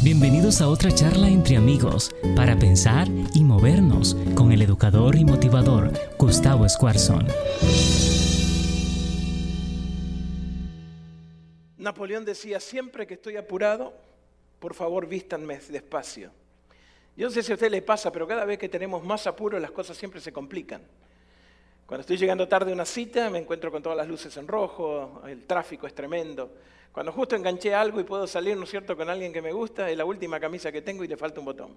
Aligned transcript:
Bienvenidos 0.00 0.60
a 0.60 0.68
otra 0.68 0.92
charla 0.92 1.26
entre 1.26 1.56
amigos 1.56 2.14
para 2.36 2.56
pensar 2.56 3.08
y 3.34 3.42
movernos 3.42 4.16
con 4.36 4.52
el 4.52 4.62
educador 4.62 5.16
y 5.16 5.24
motivador 5.24 5.90
Gustavo 6.16 6.64
Escuarzón. 6.64 7.26
Napoleón 11.78 12.24
decía, 12.24 12.60
siempre 12.60 13.08
que 13.08 13.14
estoy 13.14 13.36
apurado, 13.36 13.92
por 14.60 14.74
favor 14.74 15.08
vístanme 15.08 15.58
despacio. 15.68 16.30
Yo 17.16 17.26
no 17.26 17.32
sé 17.32 17.42
si 17.42 17.50
a 17.50 17.56
usted 17.56 17.70
le 17.70 17.82
pasa, 17.82 18.12
pero 18.12 18.28
cada 18.28 18.44
vez 18.44 18.56
que 18.56 18.68
tenemos 18.68 19.02
más 19.02 19.26
apuro 19.26 19.58
las 19.58 19.72
cosas 19.72 19.96
siempre 19.96 20.20
se 20.20 20.32
complican. 20.32 20.80
Cuando 21.86 22.02
estoy 22.02 22.18
llegando 22.18 22.46
tarde 22.46 22.70
a 22.70 22.74
una 22.74 22.84
cita 22.84 23.28
me 23.30 23.38
encuentro 23.38 23.72
con 23.72 23.82
todas 23.82 23.98
las 23.98 24.06
luces 24.06 24.36
en 24.36 24.46
rojo, 24.46 25.22
el 25.26 25.44
tráfico 25.44 25.88
es 25.88 25.94
tremendo. 25.94 26.52
Cuando 26.92 27.12
justo 27.12 27.36
enganché 27.36 27.74
algo 27.74 28.00
y 28.00 28.04
puedo 28.04 28.26
salir, 28.26 28.56
¿no 28.56 28.64
es 28.64 28.70
cierto?, 28.70 28.96
con 28.96 29.08
alguien 29.08 29.32
que 29.32 29.42
me 29.42 29.52
gusta, 29.52 29.90
es 29.90 29.96
la 29.96 30.04
última 30.04 30.40
camisa 30.40 30.72
que 30.72 30.82
tengo 30.82 31.04
y 31.04 31.08
le 31.08 31.16
falta 31.16 31.40
un 31.40 31.46
botón. 31.46 31.76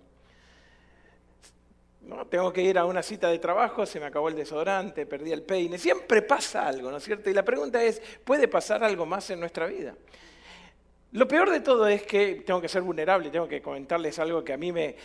¿No? 2.02 2.26
Tengo 2.26 2.52
que 2.52 2.64
ir 2.64 2.78
a 2.78 2.86
una 2.86 3.04
cita 3.04 3.30
de 3.30 3.38
trabajo, 3.38 3.86
se 3.86 4.00
me 4.00 4.08
acabó 4.08 4.30
el 4.30 4.36
desodorante, 4.36 5.06
perdí 5.06 5.32
el 5.32 5.44
peine. 5.44 5.78
Siempre 5.78 6.22
pasa 6.24 6.68
algo, 6.68 6.90
¿no 6.90 6.98
es 6.98 7.04
cierto? 7.04 7.30
Y 7.30 7.34
la 7.34 7.44
pregunta 7.44 7.84
es, 7.84 8.02
¿puede 8.24 8.48
pasar 8.48 8.84
algo 8.84 9.06
más 9.06 9.30
en 9.30 9.40
nuestra 9.40 9.68
vida? 9.68 9.96
Lo 11.14 11.28
peor 11.28 11.50
de 11.50 11.60
todo 11.60 11.88
es 11.90 12.04
que 12.04 12.36
tengo 12.46 12.62
que 12.62 12.70
ser 12.70 12.84
vulnerable, 12.84 13.30
tengo 13.30 13.46
que 13.46 13.62
comentarles 13.62 14.18
algo 14.20 14.46
que 14.46 14.54
a 14.54 14.58
mí 14.58 14.72
me, 14.72 14.96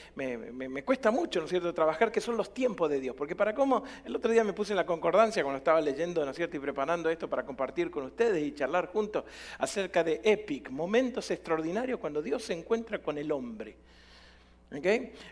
cuesta 0.85 1.11
mucho, 1.11 1.41
¿no 1.41 1.47
es 1.47 1.51
cierto?, 1.51 1.75
trabajar, 1.75 2.13
que 2.13 2.21
son 2.21 2.37
los 2.37 2.55
tiempos 2.55 2.89
de 2.89 3.01
Dios. 3.01 3.17
Porque 3.17 3.35
para 3.35 3.53
cómo, 3.53 3.83
el 4.05 4.15
otro 4.15 4.31
día 4.31 4.45
me 4.45 4.53
puse 4.53 4.73
en 4.73 4.77
la 4.77 4.87
concordancia 4.87 5.43
cuando 5.43 5.59
estaba 5.59 5.81
leyendo, 5.81 6.25
¿no 6.25 6.31
es 6.31 6.37
cierto?, 6.37 6.57
y 6.57 6.61
preparando 6.61 7.11
esto 7.11 7.29
para 7.29 7.45
compartir 7.45 7.91
con 7.91 8.05
ustedes 8.05 8.41
y 8.41 8.55
charlar 8.55 8.87
juntos 8.87 9.25
acerca 9.59 10.05
de 10.05 10.21
epic, 10.23 10.71
momentos 10.71 11.29
extraordinarios 11.33 11.99
cuando 11.99 12.23
Dios 12.23 12.45
se 12.45 12.53
encuentra 12.53 13.01
con 13.01 13.19
el 13.19 13.33
hombre. 13.33 13.75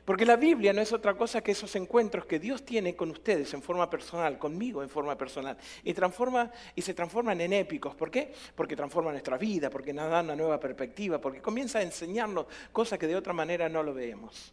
Porque 0.04 0.24
la 0.24 0.36
Biblia 0.36 0.72
no 0.72 0.80
es 0.80 0.92
otra 0.92 1.14
cosa 1.14 1.42
que 1.42 1.52
esos 1.52 1.74
encuentros 1.76 2.26
que 2.26 2.38
Dios 2.38 2.64
tiene 2.64 2.94
con 2.94 3.10
ustedes 3.10 3.52
en 3.54 3.62
forma 3.62 3.88
personal, 3.88 4.38
conmigo 4.38 4.82
en 4.82 4.88
forma 4.88 5.16
personal, 5.16 5.56
y, 5.82 5.92
transforma, 5.94 6.50
y 6.74 6.82
se 6.82 6.94
transforman 6.94 7.40
en 7.40 7.52
épicos. 7.52 7.94
¿Por 7.94 8.10
qué? 8.10 8.32
Porque 8.54 8.76
transforma 8.76 9.10
nuestra 9.10 9.38
vida, 9.38 9.70
porque 9.70 9.92
nos 9.92 10.10
da 10.10 10.20
una 10.20 10.36
nueva 10.36 10.60
perspectiva, 10.60 11.20
porque 11.20 11.40
comienza 11.40 11.78
a 11.78 11.82
enseñarnos 11.82 12.46
cosas 12.72 12.98
que 12.98 13.06
de 13.06 13.16
otra 13.16 13.32
manera 13.32 13.68
no 13.68 13.82
lo 13.82 13.94
vemos. 13.94 14.52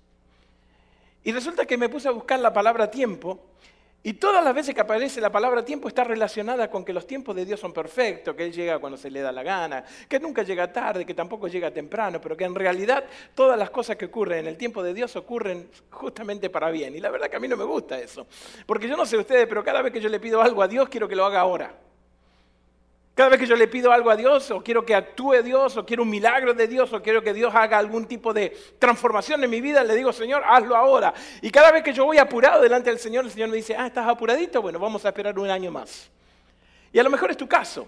Y 1.24 1.32
resulta 1.32 1.66
que 1.66 1.78
me 1.78 1.90
puse 1.90 2.08
a 2.08 2.12
buscar 2.12 2.40
la 2.40 2.52
palabra 2.52 2.90
tiempo 2.90 3.40
y 4.04 4.14
todas 4.14 4.44
las 4.44 4.56
veces 4.56 4.74
que 4.74 4.82
aparece 4.82 5.22
la 5.22 5.32
palabra 5.32 5.64
tiempo 5.64 5.88
está 5.88 6.04
relacionada 6.04 6.72
con 6.72 6.84
que 6.84 6.92
los 6.92 7.06
tiempos 7.06 7.36
de 7.36 7.46
Dios 7.46 7.60
son 7.60 7.72
perfectos, 7.72 8.36
que 8.36 8.46
Él 8.46 8.52
llega 8.52 8.80
cuando 8.80 8.98
se 8.98 9.12
le 9.12 9.22
da 9.22 9.32
la 9.32 9.44
gana, 9.44 9.84
que 10.10 10.20
nunca 10.20 10.42
llega 10.42 10.72
tarde, 10.74 11.06
que 11.06 11.14
tampoco 11.14 11.48
llega 11.48 11.70
temprano, 11.70 12.20
pero 12.20 12.36
que 12.36 12.46
en 12.46 12.56
realidad 12.56 13.04
todas 13.36 13.60
las 13.60 13.70
cosas 13.70 13.98
que 13.98 14.06
ocurren 14.06 14.40
en 14.40 14.48
el 14.48 14.58
tiempo 14.58 14.82
de 14.82 14.96
Dios 14.96 15.16
ocurren 15.16 15.70
justamente 15.92 16.50
para 16.50 16.72
bien. 16.72 16.96
Y 16.96 17.00
la 17.00 17.12
verdad 17.12 17.30
que 17.30 17.36
a 17.36 17.40
mí 17.40 17.48
no 17.48 17.58
me 17.58 17.64
gusta 17.64 18.00
eso, 18.00 18.26
porque 18.66 18.88
yo 18.88 18.98
no 18.98 19.06
sé 19.06 19.18
ustedes, 19.18 19.46
pero 19.48 19.64
cada 19.64 19.84
vez 19.84 19.94
que 19.94 20.02
yo 20.02 20.10
le 20.10 20.20
pido 20.20 20.42
algo 20.42 20.64
a 20.64 20.68
Dios 20.68 20.90
quiero 20.90 21.08
que 21.08 21.16
lo 21.16 21.26
haga 21.26 21.42
ahora. 21.42 21.91
Cada 23.22 23.30
vez 23.30 23.40
que 23.40 23.46
yo 23.46 23.56
le 23.56 23.68
pido 23.68 23.92
algo 23.92 24.10
a 24.10 24.16
Dios, 24.16 24.50
o 24.50 24.64
quiero 24.64 24.84
que 24.84 24.96
actúe 24.96 25.44
Dios, 25.44 25.78
o 25.78 25.86
quiero 25.86 26.02
un 26.02 26.10
milagro 26.10 26.56
de 26.56 26.68
Dios, 26.68 26.92
o 26.92 27.04
quiero 27.04 27.22
que 27.22 27.36
Dios 27.36 27.54
haga 27.54 27.78
algún 27.78 28.08
tipo 28.08 28.34
de 28.34 28.50
transformación 28.80 29.44
en 29.44 29.50
mi 29.52 29.62
vida, 29.62 29.84
le 29.84 29.94
digo, 29.94 30.12
Señor, 30.12 30.42
hazlo 30.44 30.76
ahora. 30.76 31.14
Y 31.40 31.52
cada 31.52 31.72
vez 31.72 31.84
que 31.84 31.94
yo 31.94 32.04
voy 32.06 32.18
apurado 32.18 32.64
delante 32.64 32.90
del 32.90 32.98
Señor, 32.98 33.26
el 33.26 33.30
Señor 33.30 33.50
me 33.50 33.58
dice, 33.58 33.76
ah, 33.78 33.86
¿estás 33.86 34.08
apuradito? 34.08 34.60
Bueno, 34.64 34.80
vamos 34.80 35.06
a 35.06 35.10
esperar 35.10 35.38
un 35.38 35.52
año 35.52 35.70
más. 35.70 36.10
Y 36.92 36.98
a 36.98 37.04
lo 37.04 37.12
mejor 37.12 37.30
es 37.30 37.38
tu 37.38 37.48
caso. 37.48 37.86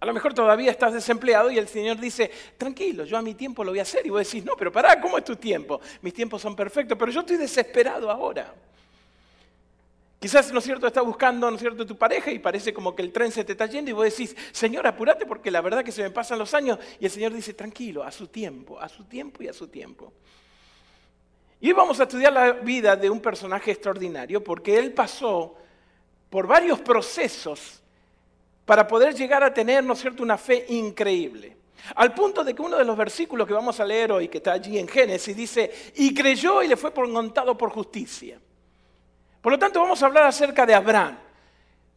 A 0.00 0.06
lo 0.06 0.12
mejor 0.12 0.34
todavía 0.34 0.72
estás 0.72 0.92
desempleado 0.92 1.48
y 1.48 1.58
el 1.58 1.68
Señor 1.68 2.00
dice, 2.00 2.28
tranquilo, 2.58 3.04
yo 3.04 3.16
a 3.16 3.22
mi 3.22 3.34
tiempo 3.34 3.62
lo 3.62 3.70
voy 3.70 3.78
a 3.78 3.82
hacer. 3.82 4.04
Y 4.04 4.10
vos 4.10 4.26
decís, 4.26 4.44
no, 4.44 4.56
pero 4.56 4.72
pará, 4.72 5.00
¿cómo 5.00 5.18
es 5.18 5.24
tu 5.24 5.36
tiempo? 5.36 5.80
Mis 6.00 6.14
tiempos 6.14 6.42
son 6.42 6.56
perfectos, 6.56 6.98
pero 6.98 7.12
yo 7.12 7.20
estoy 7.20 7.36
desesperado 7.36 8.10
ahora. 8.10 8.52
Quizás, 10.22 10.52
¿no 10.52 10.60
es 10.60 10.64
cierto?, 10.64 10.86
estás 10.86 11.04
buscando, 11.04 11.50
¿no 11.50 11.56
es 11.56 11.60
cierto?, 11.60 11.84
tu 11.84 11.96
pareja 11.98 12.30
y 12.30 12.38
parece 12.38 12.72
como 12.72 12.94
que 12.94 13.02
el 13.02 13.10
tren 13.10 13.32
se 13.32 13.42
te 13.42 13.52
está 13.52 13.66
yendo 13.66 13.90
y 13.90 13.92
vos 13.92 14.04
decís, 14.04 14.36
Señor, 14.52 14.86
apúrate 14.86 15.26
porque 15.26 15.50
la 15.50 15.60
verdad 15.60 15.82
que 15.82 15.90
se 15.90 16.00
me 16.00 16.10
pasan 16.10 16.38
los 16.38 16.54
años. 16.54 16.78
Y 17.00 17.06
el 17.06 17.10
Señor 17.10 17.32
dice, 17.32 17.54
tranquilo, 17.54 18.04
a 18.04 18.12
su 18.12 18.28
tiempo, 18.28 18.78
a 18.78 18.88
su 18.88 19.02
tiempo 19.02 19.42
y 19.42 19.48
a 19.48 19.52
su 19.52 19.66
tiempo. 19.66 20.12
Y 21.60 21.66
hoy 21.66 21.72
vamos 21.72 21.98
a 21.98 22.04
estudiar 22.04 22.32
la 22.32 22.52
vida 22.52 22.94
de 22.94 23.10
un 23.10 23.18
personaje 23.18 23.72
extraordinario 23.72 24.44
porque 24.44 24.78
él 24.78 24.92
pasó 24.92 25.56
por 26.30 26.46
varios 26.46 26.78
procesos 26.78 27.82
para 28.64 28.86
poder 28.86 29.16
llegar 29.16 29.42
a 29.42 29.52
tener, 29.52 29.82
¿no 29.82 29.94
es 29.94 30.00
cierto?, 30.02 30.22
una 30.22 30.38
fe 30.38 30.66
increíble. 30.68 31.56
Al 31.96 32.14
punto 32.14 32.44
de 32.44 32.54
que 32.54 32.62
uno 32.62 32.78
de 32.78 32.84
los 32.84 32.96
versículos 32.96 33.44
que 33.44 33.54
vamos 33.54 33.80
a 33.80 33.84
leer 33.84 34.12
hoy, 34.12 34.28
que 34.28 34.38
está 34.38 34.52
allí 34.52 34.78
en 34.78 34.86
Génesis, 34.86 35.36
dice, 35.36 35.92
y 35.96 36.14
creyó 36.14 36.62
y 36.62 36.68
le 36.68 36.76
fue 36.76 36.92
montado 37.08 37.58
por 37.58 37.70
justicia. 37.70 38.38
Por 39.42 39.52
lo 39.52 39.58
tanto, 39.58 39.80
vamos 39.80 40.00
a 40.02 40.06
hablar 40.06 40.24
acerca 40.24 40.64
de 40.64 40.72
Abraham, 40.72 41.18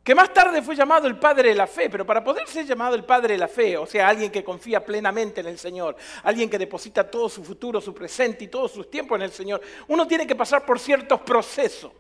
que 0.04 0.16
más 0.16 0.34
tarde 0.34 0.64
fue 0.64 0.76
llamado 0.76 1.08
el 1.08 1.18
padre 1.18 1.50
de 1.50 1.56
la 1.56 1.68
fe, 1.68 1.92
pero 1.92 2.04
para 2.04 2.24
poder 2.24 2.48
ser 2.48 2.66
llamado 2.66 2.96
el 2.96 3.04
padre 3.04 3.34
de 3.34 3.38
la 3.38 3.48
fe, 3.48 3.78
o 3.78 3.86
sea, 3.86 4.10
alguien 4.10 4.32
que 4.32 4.44
confía 4.44 4.84
plenamente 4.84 5.42
en 5.42 5.48
el 5.48 5.60
Señor, 5.60 5.96
alguien 6.24 6.50
que 6.50 6.58
deposita 6.58 7.10
todo 7.10 7.30
su 7.30 7.44
futuro, 7.44 7.80
su 7.80 7.94
presente 7.94 8.46
y 8.46 8.48
todos 8.48 8.72
sus 8.72 8.90
tiempos 8.90 9.18
en 9.18 9.22
el 9.22 9.32
Señor, 9.32 9.62
uno 9.88 10.08
tiene 10.08 10.26
que 10.26 10.36
pasar 10.36 10.66
por 10.66 10.80
ciertos 10.80 11.22
procesos. 11.22 11.92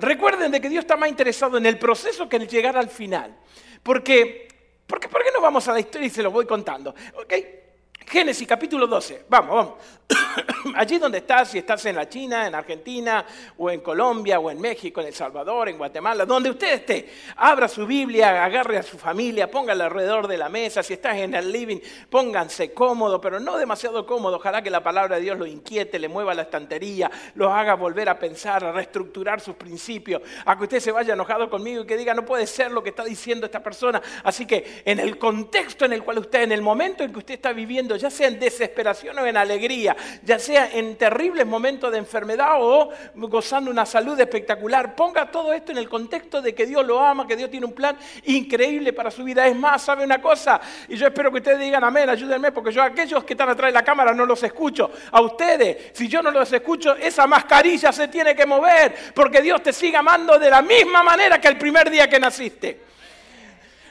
Recuerden 0.00 0.50
de 0.50 0.60
que 0.60 0.68
Dios 0.68 0.82
está 0.82 0.96
más 0.96 1.08
interesado 1.08 1.56
en 1.56 1.66
el 1.66 1.78
proceso 1.78 2.28
que 2.28 2.36
en 2.36 2.48
llegar 2.48 2.76
al 2.76 2.88
final. 2.88 3.36
Porque, 3.80 4.48
¿por 4.86 4.98
qué 4.98 5.08
no 5.32 5.40
vamos 5.40 5.68
a 5.68 5.72
la 5.72 5.80
historia 5.80 6.08
y 6.08 6.10
se 6.10 6.22
lo 6.22 6.32
voy 6.32 6.46
contando? 6.46 6.92
¿Okay? 7.22 7.60
Génesis 8.06 8.46
capítulo 8.46 8.86
12. 8.86 9.26
Vamos, 9.28 9.54
vamos. 9.54 9.74
Allí 10.74 10.98
donde 10.98 11.18
estás, 11.18 11.50
si 11.50 11.58
estás 11.58 11.84
en 11.86 11.96
la 11.96 12.08
China, 12.08 12.46
en 12.46 12.54
Argentina, 12.54 13.24
o 13.58 13.70
en 13.70 13.80
Colombia, 13.80 14.38
o 14.38 14.50
en 14.50 14.60
México, 14.60 15.00
en 15.00 15.08
El 15.08 15.14
Salvador, 15.14 15.68
en 15.68 15.78
Guatemala, 15.78 16.24
donde 16.24 16.50
usted 16.50 16.74
esté, 16.74 17.10
abra 17.36 17.68
su 17.68 17.86
Biblia, 17.86 18.44
agarre 18.44 18.78
a 18.78 18.82
su 18.82 18.98
familia, 18.98 19.50
póngala 19.50 19.86
alrededor 19.86 20.26
de 20.26 20.38
la 20.38 20.48
mesa. 20.48 20.82
Si 20.82 20.94
estás 20.94 21.16
en 21.16 21.34
el 21.34 21.50
living, 21.50 21.78
pónganse 22.10 22.72
cómodo, 22.72 23.20
pero 23.20 23.40
no 23.40 23.56
demasiado 23.56 24.06
cómodo. 24.06 24.36
Ojalá 24.36 24.62
que 24.62 24.70
la 24.70 24.82
palabra 24.82 25.16
de 25.16 25.22
Dios 25.22 25.38
lo 25.38 25.46
inquiete, 25.46 25.98
le 25.98 26.08
mueva 26.08 26.34
la 26.34 26.42
estantería, 26.42 27.10
lo 27.34 27.52
haga 27.52 27.74
volver 27.74 28.08
a 28.08 28.18
pensar, 28.18 28.64
a 28.64 28.72
reestructurar 28.72 29.40
sus 29.40 29.56
principios, 29.56 30.22
a 30.44 30.56
que 30.56 30.64
usted 30.64 30.80
se 30.80 30.92
vaya 30.92 31.14
enojado 31.14 31.48
conmigo 31.50 31.82
y 31.82 31.86
que 31.86 31.96
diga, 31.96 32.14
no 32.14 32.24
puede 32.24 32.46
ser 32.46 32.70
lo 32.70 32.82
que 32.82 32.90
está 32.90 33.04
diciendo 33.04 33.46
esta 33.46 33.62
persona. 33.62 34.02
Así 34.22 34.46
que 34.46 34.82
en 34.84 34.98
el 34.98 35.18
contexto 35.18 35.84
en 35.84 35.92
el 35.92 36.02
cual 36.02 36.18
usted, 36.18 36.42
en 36.42 36.52
el 36.52 36.62
momento 36.62 37.04
en 37.04 37.12
que 37.12 37.18
usted 37.18 37.34
está 37.34 37.52
viviendo, 37.52 37.96
ya 37.96 38.10
sea 38.10 38.28
en 38.28 38.38
desesperación 38.38 39.18
o 39.18 39.26
en 39.26 39.36
alegría, 39.36 39.93
ya 40.22 40.38
sea 40.38 40.70
en 40.72 40.96
terribles 40.96 41.46
momentos 41.46 41.90
de 41.90 41.98
enfermedad 41.98 42.56
o 42.58 42.90
gozando 43.14 43.70
una 43.70 43.86
salud 43.86 44.18
espectacular. 44.18 44.94
Ponga 44.94 45.30
todo 45.30 45.52
esto 45.52 45.72
en 45.72 45.78
el 45.78 45.88
contexto 45.88 46.40
de 46.40 46.54
que 46.54 46.66
Dios 46.66 46.84
lo 46.86 47.00
ama, 47.00 47.26
que 47.26 47.36
Dios 47.36 47.50
tiene 47.50 47.66
un 47.66 47.72
plan 47.72 47.96
increíble 48.24 48.92
para 48.92 49.10
su 49.10 49.24
vida. 49.24 49.46
Es 49.46 49.56
más, 49.56 49.82
¿sabe 49.82 50.04
una 50.04 50.20
cosa? 50.20 50.60
Y 50.88 50.96
yo 50.96 51.06
espero 51.06 51.30
que 51.30 51.38
ustedes 51.38 51.58
digan 51.58 51.84
amén, 51.84 52.08
ayúdenme, 52.08 52.52
porque 52.52 52.72
yo 52.72 52.82
a 52.82 52.86
aquellos 52.86 53.24
que 53.24 53.34
están 53.34 53.48
atrás 53.48 53.68
de 53.68 53.72
la 53.72 53.84
cámara 53.84 54.14
no 54.14 54.26
los 54.26 54.42
escucho. 54.42 54.90
A 55.10 55.20
ustedes, 55.20 55.92
si 55.92 56.08
yo 56.08 56.22
no 56.22 56.30
los 56.30 56.52
escucho, 56.52 56.96
esa 56.96 57.26
mascarilla 57.26 57.92
se 57.92 58.08
tiene 58.08 58.34
que 58.34 58.46
mover, 58.46 58.94
porque 59.14 59.42
Dios 59.42 59.62
te 59.62 59.72
sigue 59.72 59.96
amando 59.96 60.38
de 60.38 60.50
la 60.50 60.62
misma 60.62 61.02
manera 61.02 61.40
que 61.40 61.48
el 61.48 61.58
primer 61.58 61.90
día 61.90 62.08
que 62.08 62.20
naciste. 62.20 62.93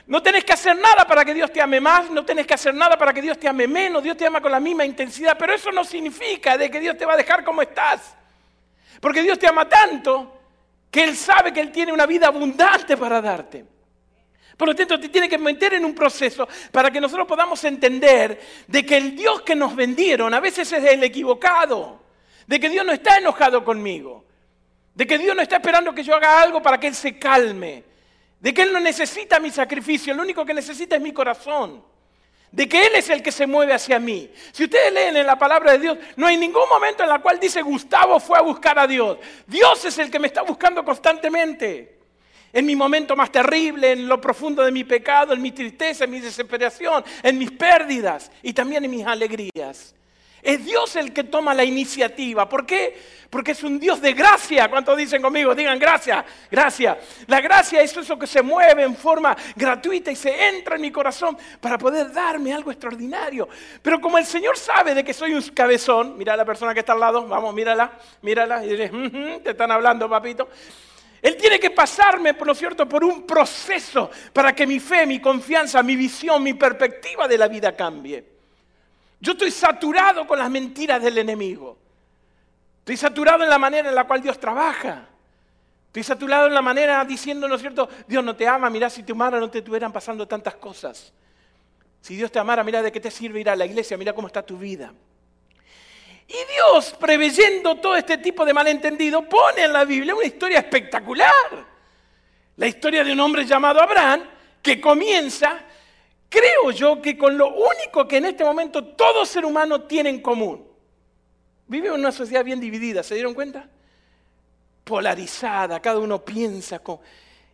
No 0.06 0.22
tenés 0.22 0.44
que 0.44 0.54
hacer 0.54 0.76
nada 0.76 1.08
para 1.08 1.24
que 1.24 1.34
Dios 1.34 1.52
te 1.52 1.62
ame 1.62 1.80
más, 1.80 2.10
no 2.10 2.26
tenés 2.26 2.46
que 2.46 2.54
hacer 2.54 2.74
nada 2.74 2.98
para 2.98 3.14
que 3.14 3.22
Dios 3.22 3.40
te 3.40 3.48
ame 3.48 3.68
menos, 3.68 4.04
Dios 4.04 4.18
te 4.18 4.26
ama 4.26 4.42
con 4.42 4.52
la 4.52 4.60
misma 4.60 4.86
intensidad, 4.86 5.38
pero 5.38 5.54
eso 5.54 5.72
no 5.72 5.86
significa 5.86 6.58
de 6.58 6.70
que 6.70 6.80
Dios 6.80 6.98
te 6.98 7.06
va 7.06 7.14
a 7.14 7.18
dejar 7.18 7.44
como 7.44 7.62
estás. 7.62 8.16
Porque 9.00 9.22
Dios 9.22 9.40
te 9.40 9.48
ama 9.48 9.68
tanto 9.68 10.42
que 10.92 11.04
Él 11.04 11.16
sabe 11.16 11.54
que 11.54 11.62
Él 11.62 11.72
tiene 11.72 11.94
una 11.94 12.06
vida 12.06 12.28
abundante 12.28 12.98
para 12.98 13.22
darte. 13.22 13.66
Por 14.58 14.68
lo 14.68 14.76
tanto, 14.76 15.00
te 15.00 15.10
tiene 15.10 15.28
que 15.28 15.38
meter 15.38 15.74
en 15.74 15.86
un 15.86 15.96
proceso 15.96 16.48
para 16.72 16.92
que 16.92 17.02
nosotros 17.02 17.28
podamos 17.28 17.64
entender 17.64 18.40
de 18.68 18.86
que 18.86 18.98
el 18.98 19.16
Dios 19.16 19.42
que 19.42 19.56
nos 19.56 19.76
vendieron 19.76 20.34
a 20.34 20.40
veces 20.40 20.72
es 20.72 20.84
el 20.84 21.04
equivocado, 21.04 22.02
de 22.46 22.60
que 22.60 22.70
Dios 22.70 22.86
no 22.86 22.92
está 22.92 23.18
enojado 23.18 23.64
conmigo, 23.64 24.26
de 24.94 25.08
que 25.08 25.18
Dios 25.18 25.36
no 25.36 25.42
está 25.42 25.56
esperando 25.56 25.96
que 25.96 26.04
yo 26.04 26.16
haga 26.16 26.42
algo 26.42 26.62
para 26.62 26.80
que 26.80 26.88
Él 26.88 26.96
se 26.96 27.18
calme, 27.18 27.84
de 28.44 28.54
que 28.54 28.64
Él 28.64 28.74
no 28.74 28.80
necesita 28.82 29.40
mi 29.40 29.50
sacrificio, 29.52 30.14
lo 30.14 30.22
único 30.22 30.46
que 30.46 30.54
necesita 30.54 30.98
es 30.98 31.02
mi 31.02 31.14
corazón, 31.14 31.82
de 32.52 32.68
que 32.68 32.88
Él 32.88 32.92
es 32.96 33.10
el 33.10 33.24
que 33.24 33.32
se 33.32 33.48
mueve 33.48 33.72
hacia 33.72 34.00
mí. 34.00 34.30
Si 34.52 34.66
ustedes 34.66 34.92
leen 34.92 35.16
en 35.16 35.26
la 35.26 35.40
palabra 35.40 35.72
de 35.72 35.80
Dios, 35.80 35.98
no 36.18 36.28
hay 36.28 36.36
ningún 36.36 36.68
momento 36.68 37.06
en 37.06 37.10
el 37.10 37.22
cual 37.22 37.40
dice 37.40 37.62
Gustavo 37.62 38.20
fue 38.20 38.38
a 38.38 38.42
buscar 38.42 38.78
a 38.78 38.86
Dios. 38.86 39.18
Dios 39.48 39.86
es 39.86 39.98
el 39.98 40.12
que 40.12 40.20
me 40.20 40.28
está 40.28 40.42
buscando 40.42 40.84
constantemente. 40.84 42.00
En 42.52 42.66
mi 42.66 42.76
momento 42.76 43.16
más 43.16 43.32
terrible, 43.32 43.94
en 43.94 44.10
lo 44.10 44.20
profundo 44.20 44.62
de 44.62 44.74
mi 44.74 44.84
pecado, 44.84 45.34
en 45.34 45.42
mi 45.42 45.54
tristeza, 45.54 46.04
en 46.04 46.12
mi 46.12 46.20
desesperación, 46.20 47.02
en 47.24 47.38
mis 47.38 47.52
pérdidas 47.52 48.30
y 48.42 48.52
también 48.52 48.84
en 48.84 48.92
mis 48.92 49.08
alegrías. 49.08 49.96
Es 50.44 50.66
Dios 50.66 50.96
el 50.98 51.14
que 51.14 51.24
toma 51.24 51.54
la 51.54 51.64
iniciativa. 51.64 52.50
¿Por 52.50 52.66
qué? 52.66 52.96
Porque 53.30 53.52
es 53.54 53.64
un 53.64 53.80
Dios 53.80 54.02
de 54.02 54.12
gracia. 54.12 54.70
¿Cuántos 54.70 54.98
dicen 54.98 55.22
conmigo? 55.22 55.56
Digan 55.56 55.80
gracia, 55.80 56.24
gracia. 56.52 57.00
La 57.28 57.40
gracia 57.40 57.82
es 57.82 57.96
eso 57.96 58.20
que 58.20 58.28
se 58.28 58.42
mueve 58.42 58.84
en 58.84 58.96
forma 58.96 59.36
gratuita 59.56 60.12
y 60.12 60.18
se 60.18 60.50
entra 60.50 60.76
en 60.76 60.82
mi 60.82 60.92
corazón 60.92 61.38
para 61.62 61.78
poder 61.78 62.12
darme 62.12 62.54
algo 62.54 62.72
extraordinario. 62.72 63.48
Pero 63.82 64.02
como 64.02 64.18
el 64.18 64.26
Señor 64.26 64.58
sabe 64.58 64.94
de 64.94 65.04
que 65.04 65.14
soy 65.14 65.34
un 65.34 65.42
cabezón, 65.42 66.18
mira 66.18 66.34
a 66.34 66.38
la 66.38 66.46
persona 66.46 66.74
que 66.74 66.82
está 66.82 66.92
al 66.92 67.00
lado, 67.00 67.26
vamos, 67.26 67.54
mírala, 67.54 67.98
mírala, 68.22 68.66
y 68.66 68.70
dile, 68.70 68.90
te 69.42 69.52
están 69.52 69.72
hablando, 69.72 70.10
papito. 70.10 70.50
Él 71.22 71.38
tiene 71.38 71.58
que 71.58 71.72
pasarme, 71.72 72.34
¿no 72.34 72.52
es 72.52 72.58
cierto?, 72.58 72.88
por 72.88 73.02
un 73.06 73.26
proceso 73.26 74.12
para 74.34 74.54
que 74.54 74.68
mi 74.68 74.82
fe, 74.82 75.06
mi 75.06 75.22
confianza, 75.22 75.82
mi 75.82 75.96
visión, 75.96 76.44
mi 76.44 76.54
perspectiva 76.54 77.30
de 77.30 77.38
la 77.38 77.48
vida 77.48 77.74
cambie. 77.74 78.33
Yo 79.24 79.32
estoy 79.32 79.52
saturado 79.52 80.28
con 80.28 80.38
las 80.38 80.52
mentiras 80.52 81.02
del 81.02 81.18
enemigo. 81.18 81.78
Estoy 82.80 82.98
saturado 82.98 83.42
en 83.46 83.50
la 83.50 83.58
manera 83.58 83.88
en 83.88 83.96
la 83.96 84.04
cual 84.04 84.22
Dios 84.22 84.38
trabaja. 84.38 85.08
Estoy 85.88 86.04
saturado 86.04 86.48
en 86.48 86.54
la 86.54 86.62
manera 86.62 87.06
diciendo, 87.06 87.48
¿no 87.48 87.56
es 87.56 87.62
cierto? 87.62 87.88
Dios 88.06 88.22
no 88.22 88.36
te 88.36 88.46
ama, 88.46 88.70
mira, 88.70 88.90
si 88.90 89.02
te 89.02 89.14
amara 89.14 89.40
no 89.40 89.50
te 89.50 89.60
estuvieran 89.60 89.94
pasando 89.94 90.28
tantas 90.28 90.56
cosas. 90.56 91.14
Si 92.02 92.18
Dios 92.18 92.34
te 92.34 92.40
amara, 92.40 92.66
mira 92.66 92.82
de 92.82 92.92
qué 92.92 93.00
te 93.00 93.10
sirve 93.10 93.40
ir 93.40 93.50
a 93.50 93.56
la 93.56 93.66
iglesia, 93.66 93.96
mira 93.96 94.12
cómo 94.12 94.28
está 94.28 94.46
tu 94.46 94.58
vida. 94.58 94.94
Y 96.28 96.54
Dios, 96.54 96.94
preveyendo 97.00 97.76
todo 97.78 97.96
este 97.96 98.18
tipo 98.18 98.44
de 98.44 98.54
malentendido, 98.54 99.22
pone 99.30 99.64
en 99.64 99.72
la 99.72 99.86
Biblia 99.86 100.14
una 100.14 100.26
historia 100.26 100.60
espectacular. 100.60 101.32
La 102.58 102.68
historia 102.68 103.06
de 103.06 103.14
un 103.14 103.22
hombre 103.22 103.46
llamado 103.46 103.80
Abraham 103.80 104.24
que 104.62 104.82
comienza 104.82 105.62
creo 106.34 106.72
yo 106.72 107.00
que 107.00 107.16
con 107.16 107.38
lo 107.38 107.50
único 107.50 108.08
que 108.08 108.18
en 108.18 108.26
este 108.26 108.44
momento 108.44 108.84
todo 108.84 109.24
ser 109.24 109.46
humano 109.46 109.84
tiene 109.84 110.10
en 110.10 110.20
común. 110.20 110.68
Vive 111.68 111.90
en 111.90 111.94
una 111.94 112.12
sociedad 112.12 112.44
bien 112.44 112.60
dividida, 112.60 113.04
¿se 113.04 113.14
dieron 113.14 113.36
cuenta? 113.36 113.70
Polarizada, 114.84 115.80
cada 115.80 116.00
uno 116.00 116.26
piensa 116.26 116.82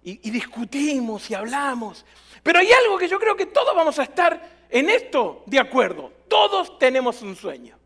y, 0.01 0.27
y 0.27 0.31
discutimos 0.31 1.29
y 1.29 1.33
hablamos. 1.33 2.05
Pero 2.41 2.59
hay 2.59 2.71
algo 2.71 2.97
que 2.97 3.09
yo 3.09 3.19
creo 3.19 3.35
que 3.35 3.47
todos 3.47 3.75
vamos 3.75 3.99
a 3.99 4.03
estar 4.03 4.41
en 4.69 4.89
esto 4.89 5.43
de 5.45 5.59
acuerdo. 5.59 6.13
Todos 6.29 6.79
tenemos 6.79 7.21
un 7.21 7.35
sueño. 7.35 7.77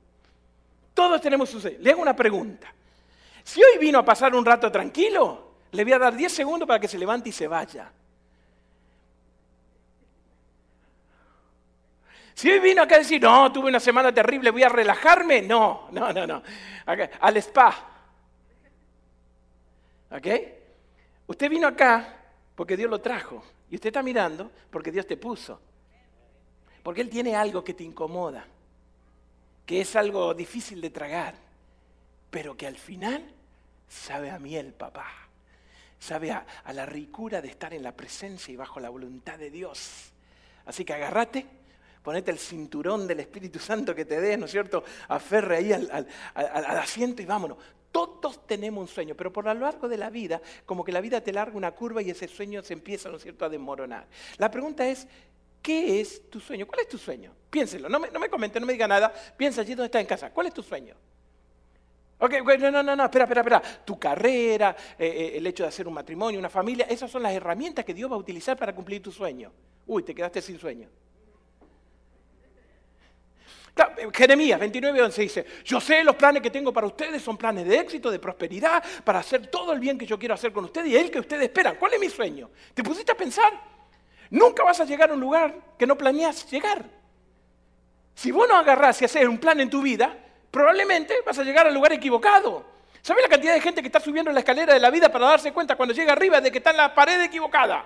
Todos 0.93 1.19
tenemos 1.21 1.51
un 1.55 1.61
sueño. 1.61 1.77
Le 1.79 1.91
hago 1.91 2.03
una 2.03 2.15
pregunta. 2.15 2.71
Si 3.43 3.61
hoy 3.63 3.79
vino 3.79 3.97
a 3.97 4.05
pasar 4.05 4.35
un 4.35 4.45
rato 4.45 4.71
tranquilo, 4.71 5.53
le 5.71 5.83
voy 5.83 5.93
a 5.93 5.99
dar 5.99 6.15
10 6.15 6.31
segundos 6.31 6.67
para 6.67 6.79
que 6.79 6.87
se 6.87 6.99
levante 6.99 7.29
y 7.29 7.31
se 7.31 7.47
vaya. 7.47 7.91
Si 12.33 12.49
hoy 12.49 12.59
vino 12.59 12.81
acá 12.81 12.95
a 12.95 12.99
decir, 12.99 13.21
no, 13.21 13.51
tuve 13.51 13.69
una 13.69 13.79
semana 13.79 14.13
terrible, 14.13 14.49
voy 14.49 14.63
a 14.63 14.69
relajarme, 14.69 15.41
no, 15.41 15.87
no, 15.91 16.11
no, 16.11 16.25
no. 16.25 16.43
al 17.19 17.37
spa. 17.37 17.89
¿Ok? 20.11 20.27
Usted 21.27 21.49
vino 21.49 21.67
acá 21.67 22.17
porque 22.55 22.75
Dios 22.75 22.89
lo 22.89 23.01
trajo. 23.01 23.43
Y 23.69 23.75
usted 23.75 23.89
está 23.89 24.03
mirando 24.03 24.51
porque 24.69 24.91
Dios 24.91 25.05
te 25.07 25.17
puso. 25.17 25.59
Porque 26.81 27.01
Él 27.01 27.09
tiene 27.09 27.35
algo 27.35 27.63
que 27.63 27.73
te 27.73 27.83
incomoda, 27.83 28.45
que 29.65 29.81
es 29.81 29.95
algo 29.95 30.33
difícil 30.33 30.81
de 30.81 30.89
tragar, 30.89 31.35
pero 32.29 32.57
que 32.57 32.67
al 32.67 32.77
final 32.77 33.23
sabe 33.87 34.29
a 34.31 34.39
miel, 34.39 34.73
papá. 34.73 35.07
Sabe 35.97 36.31
a, 36.31 36.45
a 36.65 36.73
la 36.73 36.85
ricura 36.85 37.41
de 37.41 37.47
estar 37.47 37.73
en 37.73 37.83
la 37.83 37.93
presencia 37.93 38.51
y 38.51 38.57
bajo 38.57 38.79
la 38.79 38.89
voluntad 38.89 39.39
de 39.39 39.49
Dios. 39.49 40.11
Así 40.65 40.83
que 40.83 40.93
agárrate 40.93 41.47
ponete 42.03 42.31
el 42.31 42.37
cinturón 42.37 43.07
del 43.07 43.21
Espíritu 43.21 43.57
Santo 43.57 43.95
que 43.95 44.05
te 44.05 44.19
dé, 44.19 44.37
¿no 44.37 44.45
es 44.45 44.51
cierto? 44.51 44.83
Aferre 45.07 45.57
ahí 45.57 45.73
al, 45.73 46.07
asiento 46.35 47.21
y 47.21 47.25
vámonos. 47.25 47.57
Todos 47.91 48.45
tenemos 48.45 48.81
un 48.81 48.87
sueño, 48.87 49.15
pero 49.15 49.31
por 49.31 49.45
lo 49.45 49.53
largo 49.53 49.87
de 49.87 49.97
la 49.97 50.09
vida, 50.09 50.41
como 50.65 50.83
que 50.83 50.91
la 50.91 50.99
vida 50.99 51.21
te 51.21 51.31
larga 51.31 51.55
una 51.55 51.71
curva 51.71 52.01
y 52.01 52.09
ese 52.09 52.27
sueño 52.27 52.61
se 52.61 52.73
empieza, 52.73 53.09
¿no 53.09 53.17
es 53.17 53.23
cierto?, 53.23 53.45
a 53.45 53.49
desmoronar. 53.49 54.07
La 54.37 54.51
pregunta 54.51 54.85
es, 54.87 55.07
¿qué 55.61 56.01
es 56.01 56.29
tu 56.29 56.39
sueño? 56.39 56.67
¿Cuál 56.67 56.81
es 56.81 56.89
tu 56.89 56.97
sueño? 56.97 57.31
Piénselo, 57.49 57.87
no 57.87 57.99
me, 57.99 58.09
no 58.09 58.19
me 58.19 58.29
comente, 58.29 58.59
no 58.59 58.65
me 58.65 58.73
diga 58.73 58.87
nada. 58.87 59.13
Piensa 59.37 59.61
allí 59.61 59.75
donde 59.75 59.85
estás 59.85 60.01
en 60.01 60.07
casa. 60.07 60.31
¿Cuál 60.31 60.47
es 60.47 60.53
tu 60.53 60.63
sueño? 60.63 60.95
Ok, 62.19 62.33
no, 62.59 62.71
no, 62.71 62.83
no, 62.83 62.95
no, 62.95 63.03
espera, 63.03 63.25
espera, 63.25 63.41
espera. 63.41 63.61
Tu 63.85 63.99
carrera, 63.99 64.75
eh, 64.97 65.05
eh, 65.05 65.37
el 65.37 65.45
hecho 65.45 65.63
de 65.63 65.69
hacer 65.69 65.87
un 65.87 65.93
matrimonio, 65.93 66.39
una 66.39 66.49
familia, 66.49 66.85
esas 66.89 67.11
son 67.11 67.21
las 67.21 67.33
herramientas 67.33 67.85
que 67.85 67.93
Dios 67.93 68.09
va 68.09 68.15
a 68.15 68.17
utilizar 68.19 68.57
para 68.57 68.73
cumplir 68.73 69.03
tu 69.03 69.11
sueño. 69.11 69.51
Uy, 69.85 70.03
te 70.03 70.15
quedaste 70.15 70.41
sin 70.41 70.57
sueño. 70.57 70.89
Jeremías 74.13 74.59
29:11 74.59 75.15
dice, 75.15 75.45
yo 75.65 75.81
sé 75.81 76.03
los 76.03 76.15
planes 76.15 76.43
que 76.43 76.51
tengo 76.51 76.71
para 76.71 76.85
ustedes, 76.85 77.21
son 77.21 77.37
planes 77.37 77.67
de 77.67 77.79
éxito, 77.79 78.11
de 78.11 78.19
prosperidad, 78.19 78.83
para 79.03 79.19
hacer 79.19 79.47
todo 79.47 79.73
el 79.73 79.79
bien 79.79 79.97
que 79.97 80.05
yo 80.05 80.19
quiero 80.19 80.35
hacer 80.35 80.53
con 80.53 80.65
ustedes 80.65 80.89
y 80.89 80.97
el 80.97 81.09
que 81.09 81.19
ustedes 81.19 81.43
esperan. 81.43 81.75
¿Cuál 81.77 81.93
es 81.93 81.99
mi 81.99 82.09
sueño? 82.09 82.51
¿Te 82.73 82.83
pusiste 82.83 83.11
a 83.11 83.15
pensar? 83.15 83.51
Nunca 84.29 84.63
vas 84.63 84.79
a 84.79 84.85
llegar 84.85 85.09
a 85.09 85.13
un 85.13 85.19
lugar 85.19 85.55
que 85.77 85.87
no 85.87 85.97
planeas 85.97 86.49
llegar. 86.51 86.85
Si 88.13 88.31
vos 88.31 88.47
no 88.47 88.55
agarrás 88.55 89.01
y 89.01 89.05
haces 89.05 89.27
un 89.27 89.39
plan 89.39 89.59
en 89.59 89.69
tu 89.69 89.81
vida, 89.81 90.15
probablemente 90.51 91.15
vas 91.25 91.39
a 91.39 91.43
llegar 91.43 91.65
al 91.65 91.73
lugar 91.73 91.93
equivocado. 91.93 92.65
¿Sabes 93.01 93.23
la 93.23 93.29
cantidad 93.29 93.53
de 93.53 93.61
gente 93.61 93.81
que 93.81 93.87
está 93.87 93.99
subiendo 93.99 94.31
la 94.31 94.39
escalera 94.39 94.73
de 94.73 94.79
la 94.79 94.89
vida 94.91 95.11
para 95.11 95.27
darse 95.27 95.51
cuenta 95.51 95.75
cuando 95.75 95.93
llega 95.93 96.13
arriba 96.13 96.39
de 96.39 96.51
que 96.51 96.59
está 96.59 96.71
en 96.71 96.77
la 96.77 96.93
pared 96.93 97.21
equivocada? 97.21 97.85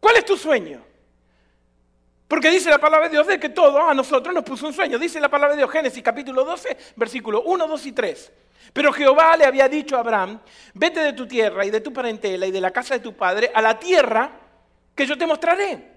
¿Cuál 0.00 0.16
es 0.16 0.24
tu 0.24 0.36
sueño? 0.36 0.91
Porque 2.32 2.50
dice 2.50 2.70
la 2.70 2.78
palabra 2.78 3.10
de 3.10 3.16
Dios 3.16 3.26
de 3.26 3.38
que 3.38 3.50
todo 3.50 3.86
a 3.86 3.92
nosotros 3.92 4.34
nos 4.34 4.42
puso 4.42 4.66
un 4.66 4.72
sueño. 4.72 4.98
Dice 4.98 5.20
la 5.20 5.28
palabra 5.28 5.54
de 5.54 5.58
Dios, 5.58 5.70
Génesis 5.70 6.02
capítulo 6.02 6.44
12, 6.44 6.78
versículo 6.96 7.42
1, 7.42 7.66
2 7.66 7.86
y 7.86 7.92
3. 7.92 8.32
Pero 8.72 8.90
Jehová 8.90 9.36
le 9.36 9.44
había 9.44 9.68
dicho 9.68 9.98
a 9.98 10.00
Abraham, 10.00 10.40
vete 10.72 11.00
de 11.00 11.12
tu 11.12 11.28
tierra 11.28 11.66
y 11.66 11.70
de 11.70 11.82
tu 11.82 11.92
parentela 11.92 12.46
y 12.46 12.50
de 12.50 12.60
la 12.62 12.70
casa 12.70 12.94
de 12.94 13.00
tu 13.00 13.14
padre 13.14 13.50
a 13.54 13.60
la 13.60 13.78
tierra 13.78 14.30
que 14.94 15.04
yo 15.04 15.18
te 15.18 15.26
mostraré. 15.26 15.90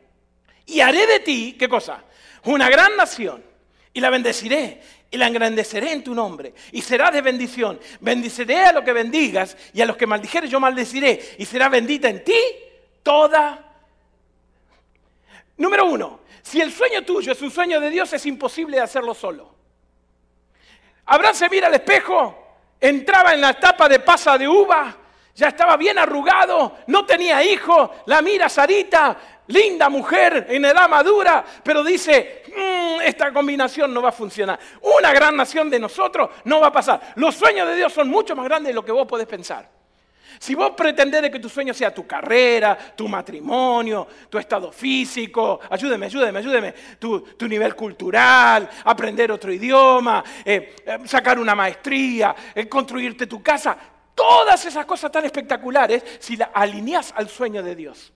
Y 0.66 0.82
haré 0.82 1.08
de 1.08 1.22
ti, 1.22 1.56
¿qué 1.58 1.70
cosa? 1.70 2.04
Una 2.44 2.70
gran 2.70 2.98
nación. 2.98 3.42
Y 3.94 4.02
la 4.02 4.10
bendeciré 4.10 4.82
y 5.10 5.16
la 5.16 5.28
engrandeceré 5.28 5.94
en 5.94 6.04
tu 6.04 6.14
nombre. 6.14 6.54
Y 6.74 6.82
será 6.82 7.12
de 7.12 7.22
bendición. 7.22 7.80
Bendiciré 8.02 8.60
a 8.66 8.74
los 8.74 8.84
que 8.84 8.92
bendigas 8.92 9.56
y 9.74 9.80
a 9.80 9.86
los 9.86 9.96
que 9.96 10.06
maldijeres 10.06 10.50
yo 10.50 10.60
maldeciré. 10.60 11.38
Y 11.38 11.46
será 11.46 11.70
bendita 11.70 12.10
en 12.10 12.26
ti 12.26 12.42
toda. 13.04 13.62
Número 15.58 15.86
uno, 15.86 16.22
si 16.42 16.62
el 16.62 16.72
sueño 16.72 17.04
tuyo 17.04 17.32
es 17.32 17.42
un 17.42 17.52
sueño 17.52 17.80
de 17.80 17.90
Dios, 17.90 18.12
es 18.14 18.26
imposible 18.26 18.80
hacerlo 18.80 19.14
solo. 19.14 19.56
Abraham 21.06 21.36
se 21.36 21.50
mira 21.50 21.68
al 21.68 21.74
espejo, 21.74 22.36
entraba 22.80 23.34
en 23.34 23.42
la 23.42 23.52
etapa 23.52 23.88
de 23.88 24.00
pasa 24.00 24.38
de 24.38 24.48
uva, 24.48 24.96
ya 25.34 25.50
estaba 25.50 25.78
bien 25.78 25.98
arrugado, 25.98 26.78
no 26.88 27.06
tenía 27.06 27.44
hijo, 27.44 27.92
la 28.06 28.22
mira 28.22 28.50
Sarita, 28.50 29.18
linda 29.48 29.90
mujer 29.90 30.48
en 30.50 30.66
edad 30.66 30.90
madura, 30.90 31.44
pero 31.64 31.84
dice, 31.84 32.44
mm, 32.56 33.02
esta 33.02 33.32
combinación 33.32 33.94
no 33.94 34.02
va 34.02 34.10
a 34.10 34.14
funcionar. 34.14 34.60
Una 34.82 35.14
gran 35.14 35.36
nación 35.36 35.70
de 35.70 35.80
nosotros 35.80 36.30
no 36.46 36.60
va 36.60 36.68
a 36.68 36.72
pasar. 36.72 37.14
Los 37.16 37.36
sueños 37.36 37.68
de 37.68 37.76
Dios 37.76 37.94
son 37.94 38.10
mucho 38.10 38.36
más 38.36 38.46
grandes 38.46 38.70
de 38.70 38.74
lo 38.74 38.86
que 38.86 38.92
vos 38.92 39.08
podés 39.08 39.28
pensar. 39.28 39.75
Si 40.46 40.54
vos 40.54 40.74
pretendés 40.78 41.32
que 41.32 41.40
tu 41.40 41.50
sueño 41.50 41.74
sea 41.74 41.92
tu 41.92 42.06
carrera, 42.06 42.78
tu 42.96 43.08
matrimonio, 43.08 44.08
tu 44.30 44.38
estado 44.38 44.72
físico, 44.72 45.60
ayúdeme, 45.72 46.06
ayúdeme, 46.06 46.38
ayúdeme, 46.38 46.72
tu, 47.00 47.48
nivel 47.48 47.76
cultural, 47.76 48.70
aprender 48.84 49.32
otro 49.32 49.52
idioma, 49.52 50.24
eh, 50.46 50.76
eh, 50.86 51.00
sacar 51.06 51.40
una 51.40 51.56
maestría, 51.56 52.36
eh, 52.54 52.70
construirte 52.70 53.26
tu 53.26 53.42
casa, 53.42 53.76
todas 54.14 54.64
esas 54.68 54.86
cosas 54.86 55.12
tan 55.12 55.26
espectaculares 55.26 56.04
si 56.20 56.38
las 56.38 56.50
alineás 56.54 57.12
al 57.18 57.28
sueño 57.28 57.64
de 57.64 57.76
Dios. 57.76 58.14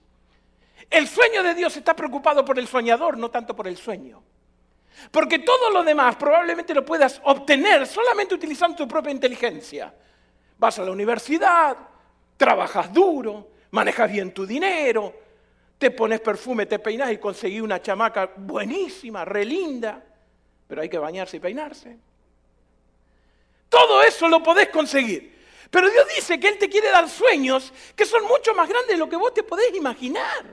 El 0.88 1.08
sueño 1.08 1.42
de 1.42 1.54
Dios 1.54 1.76
está 1.76 1.96
preocupado 1.96 2.44
por 2.44 2.60
el 2.60 2.68
soñador, 2.68 3.18
no 3.18 3.32
tanto 3.32 3.56
por 3.56 3.66
el 3.66 3.76
sueño. 3.76 4.22
Porque 5.10 5.40
todo 5.40 5.68
lo 5.72 5.82
demás 5.82 6.14
probablemente 6.14 6.74
lo 6.74 6.84
puedas 6.84 7.20
obtener 7.24 7.88
solamente 7.88 8.36
utilizando 8.36 8.76
tu 8.76 8.86
propia 8.86 9.10
inteligencia. 9.10 9.92
Vas 10.58 10.78
a 10.78 10.84
la 10.84 10.92
universidad, 10.92 11.89
trabajas 12.40 12.90
duro, 12.90 13.48
manejas 13.72 14.10
bien 14.10 14.32
tu 14.32 14.46
dinero, 14.46 15.12
te 15.76 15.90
pones 15.90 16.20
perfume, 16.20 16.64
te 16.64 16.78
peinas 16.78 17.12
y 17.12 17.18
conseguís 17.18 17.60
una 17.60 17.82
chamaca 17.82 18.32
buenísima, 18.34 19.26
relinda, 19.26 20.02
pero 20.66 20.80
hay 20.80 20.88
que 20.88 20.96
bañarse 20.96 21.36
y 21.36 21.40
peinarse. 21.40 21.98
Todo 23.68 24.02
eso 24.02 24.26
lo 24.26 24.42
podés 24.42 24.70
conseguir. 24.70 25.38
Pero 25.70 25.90
Dios 25.90 26.06
dice 26.16 26.40
que 26.40 26.48
Él 26.48 26.56
te 26.56 26.70
quiere 26.70 26.90
dar 26.90 27.10
sueños 27.10 27.74
que 27.94 28.06
son 28.06 28.24
mucho 28.24 28.54
más 28.54 28.66
grandes 28.66 28.92
de 28.92 28.96
lo 28.96 29.10
que 29.10 29.16
vos 29.16 29.34
te 29.34 29.42
podés 29.42 29.74
imaginar. 29.74 30.46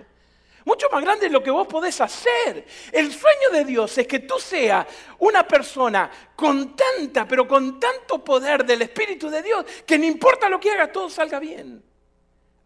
Mucho 0.68 0.90
más 0.92 1.02
grandes 1.02 1.30
de 1.30 1.34
lo 1.34 1.42
que 1.42 1.50
vos 1.50 1.66
podés 1.66 2.02
hacer. 2.02 2.66
El 2.92 3.14
sueño 3.14 3.52
de 3.54 3.64
Dios 3.64 3.98
es 4.00 4.06
que 4.06 4.20
tú 4.20 4.38
seas 4.38 4.86
una 5.20 5.48
persona 5.48 6.12
con 6.36 6.76
tanta, 6.76 7.26
pero 7.26 7.48
con 7.48 7.80
tanto 7.80 8.22
poder 8.22 8.66
del 8.66 8.82
Espíritu 8.82 9.30
de 9.30 9.42
Dios, 9.42 9.66
que 9.86 9.98
no 9.98 10.04
importa 10.04 10.50
lo 10.50 10.60
que 10.60 10.70
hagas, 10.72 10.92
todo 10.92 11.10
salga 11.10 11.40
bien, 11.40 11.82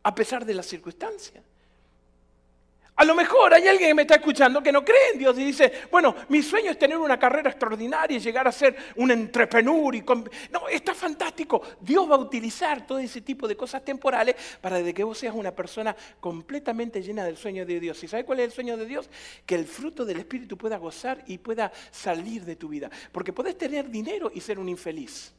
a 0.02 0.16
pesar 0.16 0.44
de 0.44 0.56
las 0.56 0.66
circunstancias. 0.66 1.44
A 3.02 3.04
lo 3.04 3.16
mejor 3.16 3.52
hay 3.52 3.68
alguien 3.68 3.90
que 3.90 3.94
me 3.96 4.02
está 4.04 4.14
escuchando 4.14 4.62
que 4.62 4.72
no 4.72 4.86
cree 4.86 5.14
en 5.14 5.18
Dios 5.18 5.36
y 5.40 5.44
dice, 5.44 5.72
bueno, 5.90 6.16
mi 6.30 6.44
sueño 6.44 6.70
es 6.70 6.78
tener 6.78 7.00
una 7.00 7.18
carrera 7.18 7.50
extraordinaria 7.50 8.18
y 8.18 8.20
llegar 8.20 8.48
a 8.48 8.52
ser 8.52 8.76
un 8.98 9.10
entrepreneur. 9.10 9.96
Y 9.96 10.04
No, 10.52 10.68
está 10.70 10.94
fantástico. 10.94 11.64
Dios 11.80 12.08
va 12.08 12.14
a 12.14 12.20
utilizar 12.20 12.86
todo 12.86 13.00
ese 13.00 13.22
tipo 13.22 13.48
de 13.48 13.58
cosas 13.58 13.84
temporales 13.84 14.36
para 14.62 14.84
que 14.94 15.04
vos 15.04 15.18
seas 15.18 15.34
una 15.34 15.50
persona 15.50 15.96
completamente 16.20 17.02
llena 17.02 17.24
del 17.24 17.38
sueño 17.38 17.66
de 17.66 17.80
Dios. 17.80 18.04
¿Y 18.04 18.08
sabes 18.08 18.24
cuál 18.24 18.40
es 18.42 18.46
el 18.46 18.52
sueño 18.52 18.78
de 18.78 18.86
Dios? 18.86 19.10
Que 19.48 19.56
el 19.56 19.66
fruto 19.66 20.06
del 20.06 20.20
Espíritu 20.20 20.56
pueda 20.56 20.78
gozar 20.78 21.24
y 21.26 21.40
pueda 21.40 21.72
salir 21.90 22.46
de 22.46 22.56
tu 22.56 22.70
vida. 22.70 22.92
Porque 23.12 23.34
podés 23.34 23.58
tener 23.58 23.90
dinero 23.90 24.32
y 24.32 24.42
ser 24.42 24.60
un 24.60 24.70
infeliz. 24.70 25.34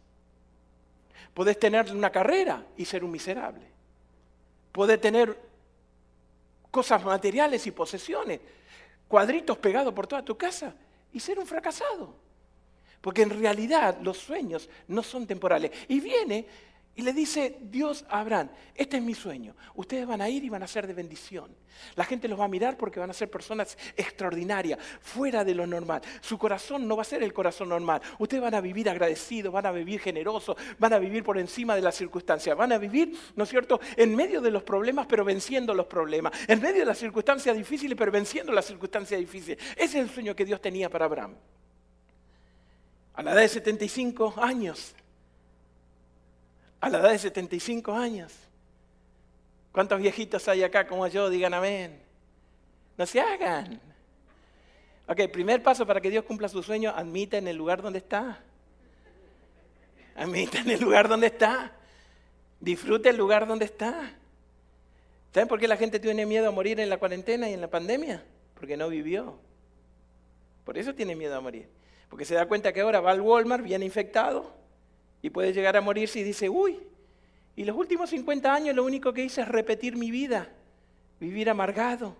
Podés 1.32 1.60
tener 1.60 1.92
una 1.94 2.10
carrera 2.10 2.66
y 2.76 2.84
ser 2.86 3.04
un 3.04 3.12
miserable. 3.12 3.62
Podés 4.72 5.00
tener 5.00 5.51
cosas 6.72 7.04
materiales 7.04 7.64
y 7.66 7.70
posesiones, 7.70 8.40
cuadritos 9.06 9.58
pegados 9.58 9.94
por 9.94 10.06
toda 10.08 10.24
tu 10.24 10.36
casa 10.36 10.74
y 11.12 11.20
ser 11.20 11.38
un 11.38 11.46
fracasado. 11.46 12.16
Porque 13.00 13.22
en 13.22 13.30
realidad 13.30 13.98
los 14.00 14.16
sueños 14.16 14.68
no 14.88 15.02
son 15.02 15.26
temporales. 15.26 15.70
Y 15.88 16.00
viene 16.00 16.46
y 16.94 17.02
le 17.02 17.12
dice 17.14 17.58
Dios 17.62 18.04
a 18.08 18.20
Abraham, 18.20 18.50
este 18.74 18.98
es 18.98 19.02
mi 19.02 19.14
sueño, 19.14 19.54
ustedes 19.74 20.06
van 20.06 20.20
a 20.20 20.28
ir 20.28 20.44
y 20.44 20.50
van 20.50 20.62
a 20.62 20.66
ser 20.66 20.86
de 20.86 20.92
bendición. 20.92 21.54
La 21.94 22.04
gente 22.04 22.28
los 22.28 22.38
va 22.38 22.44
a 22.44 22.48
mirar 22.48 22.76
porque 22.76 23.00
van 23.00 23.08
a 23.08 23.14
ser 23.14 23.30
personas 23.30 23.78
extraordinarias, 23.96 24.78
fuera 25.00 25.42
de 25.42 25.54
lo 25.54 25.66
normal. 25.66 26.02
Su 26.20 26.36
corazón 26.38 26.86
no 26.86 26.96
va 26.96 27.02
a 27.02 27.06
ser 27.06 27.22
el 27.22 27.32
corazón 27.32 27.70
normal. 27.70 28.02
Ustedes 28.18 28.42
van 28.42 28.54
a 28.54 28.60
vivir 28.60 28.90
agradecidos, 28.90 29.52
van 29.52 29.66
a 29.66 29.72
vivir 29.72 30.00
generosos, 30.00 30.56
van 30.78 30.92
a 30.92 30.98
vivir 30.98 31.24
por 31.24 31.38
encima 31.38 31.74
de 31.74 31.80
las 31.80 31.94
circunstancias, 31.94 32.56
van 32.56 32.72
a 32.72 32.78
vivir, 32.78 33.18
¿no 33.36 33.44
es 33.44 33.50
cierto?, 33.50 33.80
en 33.96 34.14
medio 34.14 34.42
de 34.42 34.50
los 34.50 34.62
problemas, 34.62 35.06
pero 35.06 35.24
venciendo 35.24 35.72
los 35.72 35.86
problemas, 35.86 36.32
en 36.46 36.60
medio 36.60 36.80
de 36.80 36.86
las 36.86 36.98
circunstancias 36.98 37.56
difíciles, 37.56 37.96
pero 37.96 38.12
venciendo 38.12 38.52
las 38.52 38.66
circunstancias 38.66 39.18
difíciles. 39.18 39.58
Ese 39.76 39.98
es 39.98 40.04
el 40.04 40.10
sueño 40.10 40.36
que 40.36 40.44
Dios 40.44 40.60
tenía 40.60 40.90
para 40.90 41.06
Abraham. 41.06 41.34
A 43.14 43.22
la 43.22 43.32
edad 43.32 43.40
de 43.40 43.48
75 43.48 44.34
años, 44.36 44.94
a 46.82 46.90
la 46.90 46.98
edad 46.98 47.12
de 47.12 47.18
75 47.18 47.92
años. 47.92 48.32
¿Cuántos 49.70 50.00
viejitos 50.00 50.46
hay 50.48 50.64
acá 50.64 50.84
como 50.86 51.06
yo? 51.06 51.30
Digan 51.30 51.54
amén. 51.54 52.02
No 52.98 53.06
se 53.06 53.20
hagan. 53.20 53.80
Ok, 55.06 55.20
primer 55.32 55.62
paso 55.62 55.86
para 55.86 56.00
que 56.00 56.10
Dios 56.10 56.24
cumpla 56.24 56.48
su 56.48 56.60
sueño, 56.60 56.92
admita 56.94 57.38
en 57.38 57.46
el 57.46 57.56
lugar 57.56 57.82
donde 57.82 58.00
está. 58.00 58.40
Admita 60.16 60.58
en 60.58 60.70
el 60.70 60.80
lugar 60.80 61.08
donde 61.08 61.28
está. 61.28 61.72
Disfrute 62.58 63.10
el 63.10 63.16
lugar 63.16 63.46
donde 63.46 63.66
está. 63.66 64.16
¿Saben 65.32 65.48
por 65.48 65.60
qué 65.60 65.68
la 65.68 65.76
gente 65.76 66.00
tiene 66.00 66.26
miedo 66.26 66.48
a 66.48 66.50
morir 66.50 66.80
en 66.80 66.90
la 66.90 66.98
cuarentena 66.98 67.48
y 67.48 67.52
en 67.52 67.60
la 67.60 67.70
pandemia? 67.70 68.24
Porque 68.54 68.76
no 68.76 68.88
vivió. 68.88 69.38
Por 70.64 70.76
eso 70.76 70.94
tiene 70.96 71.14
miedo 71.14 71.36
a 71.36 71.40
morir. 71.40 71.68
Porque 72.10 72.24
se 72.24 72.34
da 72.34 72.46
cuenta 72.46 72.72
que 72.72 72.80
ahora 72.80 73.00
va 73.00 73.12
al 73.12 73.20
Walmart, 73.20 73.62
viene 73.62 73.84
infectado, 73.84 74.61
y 75.22 75.30
puede 75.30 75.52
llegar 75.52 75.76
a 75.76 75.80
morirse 75.80 76.18
y 76.18 76.24
dice, 76.24 76.48
uy, 76.48 76.78
y 77.54 77.64
los 77.64 77.76
últimos 77.76 78.10
50 78.10 78.52
años 78.52 78.74
lo 78.74 78.84
único 78.84 79.12
que 79.12 79.22
hice 79.22 79.42
es 79.42 79.48
repetir 79.48 79.96
mi 79.96 80.10
vida, 80.10 80.48
vivir 81.20 81.48
amargado. 81.48 82.16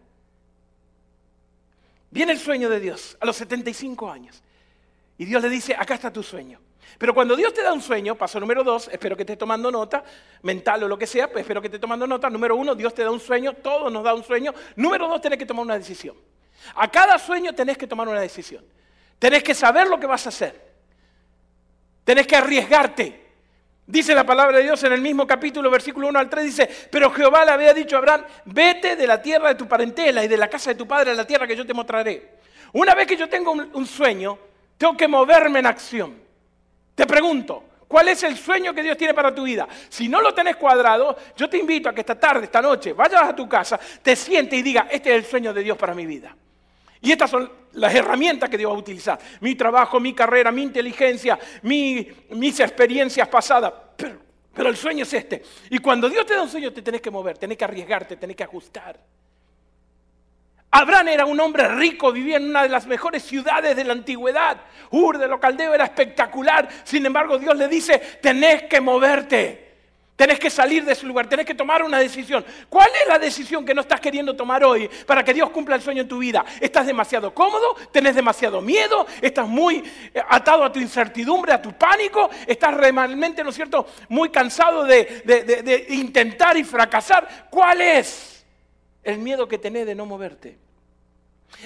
Viene 2.11 2.33
el 2.33 2.39
sueño 2.39 2.69
de 2.69 2.79
Dios 2.79 3.17
a 3.21 3.27
los 3.27 3.37
75 3.37 4.11
años. 4.11 4.43
Y 5.19 5.25
Dios 5.25 5.43
le 5.43 5.49
dice, 5.49 5.75
acá 5.77 5.95
está 5.95 6.13
tu 6.13 6.23
sueño. 6.23 6.61
Pero 6.99 7.15
cuando 7.15 7.35
Dios 7.35 7.55
te 7.55 7.63
da 7.63 7.73
un 7.73 7.81
sueño, 7.81 8.15
paso 8.15 8.39
número 8.39 8.63
dos, 8.63 8.89
espero 8.93 9.17
que 9.17 9.23
estés 9.23 9.39
tomando 9.39 9.71
nota, 9.71 10.05
mental 10.43 10.85
o 10.85 10.89
lo 10.89 10.99
que 10.99 11.07
sea, 11.07 11.31
pues 11.31 11.43
espero 11.43 11.61
que 11.61 11.69
estés 11.69 11.81
tomando 11.81 12.07
nota. 12.07 12.29
Número 12.29 12.55
uno, 12.55 12.75
Dios 12.75 12.95
te 12.95 13.03
da 13.03 13.11
un 13.11 13.21
sueño, 13.21 13.55
todos 13.55 13.91
nos 13.91 14.05
da 14.05 14.15
un 14.15 14.23
sueño. 14.23 14.53
Número 14.77 15.09
dos, 15.09 15.21
tenés 15.21 15.39
que 15.39 15.47
tomar 15.47 15.65
una 15.65 15.79
decisión. 15.79 16.17
A 16.75 16.91
cada 16.91 17.19
sueño 17.19 17.55
tenés 17.55 17.79
que 17.79 17.87
tomar 17.87 18.09
una 18.09 18.21
decisión. 18.21 18.65
Tenés 19.19 19.43
que 19.43 19.55
saber 19.55 19.89
lo 19.89 19.99
que 19.99 20.07
vas 20.07 20.27
a 20.27 20.29
hacer. 20.29 20.72
Tenés 22.05 22.27
que 22.27 22.37
arriesgarte. 22.37 23.23
Dice 23.87 24.15
la 24.15 24.25
palabra 24.25 24.59
de 24.59 24.65
Dios 24.65 24.83
en 24.85 24.93
el 24.93 25.01
mismo 25.01 25.27
capítulo, 25.27 25.71
versículo 25.71 26.09
1 26.09 26.19
al 26.19 26.31
3, 26.31 26.45
dice, 26.45 26.71
pero 26.91 27.11
Jehová 27.11 27.45
le 27.45 27.51
había 27.51 27.75
dicho 27.75 27.97
a 27.97 27.99
Abraham, 27.99 28.25
vete 28.47 28.97
de 28.97 29.07
la 29.07 29.21
tierra 29.21 29.49
de 29.49 29.55
tu 29.57 29.67
parentela 29.67 30.25
y 30.25 30.29
de 30.29 30.37
la 30.37 30.49
casa 30.49 30.71
de 30.71 30.77
tu 30.77 30.87
padre 30.87 31.11
a 31.11 31.15
la 31.15 31.27
tierra 31.27 31.47
que 31.47 31.57
yo 31.57 31.67
te 31.67 31.75
mostraré. 31.75 32.39
Una 32.73 32.95
vez 32.95 33.07
que 33.07 33.17
yo 33.17 33.29
tengo 33.29 33.53
un, 33.53 33.87
sueño, 33.87 34.39
tengo 34.79 34.97
que 34.97 35.09
moverme 35.09 35.59
en 35.59 35.67
acción. 35.67 36.15
Te 36.95 37.07
pregunto, 37.07 37.65
¿cuál 37.89 38.09
es 38.09 38.23
el 38.23 38.39
sueño 38.39 38.73
que 38.73 38.83
Dios 38.83 38.97
tiene 38.97 39.15
para 39.15 39.35
tu 39.35 39.43
vida? 39.43 39.69
Si 39.89 40.09
no 40.09 40.21
lo 40.21 40.33
tenés 40.33 40.57
cuadrado, 40.57 41.17
yo 41.37 41.51
te 41.51 41.59
invito 41.59 41.89
a 41.89 41.95
que 41.95 42.01
esta 42.01 42.19
tarde, 42.19 42.45
esta 42.45 42.63
noche, 42.63 42.93
vayas 42.93 43.23
a 43.23 43.37
tu 43.37 43.49
casa, 43.49 43.79
te 44.01 44.17
sientes 44.17 44.59
y 44.59 44.63
diga, 44.63 44.87
este 44.91 45.11
es 45.11 45.17
el 45.17 45.25
sueño 45.27 45.53
de 45.53 45.63
Dios 45.63 45.77
para 45.77 45.93
mi 45.93 46.07
vida. 46.07 46.35
Y 47.03 47.13
estas 47.13 47.31
son 47.31 47.62
las 47.75 47.95
herramientas 47.95 48.49
que 48.49 48.59
Dios 48.59 48.71
va 48.71 48.77
a 48.77 48.79
utilizar. 48.79 49.19
Mi 49.41 49.55
trabajo, 49.55 50.01
mi 50.01 50.15
carrera, 50.15 50.51
mi 50.53 50.63
inteligencia, 50.63 51.39
mis 51.63 52.61
experiencias 52.61 53.29
pasadas. 53.29 53.73
Pero, 54.55 54.69
el 54.69 54.77
sueño 54.77 55.05
es 55.05 55.13
este. 55.15 55.43
Y 55.71 55.79
cuando 55.79 56.09
Dios 56.09 56.27
te 56.27 56.35
da 56.35 56.43
un 56.43 56.49
sueño, 56.49 56.73
te 56.73 56.83
tenés 56.83 57.01
que 57.01 57.11
mover, 57.11 57.39
tenés 57.39 57.57
que 57.57 57.65
arriesgarte, 57.65 58.17
tenés 58.17 58.37
que 58.37 58.45
ajustar. 58.45 58.99
Abraham 60.71 61.09
era 61.09 61.27
un 61.27 61.39
hombre 61.39 61.69
rico, 61.69 62.13
vivía 62.13 62.39
en 62.39 62.49
una 62.49 62.63
de 62.63 62.69
las 62.69 62.87
mejores 62.87 63.23
ciudades 63.23 63.77
de 63.77 63.85
la 63.85 63.93
antigüedad. 63.93 64.59
Ur 64.91 65.19
de 65.19 65.29
lo 65.29 65.39
caldeo 65.39 65.75
era 65.75 65.85
espectacular. 65.85 66.69
Sin 66.85 67.05
embargo, 67.05 67.39
Dios 67.39 67.57
le 67.57 67.69
dice, 67.69 67.99
tenés 68.23 68.65
que 68.65 68.81
moverte. 68.81 69.72
Tenés 70.15 70.39
que 70.39 70.51
salir 70.51 70.85
de 70.85 70.93
ese 70.93 71.07
lugar, 71.07 71.27
tenés 71.27 71.47
que 71.47 71.55
tomar 71.55 71.83
una 71.83 71.99
decisión. 71.99 72.45
¿Cuál 72.69 72.91
es 73.01 73.09
la 73.09 73.19
decisión 73.19 73.65
que 73.65 73.75
no 73.75 73.81
estás 73.81 73.99
queriendo 73.99 74.37
tomar 74.37 74.63
hoy 74.63 74.89
para 75.07 75.25
que 75.25 75.33
Dios 75.33 75.51
cumpla 75.51 75.75
el 75.77 75.83
sueño 75.83 76.03
en 76.03 76.09
tu 76.09 76.19
vida? 76.19 76.45
¿Estás 76.61 76.87
demasiado 76.87 77.33
cómodo? 77.35 77.75
¿Tenés 77.91 78.15
demasiado 78.15 78.61
miedo? 78.61 79.07
¿Estás 79.23 79.49
muy 79.49 79.83
eh, 80.13 80.23
atado 80.29 80.65
a 80.65 80.73
tu 80.73 80.79
incertidumbre, 80.79 81.53
a 81.53 81.63
tu 81.63 81.73
pánico? 81.73 82.29
¿Estás 82.47 82.75
realmente, 82.75 83.43
¿no 83.43 83.51
es 83.51 83.57
cierto?, 83.57 83.87
muy 84.11 84.29
cansado 84.29 84.85
de, 84.85 85.23
de 85.25 85.87
intentar 85.89 86.57
y 86.57 86.65
fracasar. 86.65 87.49
¿Cuál 87.51 87.81
es 87.81 88.45
el 89.03 89.19
miedo 89.19 89.49
que 89.49 89.59
tenés 89.59 89.87
de 89.87 89.95
no 89.95 90.05
moverte? 90.05 90.59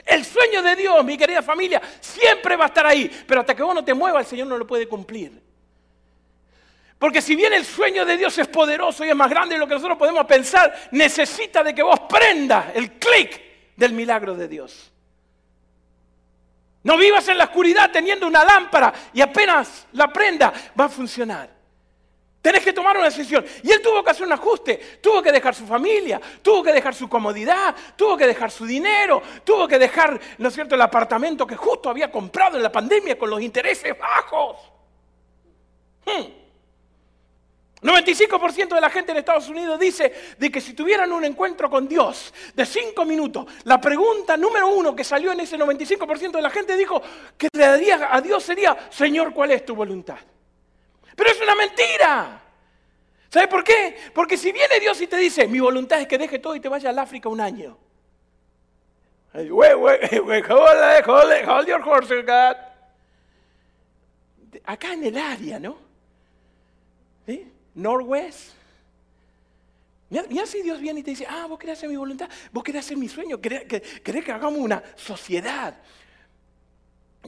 El 0.05 0.25
sueño 0.25 0.62
de 0.62 0.76
Dios, 0.76 1.05
mi 1.05 1.17
querida 1.19 1.43
familia, 1.43 1.81
siempre 2.00 2.57
va 2.57 2.65
a 2.65 2.69
estar 2.69 2.87
ahí, 2.87 3.11
pero 3.26 3.41
hasta 3.41 3.55
que 3.55 3.62
vos 3.62 3.75
no 3.75 3.85
te 3.85 3.95
muevas, 3.95 4.23
el 4.23 4.31
Señor 4.31 4.47
no 4.47 4.59
lo 4.59 4.67
puede 4.67 4.88
cumplir. 4.88 5.46
Porque 6.99 7.21
si 7.21 7.37
bien 7.37 7.53
el 7.53 7.65
sueño 7.65 8.07
de 8.07 8.17
Dios 8.17 8.38
es 8.38 8.49
poderoso 8.49 9.05
y 9.05 9.11
es 9.11 9.17
más 9.17 9.29
grande 9.29 9.55
de 9.55 9.59
lo 9.59 9.67
que 9.67 9.75
nosotros 9.75 9.99
podemos 9.99 10.25
pensar, 10.25 10.88
necesita 10.93 11.62
de 11.62 11.75
que 11.75 11.83
vos 11.83 12.00
prendas 12.09 12.75
el 12.75 12.93
clic 12.93 13.41
del 13.76 13.93
milagro 13.93 14.35
de 14.35 14.49
Dios. 14.49 14.93
No 16.85 16.97
vivas 16.97 17.29
en 17.29 17.37
la 17.37 17.45
oscuridad 17.45 17.91
teniendo 17.91 18.26
una 18.26 18.45
lámpara 18.45 18.93
y 19.12 19.21
apenas 19.21 19.87
la 19.93 20.11
prenda 20.12 20.53
va 20.79 20.85
a 20.85 20.88
funcionar. 20.88 21.57
Tenés 22.41 22.62
que 22.62 22.73
tomar 22.73 22.97
una 22.97 23.07
decisión. 23.07 23.45
Y 23.65 23.73
él 23.73 23.83
tuvo 23.83 24.05
que 24.05 24.12
hacer 24.12 24.25
un 24.25 24.33
ajuste. 24.33 24.76
Tuvo 25.03 25.21
que 25.21 25.33
dejar 25.33 25.53
su 25.53 25.67
familia, 25.67 26.21
tuvo 26.41 26.62
que 26.62 26.73
dejar 26.73 26.95
su 26.95 27.09
comodidad, 27.09 27.75
tuvo 27.97 28.17
que 28.17 28.25
dejar 28.25 28.53
su 28.53 28.65
dinero, 28.65 29.21
tuvo 29.43 29.67
que 29.67 29.81
dejar, 29.81 30.19
¿no 30.38 30.47
es 30.47 30.55
cierto?, 30.55 30.76
el 30.76 30.83
apartamento 30.83 31.45
que 31.45 31.57
justo 31.57 31.91
había 31.91 32.09
comprado 32.09 32.57
en 32.57 32.62
la 32.62 32.71
pandemia 32.71 33.19
con 33.19 33.31
los 33.31 33.43
intereses 33.43 33.99
bajos. 33.99 34.59
Hmm. 36.05 36.46
95% 37.83 38.75
de 38.75 38.80
la 38.80 38.88
gente 38.88 39.12
en 39.12 39.18
Estados 39.18 39.49
Unidos 39.49 39.78
dice 39.78 40.12
de 40.38 40.50
que 40.50 40.61
si 40.61 40.73
tuvieran 40.73 41.12
un 41.12 41.25
encuentro 41.25 41.68
con 41.68 41.87
Dios 41.87 42.33
de 42.54 42.64
cinco 42.64 43.04
minutos, 43.04 43.47
la 43.64 43.80
pregunta 43.80 44.37
número 44.37 44.68
uno 44.68 44.97
que 44.97 45.04
salió 45.04 45.33
en 45.33 45.40
ese 45.40 45.59
95% 45.59 46.33
de 46.33 46.42
la 46.42 46.50
gente 46.50 46.76
dijo 46.76 47.02
que 47.37 47.49
le 47.52 47.66
daría 47.66 48.14
a 48.14 48.21
Dios 48.21 48.42
sería, 48.42 48.76
Señor, 48.90 49.35
¿cuál 49.35 49.50
es 49.52 49.64
tu 49.64 49.75
voluntad? 49.75 50.18
Pero 51.14 51.30
es 51.30 51.40
una 51.40 51.54
mentira. 51.54 52.42
¿Sabe 53.28 53.49
por 53.49 53.62
qué? 53.62 53.97
Porque 54.14 54.38
si 54.38 54.52
viene 54.52 54.80
Dios 54.80 55.00
y 55.00 55.06
te 55.06 55.16
dice, 55.16 55.47
mi 55.47 55.61
voluntad 55.61 56.00
es 56.00 56.06
que 56.06 56.16
deje 56.16 56.38
todo 56.38 56.56
y 56.56 56.61
te 56.61 56.68
vaya 56.68 56.90
al 56.90 56.99
África 56.99 57.28
un 57.28 57.40
año. 57.40 57.76
hold 61.47 61.68
your 61.68 61.83
horse, 61.87 62.23
God. 62.23 62.56
Acá 64.64 64.95
en 64.95 65.04
el 65.04 65.18
área, 65.18 65.59
¿no? 65.59 65.76
¿Sí? 67.26 67.52
Norwest. 67.76 68.54
Mira, 70.09 70.47
si 70.47 70.62
Dios 70.62 70.80
viene 70.80 71.00
y 71.00 71.02
te 71.02 71.11
dice, 71.11 71.26
ah, 71.28 71.47
vos 71.49 71.59
querés 71.59 71.78
hacer 71.78 71.88
mi 71.88 71.97
voluntad, 71.97 72.28
vos 72.52 72.64
querés 72.64 72.85
hacer 72.85 72.97
mi 72.97 73.09
sueño, 73.09 73.40
querés 73.40 73.64
que, 73.64 73.80
que 74.02 74.33
hagamos 74.33 74.59
una 74.59 74.83
sociedad. 74.97 75.76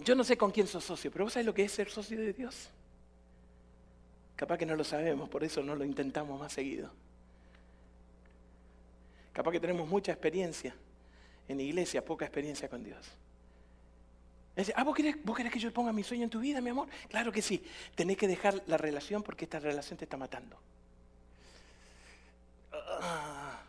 Yo 0.04 0.14
no 0.14 0.24
sé 0.24 0.36
con 0.36 0.50
quién 0.50 0.66
sos 0.66 0.84
socio, 0.84 1.10
pero 1.10 1.24
vos 1.24 1.32
sabés 1.32 1.46
lo 1.46 1.54
que 1.54 1.64
es 1.64 1.72
ser 1.72 1.90
socio 1.90 2.18
de 2.18 2.32
Dios. 2.32 2.70
Capaz 4.36 4.56
que 4.56 4.66
no 4.66 4.76
lo 4.76 4.84
sabemos, 4.84 5.28
por 5.28 5.42
eso 5.42 5.62
no 5.62 5.74
lo 5.74 5.84
intentamos 5.84 6.38
más 6.40 6.52
seguido. 6.52 6.90
Capaz 9.32 9.50
que 9.50 9.60
tenemos 9.60 9.88
mucha 9.88 10.12
experiencia 10.12 10.74
en 11.48 11.60
iglesia, 11.60 12.04
poca 12.04 12.24
experiencia 12.24 12.68
con 12.68 12.84
Dios 12.84 13.06
ah, 14.74 14.84
¿vos 14.84 14.94
querés, 14.94 15.16
¿vos 15.24 15.36
querés 15.36 15.52
que 15.52 15.58
yo 15.58 15.72
ponga 15.72 15.92
mi 15.92 16.02
sueño 16.02 16.24
en 16.24 16.30
tu 16.30 16.40
vida, 16.40 16.60
mi 16.60 16.70
amor? 16.70 16.88
Claro 17.08 17.30
que 17.30 17.42
sí. 17.42 17.64
Tenés 17.94 18.16
que 18.16 18.26
dejar 18.26 18.62
la 18.66 18.76
relación 18.76 19.22
porque 19.22 19.44
esta 19.44 19.58
relación 19.58 19.96
te 19.96 20.04
está 20.04 20.16
matando. 20.16 20.56
Ah. 22.72 23.62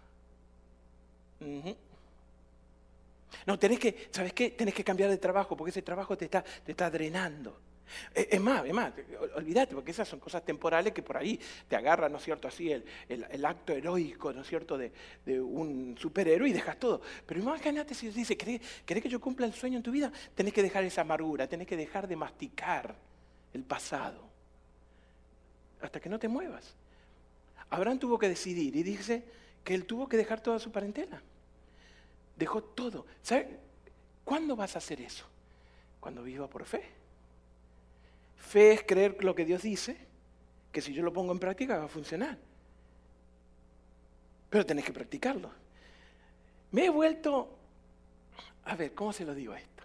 No, 3.46 3.58
tenés 3.58 3.80
que, 3.80 4.10
¿sabes 4.12 4.34
qué? 4.34 4.52
Tenés 4.52 4.74
que 4.74 4.84
cambiar 4.84 5.10
de 5.10 5.18
trabajo 5.18 5.56
porque 5.56 5.70
ese 5.72 5.82
trabajo 5.82 6.18
te 6.18 6.26
está, 6.26 6.44
te 6.44 6.72
está 6.72 6.90
drenando. 6.90 7.69
Es 8.14 8.40
más, 8.40 8.66
es 8.66 8.74
más, 8.74 8.94
olvídate, 9.36 9.76
porque 9.76 9.92
esas 9.92 10.08
son 10.08 10.20
cosas 10.20 10.44
temporales 10.44 10.94
que 10.94 11.02
por 11.02 11.18
ahí 11.18 11.40
te 11.68 11.76
agarran, 11.76 12.12
¿no 12.12 12.18
es 12.18 12.24
cierto?, 12.24 12.48
así 12.48 12.72
el, 12.72 13.46
acto 13.46 13.74
heroico, 13.74 14.34
¿no 14.34 14.42
es 14.42 14.48
cierto?, 14.48 14.78
de, 14.78 14.92
un 15.40 15.96
superhéroe 15.98 16.50
y 16.50 16.54
dejas 16.54 16.78
todo. 16.78 17.02
Pero 17.26 17.40
imagínate 17.40 17.94
si 17.94 18.10
dice, 18.10 18.38
¿querés, 18.38 18.62
¿querés 18.86 19.04
que 19.04 19.10
yo 19.10 19.20
cumpla 19.20 19.46
el 19.46 19.54
sueño 19.54 19.78
en 19.78 19.84
tu 19.84 19.92
vida? 19.92 20.12
Tenés 20.36 20.54
que 20.54 20.62
dejar 20.62 20.84
esa 20.84 21.02
amargura, 21.02 21.48
tenés 21.48 21.68
que 21.68 21.78
dejar 21.78 22.08
de 22.08 22.16
masticar 22.16 22.96
el 23.54 23.64
pasado 23.64 24.30
hasta 25.82 26.00
que 26.00 26.10
no 26.10 26.20
te 26.20 26.28
muevas. 26.28 26.76
Abraham 27.70 28.00
tuvo 28.00 28.18
que 28.18 28.28
decidir 28.28 28.76
y 28.76 28.84
dice 28.84 29.24
que 29.64 29.76
él 29.76 29.86
tuvo 29.86 30.08
que 30.08 30.18
dejar 30.18 30.42
toda 30.42 30.60
su 30.60 30.72
parentela. 30.72 31.22
Dejó 32.36 32.64
todo. 32.64 33.06
¿Sabes? 33.22 33.48
¿Cuándo 34.24 34.56
vas 34.56 34.76
a 34.76 34.80
hacer 34.80 35.02
eso? 35.02 35.26
Cuando 36.00 36.24
viva 36.24 36.48
por 36.48 36.66
fe. 36.66 36.99
Fe 38.40 38.74
es 38.74 38.84
creer 38.84 39.24
lo 39.24 39.36
que 39.36 39.46
Dios 39.46 39.62
dice, 39.62 39.98
que 40.72 40.82
si 40.82 40.94
yo 40.94 41.04
lo 41.04 41.14
pongo 41.14 41.32
en 41.32 41.40
práctica 41.40 41.78
va 41.78 41.86
a 41.86 41.90
funcionar. 41.90 42.38
Pero 44.50 44.66
tenés 44.66 44.86
que 44.86 44.94
practicarlo. 44.94 45.52
Me 46.72 46.86
he 46.86 46.90
vuelto, 46.90 47.58
a 48.66 48.76
ver, 48.76 48.94
¿cómo 48.94 49.14
se 49.14 49.26
lo 49.26 49.36
digo 49.36 49.54
esto? 49.54 49.84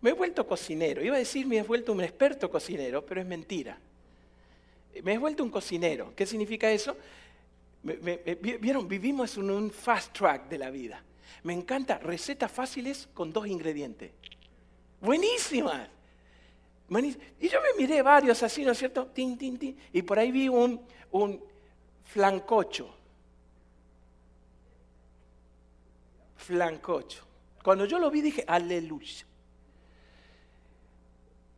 Me 0.00 0.10
he 0.10 0.12
vuelto 0.12 0.46
cocinero. 0.46 1.02
Iba 1.02 1.16
a 1.16 1.18
decir 1.18 1.46
me 1.46 1.58
he 1.58 1.62
vuelto 1.62 1.92
un 1.92 2.02
experto 2.02 2.50
cocinero, 2.50 3.04
pero 3.06 3.20
es 3.20 3.26
mentira. 3.26 3.78
Me 5.02 5.14
he 5.14 5.18
vuelto 5.18 5.42
un 5.42 5.50
cocinero. 5.50 6.12
¿Qué 6.14 6.26
significa 6.26 6.70
eso? 6.70 6.96
Vieron, 7.82 8.88
vivimos 8.88 9.36
en 9.36 9.50
un 9.50 9.70
fast 9.70 10.16
track 10.16 10.48
de 10.48 10.58
la 10.58 10.70
vida. 10.70 11.02
Me 11.42 11.52
encanta 11.52 11.98
recetas 11.98 12.50
fáciles 12.50 13.08
con 13.12 13.32
dos 13.32 13.46
ingredientes. 13.46 14.12
Buenísimas. 15.00 15.88
Y 16.88 17.48
yo 17.48 17.60
me 17.60 17.80
miré 17.82 18.02
varios 18.02 18.42
así, 18.42 18.64
¿no 18.64 18.72
es 18.72 18.78
cierto? 18.78 19.06
Tin, 19.06 19.38
tin, 19.38 19.58
tin. 19.58 19.78
Y 19.92 20.02
por 20.02 20.18
ahí 20.18 20.30
vi 20.30 20.48
un, 20.48 20.80
un 21.10 21.42
flancocho. 22.04 22.94
Flancocho. 26.36 27.24
Cuando 27.62 27.86
yo 27.86 27.98
lo 27.98 28.10
vi 28.10 28.20
dije, 28.20 28.44
aleluya. 28.46 29.24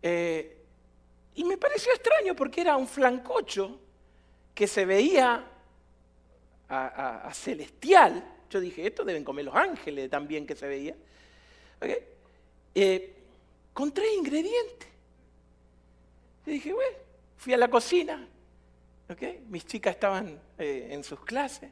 Eh, 0.02 0.56
y 1.34 1.44
me 1.44 1.58
pareció 1.58 1.92
extraño 1.92 2.36
porque 2.36 2.60
era 2.60 2.76
un 2.76 2.86
flancocho 2.86 3.80
que 4.54 4.68
se 4.68 4.84
veía 4.84 5.44
a, 6.68 7.30
celestial. 7.34 8.24
Yo 8.48 8.60
dije, 8.60 8.86
esto 8.86 9.04
deben 9.04 9.24
comer 9.24 9.46
los 9.46 9.54
ángeles 9.56 10.08
también 10.08 10.46
que 10.46 10.54
se 10.54 10.68
veía. 10.68 10.94
Eh, 12.74 13.14
con 13.72 13.92
tres 13.92 14.14
ingredientes. 14.16 14.95
Y 16.46 16.52
dije, 16.52 16.72
bueno, 16.72 16.96
fui 17.36 17.52
a 17.52 17.56
la 17.56 17.68
cocina. 17.68 18.26
Mis 19.48 19.66
chicas 19.66 19.94
estaban 19.94 20.40
eh, 20.58 20.88
en 20.90 21.04
sus 21.04 21.20
clases. 21.20 21.70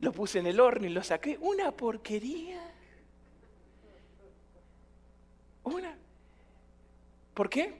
Lo 0.00 0.12
puse 0.12 0.40
en 0.40 0.46
el 0.46 0.60
horno 0.60 0.86
y 0.86 0.90
lo 0.90 1.02
saqué. 1.02 1.38
Una 1.40 1.70
porquería. 1.72 2.60
Una. 5.64 5.96
¿Por 7.34 7.48
qué? 7.48 7.74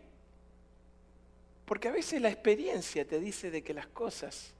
Porque 1.64 1.88
a 1.88 1.92
veces 1.92 2.20
la 2.20 2.30
experiencia 2.30 3.06
te 3.06 3.20
dice 3.20 3.50
de 3.50 3.62
que 3.62 3.74
las 3.74 3.88
cosas 3.88 4.54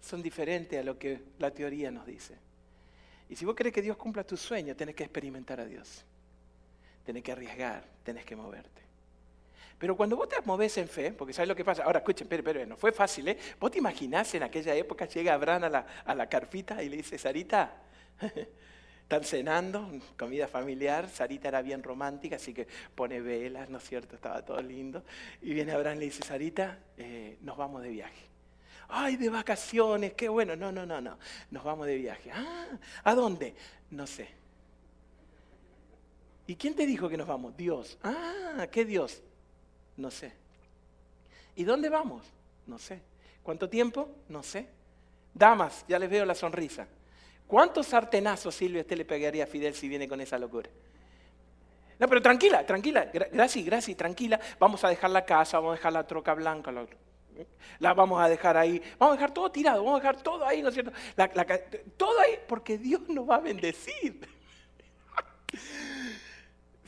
son 0.00 0.22
diferentes 0.22 0.78
a 0.78 0.82
lo 0.82 0.98
que 0.98 1.20
la 1.38 1.50
teoría 1.50 1.90
nos 1.90 2.06
dice. 2.06 2.36
Y 3.28 3.36
si 3.36 3.44
vos 3.44 3.54
querés 3.54 3.72
que 3.72 3.82
Dios 3.82 3.96
cumpla 3.96 4.24
tu 4.24 4.36
sueño, 4.36 4.74
tenés 4.74 4.94
que 4.94 5.04
experimentar 5.04 5.60
a 5.60 5.66
Dios. 5.66 6.04
Tenés 7.04 7.22
que 7.22 7.32
arriesgar, 7.32 7.84
tenés 8.02 8.24
que 8.24 8.36
moverte. 8.36 8.87
Pero 9.78 9.96
cuando 9.96 10.16
vos 10.16 10.28
te 10.28 10.36
moves 10.44 10.76
en 10.78 10.88
fe, 10.88 11.12
porque 11.12 11.32
¿sabes 11.32 11.48
lo 11.48 11.54
que 11.54 11.64
pasa? 11.64 11.84
Ahora, 11.84 12.00
escuchen, 12.00 12.26
pero, 12.28 12.42
pero 12.42 12.66
no 12.66 12.76
fue 12.76 12.90
fácil, 12.90 13.28
¿eh? 13.28 13.38
¿Vos 13.60 13.70
te 13.70 13.78
imaginás 13.78 14.34
en 14.34 14.42
aquella 14.42 14.74
época 14.74 15.06
llega 15.06 15.34
Abraham 15.34 15.64
a 15.64 15.68
la, 15.68 15.86
a 16.04 16.14
la 16.14 16.28
carpita 16.28 16.82
y 16.82 16.88
le 16.88 16.96
dice, 16.96 17.16
Sarita, 17.16 17.74
están 19.02 19.22
cenando, 19.22 19.88
comida 20.18 20.48
familiar, 20.48 21.08
Sarita 21.08 21.48
era 21.48 21.62
bien 21.62 21.82
romántica, 21.82 22.36
así 22.36 22.52
que 22.52 22.66
pone 22.94 23.20
velas, 23.20 23.70
¿no 23.70 23.78
es 23.78 23.84
cierto? 23.84 24.16
Estaba 24.16 24.44
todo 24.44 24.60
lindo. 24.60 25.04
Y 25.42 25.54
viene 25.54 25.72
Abraham 25.72 25.98
y 25.98 26.00
le 26.00 26.04
dice, 26.06 26.24
Sarita, 26.24 26.78
eh, 26.96 27.38
nos 27.42 27.56
vamos 27.56 27.82
de 27.82 27.90
viaje. 27.90 28.26
Ay, 28.88 29.16
de 29.16 29.28
vacaciones, 29.28 30.14
qué 30.14 30.28
bueno. 30.28 30.56
No, 30.56 30.72
no, 30.72 30.84
no, 30.86 31.00
no. 31.00 31.18
Nos 31.50 31.62
vamos 31.62 31.86
de 31.86 31.96
viaje. 31.96 32.30
Ah, 32.32 32.66
¿a 33.04 33.14
dónde? 33.14 33.54
No 33.90 34.06
sé. 34.06 34.28
¿Y 36.46 36.56
quién 36.56 36.74
te 36.74 36.86
dijo 36.86 37.08
que 37.08 37.16
nos 37.18 37.28
vamos? 37.28 37.56
Dios. 37.56 37.98
Ah, 38.02 38.66
¿qué 38.72 38.86
Dios? 38.86 39.22
No 39.98 40.10
sé. 40.10 40.32
¿Y 41.56 41.64
dónde 41.64 41.90
vamos? 41.90 42.24
No 42.66 42.78
sé. 42.78 43.02
¿Cuánto 43.42 43.68
tiempo? 43.68 44.08
No 44.28 44.42
sé. 44.42 44.68
Damas, 45.34 45.84
ya 45.86 45.98
les 45.98 46.08
veo 46.08 46.24
la 46.24 46.34
sonrisa. 46.34 46.86
¿Cuántos 47.46 47.88
sartenazos, 47.88 48.54
Silvia, 48.54 48.82
usted 48.82 48.96
le 48.96 49.04
pegaría 49.04 49.44
a 49.44 49.46
Fidel 49.46 49.74
si 49.74 49.88
viene 49.88 50.08
con 50.08 50.20
esa 50.20 50.38
locura? 50.38 50.70
No, 51.98 52.06
pero 52.08 52.22
tranquila, 52.22 52.64
tranquila, 52.64 53.10
gracias, 53.12 53.64
gracias, 53.64 53.96
tranquila. 53.96 54.38
Vamos 54.60 54.84
a 54.84 54.88
dejar 54.88 55.10
la 55.10 55.24
casa, 55.24 55.58
vamos 55.58 55.72
a 55.72 55.76
dejar 55.76 55.92
la 55.92 56.06
troca 56.06 56.32
blanca, 56.34 56.72
la 57.80 57.94
vamos 57.94 58.20
a 58.20 58.28
dejar 58.28 58.56
ahí, 58.56 58.80
vamos 58.98 59.14
a 59.14 59.16
dejar 59.16 59.34
todo 59.34 59.50
tirado, 59.50 59.82
vamos 59.82 60.00
a 60.00 60.02
dejar 60.02 60.22
todo 60.22 60.46
ahí, 60.46 60.62
¿no 60.62 60.68
es 60.68 60.74
cierto? 60.74 60.92
todo 61.96 62.20
ahí, 62.20 62.38
porque 62.46 62.78
Dios 62.78 63.08
nos 63.08 63.28
va 63.28 63.36
a 63.36 63.40
bendecir. 63.40 64.28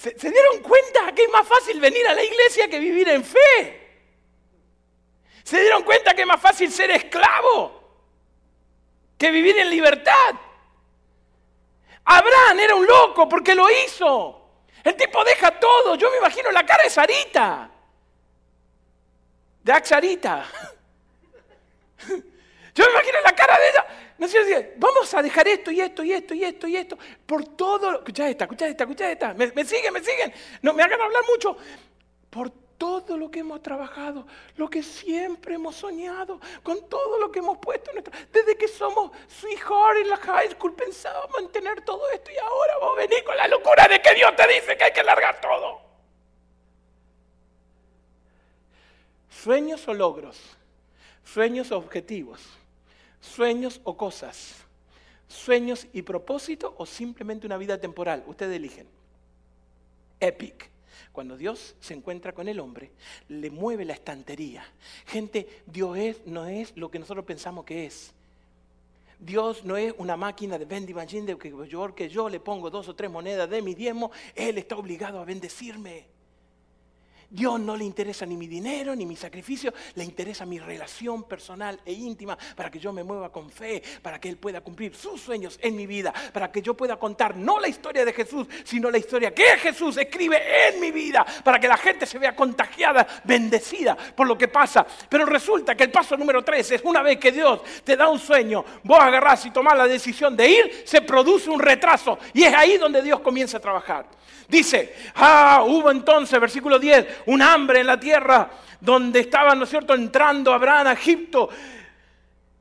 ¿Se, 0.00 0.14
dieron 0.14 0.62
cuenta 0.62 1.12
que 1.14 1.24
es 1.24 1.30
más 1.30 1.46
fácil 1.46 1.78
venir 1.78 2.08
a 2.08 2.14
la 2.14 2.24
iglesia 2.24 2.70
que 2.70 2.78
vivir 2.78 3.06
en 3.10 3.22
fe? 3.22 4.06
¿Se 5.44 5.60
dieron 5.60 5.82
cuenta 5.82 6.14
que 6.14 6.22
es 6.22 6.26
más 6.26 6.40
fácil 6.40 6.72
ser 6.72 6.90
esclavo 6.90 7.82
que 9.18 9.30
vivir 9.30 9.58
en 9.58 9.68
libertad? 9.68 10.36
Abraham 12.02 12.60
era 12.60 12.74
un 12.76 12.86
loco 12.86 13.28
porque 13.28 13.54
lo 13.54 13.68
hizo. 13.68 14.40
El 14.82 14.96
tipo 14.96 15.22
deja 15.22 15.60
todo. 15.60 15.96
Yo 15.96 16.10
me 16.10 16.16
imagino 16.16 16.50
la 16.50 16.64
cara 16.64 16.84
de 16.84 16.90
Sarita. 16.90 17.70
De 19.62 19.70
Axarita. 19.70 20.46
Yo 22.80 22.86
me 22.86 22.92
imagino 22.92 23.20
la 23.20 23.32
cara 23.32 23.58
de 23.58 23.68
ella. 23.68 23.86
No 24.16 24.26
sé, 24.26 24.74
vamos 24.78 25.12
a 25.12 25.22
dejar 25.22 25.46
esto 25.48 25.70
y 25.70 25.82
esto 25.82 26.02
y 26.02 26.12
esto 26.12 26.32
y 26.32 26.44
esto 26.44 26.66
y 26.66 26.76
esto 26.76 26.98
por 27.26 27.44
todo. 27.44 27.96
Escucha 27.96 28.26
esta, 28.26 28.44
escucha 28.44 28.68
esta, 28.68 28.84
escucha 28.84 29.12
esta. 29.12 29.34
Me, 29.34 29.64
siguen, 29.66 29.92
me 29.92 30.02
siguen. 30.02 30.32
No 30.62 30.72
me 30.72 30.82
hagan 30.82 30.98
hablar 30.98 31.22
mucho. 31.30 31.58
Por 32.30 32.50
todo 32.78 33.18
lo 33.18 33.30
que 33.30 33.40
hemos 33.40 33.62
trabajado, 33.62 34.26
lo 34.56 34.70
que 34.70 34.82
siempre 34.82 35.56
hemos 35.56 35.76
soñado, 35.76 36.40
con 36.62 36.88
todo 36.88 37.18
lo 37.18 37.30
que 37.30 37.40
hemos 37.40 37.58
puesto. 37.58 37.92
Nuestra, 37.92 38.16
desde 38.32 38.56
que 38.56 38.66
somos 38.66 39.10
sweetheart 39.28 39.98
en 39.98 40.08
la 40.08 40.16
high 40.16 40.50
school 40.52 40.74
pensábamos 40.74 41.30
mantener 41.32 41.82
todo 41.82 42.08
esto 42.12 42.30
y 42.30 42.38
ahora 42.38 42.78
vos 42.78 42.96
venís 42.96 43.22
con 43.24 43.36
la 43.36 43.46
locura 43.46 43.86
de 43.88 44.00
que 44.00 44.14
Dios 44.14 44.34
te 44.36 44.48
dice 44.54 44.74
que 44.78 44.84
hay 44.84 44.92
que 44.92 45.02
largar 45.02 45.38
todo. 45.38 45.82
Sueños 49.28 49.86
o 49.86 49.92
logros, 49.92 50.56
sueños 51.22 51.70
o 51.72 51.76
objetivos 51.76 52.59
sueños 53.20 53.80
o 53.84 53.96
cosas, 53.96 54.54
sueños 55.28 55.86
y 55.92 56.02
propósito 56.02 56.74
o 56.78 56.86
simplemente 56.86 57.46
una 57.46 57.58
vida 57.58 57.78
temporal. 57.78 58.24
Ustedes 58.26 58.56
eligen. 58.56 58.86
Epic. 60.18 60.70
Cuando 61.12 61.36
Dios 61.36 61.74
se 61.80 61.94
encuentra 61.94 62.32
con 62.32 62.46
el 62.48 62.60
hombre, 62.60 62.92
le 63.28 63.50
mueve 63.50 63.84
la 63.84 63.94
estantería. 63.94 64.64
Gente, 65.06 65.62
Dios 65.66 65.98
no 66.24 66.46
es 66.46 66.76
lo 66.76 66.90
que 66.90 67.00
nosotros 67.00 67.24
pensamos 67.24 67.64
que 67.64 67.86
es. 67.86 68.12
Dios 69.18 69.64
no 69.64 69.76
es 69.76 69.92
una 69.98 70.16
máquina 70.16 70.56
de 70.56 70.64
vending 70.64 70.96
machine 70.96 71.26
de 71.26 71.36
que 71.36 71.52
yo, 71.68 71.94
que 71.94 72.08
yo 72.08 72.28
le 72.28 72.40
pongo 72.40 72.70
dos 72.70 72.88
o 72.88 72.94
tres 72.94 73.10
monedas 73.10 73.50
de 73.50 73.60
mi 73.60 73.74
diezmo, 73.74 74.10
Él 74.34 74.56
está 74.56 74.76
obligado 74.76 75.20
a 75.20 75.24
bendecirme. 75.24 76.06
Dios 77.30 77.60
no 77.60 77.76
le 77.76 77.84
interesa 77.84 78.26
ni 78.26 78.36
mi 78.36 78.48
dinero 78.48 78.94
ni 78.96 79.06
mi 79.06 79.14
sacrificio, 79.14 79.72
le 79.94 80.04
interesa 80.04 80.44
mi 80.44 80.58
relación 80.58 81.22
personal 81.22 81.80
e 81.84 81.92
íntima 81.92 82.36
para 82.56 82.70
que 82.70 82.80
yo 82.80 82.92
me 82.92 83.04
mueva 83.04 83.30
con 83.30 83.50
fe, 83.50 83.82
para 84.02 84.20
que 84.20 84.28
Él 84.28 84.36
pueda 84.36 84.60
cumplir 84.60 84.94
sus 84.96 85.20
sueños 85.20 85.58
en 85.62 85.76
mi 85.76 85.86
vida, 85.86 86.12
para 86.32 86.50
que 86.50 86.60
yo 86.60 86.74
pueda 86.74 86.98
contar 86.98 87.36
no 87.36 87.60
la 87.60 87.68
historia 87.68 88.04
de 88.04 88.12
Jesús, 88.12 88.48
sino 88.64 88.90
la 88.90 88.98
historia 88.98 89.32
que 89.32 89.56
Jesús 89.58 89.96
escribe 89.96 90.40
en 90.68 90.80
mi 90.80 90.90
vida, 90.90 91.24
para 91.44 91.60
que 91.60 91.68
la 91.68 91.76
gente 91.76 92.04
se 92.04 92.18
vea 92.18 92.34
contagiada, 92.34 93.06
bendecida 93.24 93.96
por 93.96 94.26
lo 94.26 94.36
que 94.36 94.48
pasa. 94.48 94.84
Pero 95.08 95.24
resulta 95.24 95.76
que 95.76 95.84
el 95.84 95.90
paso 95.92 96.16
número 96.16 96.42
tres 96.42 96.70
es 96.72 96.82
una 96.82 97.02
vez 97.02 97.18
que 97.18 97.30
Dios 97.30 97.60
te 97.84 97.96
da 97.96 98.08
un 98.08 98.18
sueño, 98.18 98.64
vos 98.82 98.98
agarrás 98.98 99.46
y 99.46 99.50
tomás 99.50 99.78
la 99.78 99.86
decisión 99.86 100.36
de 100.36 100.50
ir, 100.50 100.82
se 100.84 101.00
produce 101.02 101.48
un 101.48 101.60
retraso 101.60 102.18
y 102.34 102.42
es 102.42 102.54
ahí 102.54 102.76
donde 102.76 103.02
Dios 103.02 103.20
comienza 103.20 103.58
a 103.58 103.60
trabajar. 103.60 104.06
Dice, 104.50 104.94
ah, 105.14 105.64
hubo 105.64 105.92
entonces, 105.92 106.38
versículo 106.40 106.76
10, 106.76 107.19
un 107.26 107.42
hambre 107.42 107.80
en 107.80 107.86
la 107.86 107.98
tierra 107.98 108.50
donde 108.80 109.20
estaban, 109.20 109.58
¿no 109.58 109.64
es 109.64 109.70
cierto?, 109.70 109.94
entrando 109.94 110.52
Abraham 110.52 110.88
a 110.88 110.92
Egipto, 110.92 111.48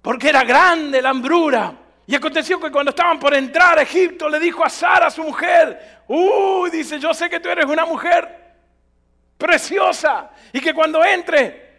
porque 0.01 0.29
era 0.29 0.43
grande 0.43 1.01
la 1.01 1.09
hambruna. 1.09 1.75
Y 2.07 2.15
aconteció 2.15 2.59
que 2.59 2.71
cuando 2.71 2.89
estaban 2.89 3.19
por 3.19 3.33
entrar 3.35 3.77
a 3.77 3.83
Egipto, 3.83 4.27
le 4.27 4.39
dijo 4.39 4.65
a 4.65 4.69
Sara, 4.69 5.11
su 5.11 5.23
mujer, 5.23 6.01
uy, 6.07 6.69
dice, 6.71 6.99
yo 6.99 7.13
sé 7.13 7.29
que 7.29 7.39
tú 7.39 7.49
eres 7.49 7.65
una 7.65 7.85
mujer 7.85 8.27
preciosa 9.37 10.31
y 10.51 10.59
que 10.59 10.73
cuando 10.73 11.03
entre, 11.05 11.69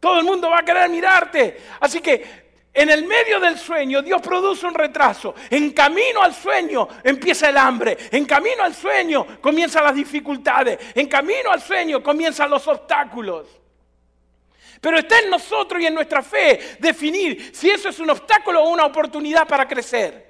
todo 0.00 0.18
el 0.18 0.24
mundo 0.24 0.50
va 0.50 0.58
a 0.58 0.64
querer 0.64 0.90
mirarte. 0.90 1.60
Así 1.80 2.00
que 2.00 2.45
en 2.76 2.90
el 2.90 3.06
medio 3.06 3.40
del 3.40 3.58
sueño 3.58 4.02
Dios 4.02 4.20
produce 4.20 4.66
un 4.66 4.74
retraso. 4.74 5.34
En 5.48 5.70
camino 5.70 6.22
al 6.22 6.34
sueño 6.34 6.86
empieza 7.02 7.48
el 7.48 7.56
hambre. 7.56 7.96
En 8.10 8.26
camino 8.26 8.62
al 8.62 8.74
sueño 8.74 9.40
comienzan 9.40 9.84
las 9.84 9.94
dificultades. 9.94 10.78
En 10.94 11.08
camino 11.08 11.50
al 11.50 11.62
sueño 11.62 12.02
comienzan 12.02 12.50
los 12.50 12.68
obstáculos. 12.68 13.46
Pero 14.78 14.98
está 14.98 15.18
en 15.20 15.30
nosotros 15.30 15.80
y 15.80 15.86
en 15.86 15.94
nuestra 15.94 16.22
fe 16.22 16.76
definir 16.78 17.50
si 17.54 17.70
eso 17.70 17.88
es 17.88 17.98
un 17.98 18.10
obstáculo 18.10 18.62
o 18.62 18.68
una 18.68 18.84
oportunidad 18.84 19.48
para 19.48 19.66
crecer. 19.66 20.25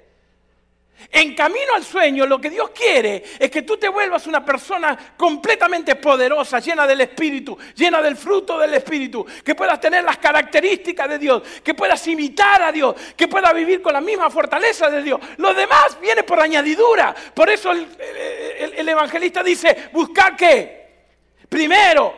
En 1.11 1.35
camino 1.35 1.73
al 1.75 1.83
sueño, 1.85 2.25
lo 2.25 2.41
que 2.41 2.49
Dios 2.49 2.71
quiere 2.71 3.23
es 3.39 3.49
que 3.49 3.61
tú 3.61 3.77
te 3.77 3.87
vuelvas 3.87 4.27
una 4.27 4.43
persona 4.43 4.97
completamente 5.15 5.95
poderosa, 5.95 6.59
llena 6.59 6.85
del 6.85 7.01
Espíritu, 7.01 7.57
llena 7.75 8.01
del 8.01 8.17
fruto 8.17 8.57
del 8.57 8.73
Espíritu, 8.73 9.25
que 9.43 9.55
puedas 9.55 9.79
tener 9.79 10.03
las 10.03 10.17
características 10.17 11.07
de 11.07 11.19
Dios, 11.19 11.43
que 11.63 11.73
puedas 11.73 12.05
imitar 12.07 12.61
a 12.61 12.71
Dios, 12.71 12.95
que 13.15 13.27
puedas 13.27 13.53
vivir 13.53 13.81
con 13.81 13.93
la 13.93 14.01
misma 14.01 14.29
fortaleza 14.29 14.89
de 14.89 15.01
Dios. 15.01 15.19
Lo 15.37 15.53
demás 15.53 15.97
viene 16.01 16.23
por 16.23 16.39
añadidura. 16.39 17.15
Por 17.33 17.49
eso 17.49 17.71
el, 17.71 18.89
evangelista 18.89 19.43
dice, 19.43 19.89
buscar 19.93 20.35
qué? 20.35 20.87
Primero 21.47 22.13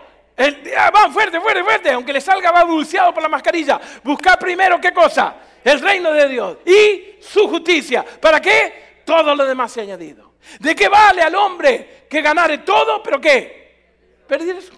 ah, 0.78 0.89
va 0.89 1.12
fuerte, 1.12 1.39
fuerte, 1.39 1.63
fuerte. 1.63 1.92
Aunque 1.92 2.13
le 2.13 2.22
salga 2.22 2.52
va 2.52 2.63
dulceado 2.63 3.13
por 3.13 3.22
la 3.22 3.30
mascarilla. 3.30 3.80
Buscar 4.04 4.39
primero 4.39 4.80
qué 4.82 4.92
cosa? 4.92 5.36
El 5.63 5.80
reino 5.80 6.12
de 6.12 6.28
Dios 6.28 6.58
y 6.65 7.22
su 7.22 7.48
justicia. 7.48 8.04
¿Para 8.04 8.39
qué? 8.41 9.02
Todo 9.06 9.36
lo 9.36 9.45
demás 9.45 9.72
se 9.72 9.82
ha 9.82 9.84
añadido. 9.84 10.34
¿De 10.60 10.76
qué 10.76 10.88
vale 10.88 11.22
al 11.22 11.36
hombre 11.36 12.06
que 12.10 12.22
ganare 12.22 12.60
todo, 12.60 13.04
pero 13.04 13.19
qué? 13.19 13.88
Perder 14.28 14.58
eso. 14.58 14.74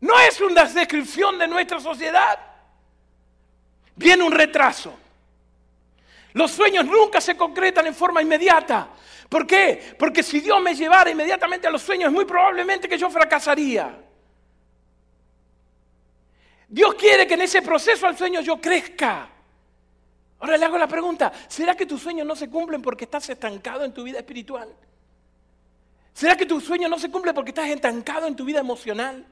No 0.00 0.18
es 0.18 0.40
una 0.40 0.64
descripción 0.64 1.38
de 1.38 1.46
nuestra 1.46 1.78
sociedad. 1.78 2.38
Viene 3.94 4.24
un 4.24 4.32
retraso. 4.32 4.98
Los 6.32 6.50
sueños 6.50 6.84
nunca 6.86 7.20
se 7.20 7.36
concretan 7.36 7.86
en 7.86 7.94
forma 7.94 8.22
inmediata. 8.22 8.88
¿Por 9.28 9.46
qué? 9.46 9.94
Porque 9.98 10.22
si 10.22 10.40
Dios 10.40 10.60
me 10.60 10.74
llevara 10.74 11.10
inmediatamente 11.10 11.66
a 11.66 11.70
los 11.70 11.82
sueños, 11.82 12.12
muy 12.12 12.24
probablemente 12.24 12.88
que 12.88 12.98
yo 12.98 13.10
fracasaría. 13.10 13.96
Dios 16.72 16.94
quiere 16.94 17.26
que 17.26 17.34
en 17.34 17.42
ese 17.42 17.60
proceso 17.60 18.06
al 18.06 18.16
sueño 18.16 18.40
yo 18.40 18.58
crezca. 18.58 19.28
Ahora 20.40 20.56
le 20.56 20.64
hago 20.64 20.78
la 20.78 20.88
pregunta, 20.88 21.30
¿será 21.46 21.76
que 21.76 21.84
tus 21.84 22.00
sueños 22.00 22.26
no 22.26 22.34
se 22.34 22.48
cumplen 22.48 22.80
porque 22.80 23.04
estás 23.04 23.28
estancado 23.28 23.84
en 23.84 23.92
tu 23.92 24.02
vida 24.02 24.20
espiritual? 24.20 24.74
¿Será 26.14 26.34
que 26.34 26.46
tus 26.46 26.64
sueños 26.64 26.88
no 26.88 26.98
se 26.98 27.10
cumplen 27.10 27.34
porque 27.34 27.50
estás 27.50 27.68
estancado 27.68 28.26
en 28.26 28.34
tu 28.34 28.46
vida 28.46 28.60
emocional? 28.60 29.26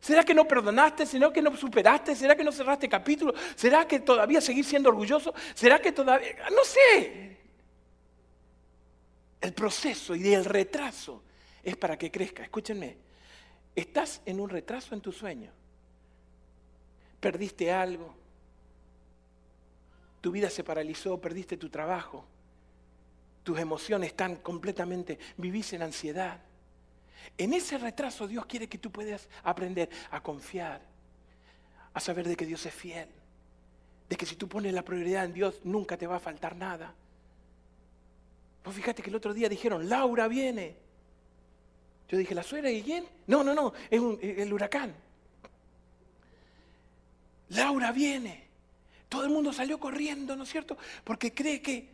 ¿Será 0.00 0.24
que 0.24 0.34
no 0.34 0.48
perdonaste? 0.48 1.06
¿Será 1.06 1.32
que 1.32 1.40
no 1.40 1.56
superaste? 1.56 2.16
¿Será 2.16 2.34
que 2.34 2.42
no 2.42 2.50
cerraste 2.50 2.88
capítulo? 2.88 3.34
¿Será 3.54 3.86
que 3.86 4.00
todavía 4.00 4.40
seguís 4.40 4.66
siendo 4.66 4.88
orgulloso? 4.88 5.32
¿Será 5.54 5.78
que 5.78 5.92
todavía... 5.92 6.28
No 6.50 6.64
sé 6.64 7.38
el 9.40 9.52
proceso 9.52 10.16
y 10.16 10.34
el 10.34 10.44
retraso 10.44 11.22
es 11.62 11.76
para 11.76 11.96
que 11.96 12.10
crezca. 12.10 12.42
Escúchenme, 12.42 12.96
estás 13.76 14.22
en 14.26 14.40
un 14.40 14.50
retraso 14.50 14.96
en 14.96 15.00
tu 15.00 15.12
sueño. 15.12 15.52
Perdiste 17.20 17.72
algo, 17.72 18.14
tu 20.20 20.30
vida 20.30 20.50
se 20.50 20.64
paralizó, 20.64 21.20
perdiste 21.20 21.56
tu 21.56 21.68
trabajo, 21.68 22.24
tus 23.42 23.58
emociones 23.58 24.10
están 24.10 24.36
completamente, 24.36 25.18
vivís 25.36 25.72
en 25.72 25.82
ansiedad. 25.82 26.40
En 27.36 27.52
ese 27.52 27.78
retraso 27.78 28.28
Dios 28.28 28.46
quiere 28.46 28.68
que 28.68 28.78
tú 28.78 28.90
puedas 28.90 29.28
aprender 29.42 29.90
a 30.10 30.22
confiar, 30.22 30.80
a 31.92 32.00
saber 32.00 32.28
de 32.28 32.36
que 32.36 32.46
Dios 32.46 32.64
es 32.66 32.74
fiel, 32.74 33.08
de 34.08 34.16
que 34.16 34.26
si 34.26 34.36
tú 34.36 34.48
pones 34.48 34.72
la 34.72 34.84
prioridad 34.84 35.24
en 35.24 35.34
Dios 35.34 35.60
nunca 35.64 35.96
te 35.96 36.06
va 36.06 36.16
a 36.16 36.20
faltar 36.20 36.56
nada 36.56 36.94
pues 38.68 38.76
fíjate 38.76 39.02
que 39.02 39.08
el 39.08 39.16
otro 39.16 39.32
día 39.32 39.48
dijeron, 39.48 39.88
Laura 39.88 40.28
viene. 40.28 40.76
Yo 42.06 42.18
dije, 42.18 42.34
¿la 42.34 42.42
suegra 42.42 42.70
y 42.70 42.82
quién? 42.82 43.06
No, 43.26 43.42
no, 43.42 43.54
no, 43.54 43.72
es 43.88 44.02
el 44.38 44.52
huracán. 44.52 44.94
Laura 47.50 47.92
viene. 47.92 48.46
Todo 49.08 49.24
el 49.24 49.30
mundo 49.30 49.52
salió 49.52 49.78
corriendo, 49.80 50.36
¿no 50.36 50.42
es 50.42 50.50
cierto? 50.50 50.76
Porque 51.04 51.32
cree 51.32 51.62
que 51.62 51.88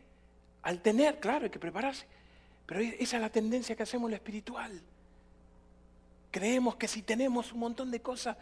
al 0.63 0.81
tener, 0.81 1.21
claro, 1.21 1.45
hay 1.45 1.51
que 1.51 1.59
prepararse. 1.59 2.07
Pero 2.67 2.81
esa 2.81 3.17
es 3.17 3.23
la 3.23 3.31
tendencia 3.31 3.77
que 3.77 3.83
hacemos 3.83 4.09
en 4.09 4.13
lo 4.13 4.17
espiritual. 4.17 4.81
Creemos 6.31 6.77
que 6.77 6.89
si 6.89 7.03
tenemos 7.03 7.53
un 7.53 7.61
montón 7.61 7.91
de 7.91 8.01
cosas, 8.01 8.37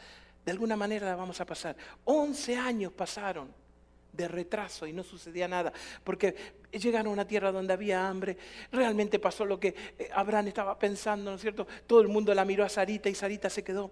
de 0.44 0.52
alguna 0.52 0.76
manera 0.76 1.06
la 1.06 1.16
vamos 1.16 1.40
a 1.40 1.44
pasar. 1.44 1.76
Once 2.04 2.56
años 2.56 2.92
pasaron 2.92 3.52
de 4.12 4.28
retraso 4.28 4.86
y 4.86 4.92
no 4.92 5.02
sucedía 5.02 5.48
nada, 5.48 5.72
porque 6.04 6.54
llegaron 6.70 7.08
a 7.08 7.10
una 7.14 7.26
tierra 7.26 7.50
donde 7.50 7.72
había 7.72 8.08
hambre, 8.08 8.36
realmente 8.70 9.18
pasó 9.18 9.44
lo 9.44 9.58
que 9.58 9.74
eh, 9.98 10.10
Abraham 10.14 10.48
estaba 10.48 10.78
pensando, 10.78 11.30
¿no 11.30 11.36
es 11.36 11.42
cierto? 11.42 11.66
Todo 11.86 12.02
el 12.02 12.08
mundo 12.08 12.34
la 12.34 12.44
miró 12.44 12.64
a 12.64 12.68
Sarita 12.68 13.08
y 13.08 13.14
Sarita 13.14 13.48
se 13.48 13.64
quedó 13.64 13.90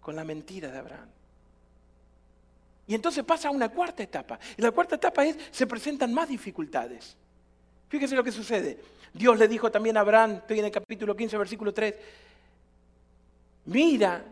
con 0.00 0.14
la 0.14 0.24
mentira 0.24 0.70
de 0.70 0.78
Abraham. 0.78 1.15
Y 2.86 2.94
entonces 2.94 3.24
pasa 3.24 3.48
a 3.48 3.50
una 3.50 3.68
cuarta 3.68 4.02
etapa. 4.02 4.38
Y 4.56 4.62
la 4.62 4.70
cuarta 4.70 4.94
etapa 4.94 5.24
es, 5.24 5.36
se 5.50 5.66
presentan 5.66 6.12
más 6.14 6.28
dificultades. 6.28 7.16
Fíjese 7.88 8.14
lo 8.14 8.24
que 8.24 8.32
sucede. 8.32 8.78
Dios 9.12 9.38
le 9.38 9.48
dijo 9.48 9.70
también 9.70 9.96
a 9.96 10.00
Abraham, 10.00 10.36
estoy 10.36 10.58
en 10.58 10.66
el 10.66 10.70
capítulo 10.70 11.16
15, 11.16 11.38
versículo 11.38 11.72
3, 11.72 11.94
mira, 13.66 14.24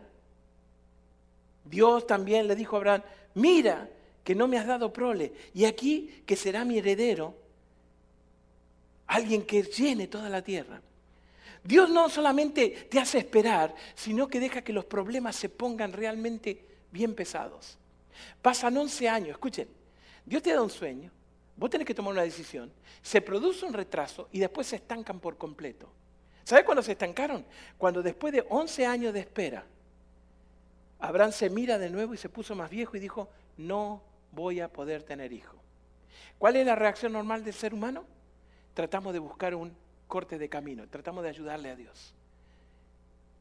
Dios 1.65 2.05
también 2.05 2.47
le 2.47 2.55
dijo 2.55 2.75
a 2.75 2.79
Abraham, 2.79 3.01
mira, 3.33 3.89
que 4.23 4.35
no 4.35 4.47
me 4.47 4.57
has 4.57 4.67
dado 4.67 4.93
prole. 4.93 5.33
Y 5.53 5.65
aquí 5.65 6.23
que 6.25 6.35
será 6.35 6.63
mi 6.65 6.77
heredero, 6.77 7.35
alguien 9.07 9.43
que 9.43 9.63
llene 9.63 10.07
toda 10.07 10.29
la 10.29 10.41
tierra. 10.41 10.81
Dios 11.63 11.89
no 11.89 12.09
solamente 12.09 12.87
te 12.89 12.99
hace 12.99 13.17
esperar, 13.17 13.73
sino 13.95 14.27
que 14.27 14.39
deja 14.39 14.61
que 14.61 14.73
los 14.73 14.85
problemas 14.85 15.35
se 15.35 15.49
pongan 15.49 15.93
realmente 15.93 16.63
bien 16.91 17.15
pesados. 17.15 17.77
Pasan 18.41 18.77
11 18.77 19.09
años, 19.09 19.29
escuchen, 19.29 19.67
Dios 20.25 20.41
te 20.41 20.53
da 20.53 20.61
un 20.61 20.69
sueño, 20.69 21.11
vos 21.55 21.69
tenés 21.69 21.87
que 21.87 21.93
tomar 21.93 22.13
una 22.13 22.23
decisión, 22.23 22.71
se 23.01 23.21
produce 23.21 23.65
un 23.65 23.73
retraso 23.73 24.29
y 24.31 24.39
después 24.39 24.67
se 24.67 24.77
estancan 24.77 25.19
por 25.19 25.37
completo. 25.37 25.89
¿Sabes 26.43 26.63
cuándo 26.63 26.83
se 26.83 26.91
estancaron? 26.91 27.45
Cuando 27.77 28.03
después 28.03 28.31
de 28.33 28.45
11 28.49 28.85
años 28.85 29.13
de 29.13 29.21
espera, 29.21 29.65
Abraham 30.99 31.31
se 31.31 31.49
mira 31.49 31.77
de 31.77 31.89
nuevo 31.89 32.13
y 32.13 32.17
se 32.17 32.29
puso 32.29 32.55
más 32.55 32.69
viejo 32.69 32.95
y 32.95 32.99
dijo, 32.99 33.29
no 33.57 34.01
voy 34.31 34.59
a 34.59 34.71
poder 34.71 35.03
tener 35.03 35.33
hijo. 35.33 35.57
¿Cuál 36.37 36.55
es 36.57 36.65
la 36.65 36.75
reacción 36.75 37.13
normal 37.13 37.43
del 37.43 37.53
ser 37.53 37.73
humano? 37.73 38.05
Tratamos 38.73 39.13
de 39.13 39.19
buscar 39.19 39.55
un 39.55 39.75
corte 40.07 40.37
de 40.37 40.49
camino, 40.49 40.87
tratamos 40.87 41.23
de 41.23 41.29
ayudarle 41.29 41.69
a 41.69 41.75
Dios. 41.75 42.13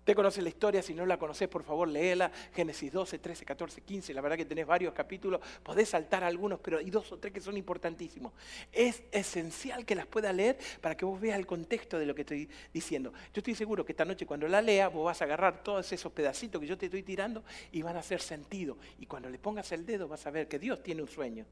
Usted 0.04 0.16
conoce 0.16 0.42
la 0.42 0.50
historia, 0.50 0.82
si 0.82 0.92
no 0.92 1.06
la 1.06 1.16
conoces, 1.16 1.48
por 1.48 1.62
favor, 1.62 1.88
léela. 1.88 2.30
Génesis 2.52 2.92
12, 2.92 3.20
13, 3.20 3.46
14, 3.46 3.80
15. 3.80 4.12
La 4.12 4.20
verdad 4.20 4.36
que 4.36 4.44
tenés 4.44 4.66
varios 4.66 4.92
capítulos, 4.92 5.40
podés 5.62 5.88
saltar 5.88 6.22
algunos, 6.22 6.60
pero 6.60 6.76
hay 6.76 6.90
dos 6.90 7.10
o 7.10 7.16
tres 7.16 7.32
que 7.32 7.40
son 7.40 7.56
importantísimos. 7.56 8.34
Es 8.70 9.02
esencial 9.12 9.86
que 9.86 9.94
las 9.94 10.04
pueda 10.06 10.30
leer 10.30 10.58
para 10.82 10.94
que 10.94 11.06
vos 11.06 11.18
veas 11.18 11.38
el 11.38 11.46
contexto 11.46 11.98
de 11.98 12.04
lo 12.04 12.14
que 12.14 12.20
estoy 12.20 12.50
diciendo. 12.70 13.14
Yo 13.32 13.38
estoy 13.40 13.54
seguro 13.54 13.82
que 13.82 13.92
esta 13.92 14.04
noche 14.04 14.26
cuando 14.26 14.46
la 14.46 14.60
lea, 14.60 14.88
vos 14.88 15.06
vas 15.06 15.22
a 15.22 15.24
agarrar 15.24 15.62
todos 15.62 15.90
esos 15.90 16.12
pedacitos 16.12 16.60
que 16.60 16.66
yo 16.66 16.76
te 16.76 16.84
estoy 16.84 17.02
tirando 17.02 17.42
y 17.72 17.80
van 17.80 17.96
a 17.96 18.00
hacer 18.00 18.20
sentido. 18.20 18.76
Y 18.98 19.06
cuando 19.06 19.30
le 19.30 19.38
pongas 19.38 19.72
el 19.72 19.86
dedo 19.86 20.06
vas 20.06 20.26
a 20.26 20.30
ver 20.30 20.48
que 20.48 20.58
Dios 20.58 20.82
tiene 20.82 21.00
un 21.00 21.08
sueño 21.08 21.46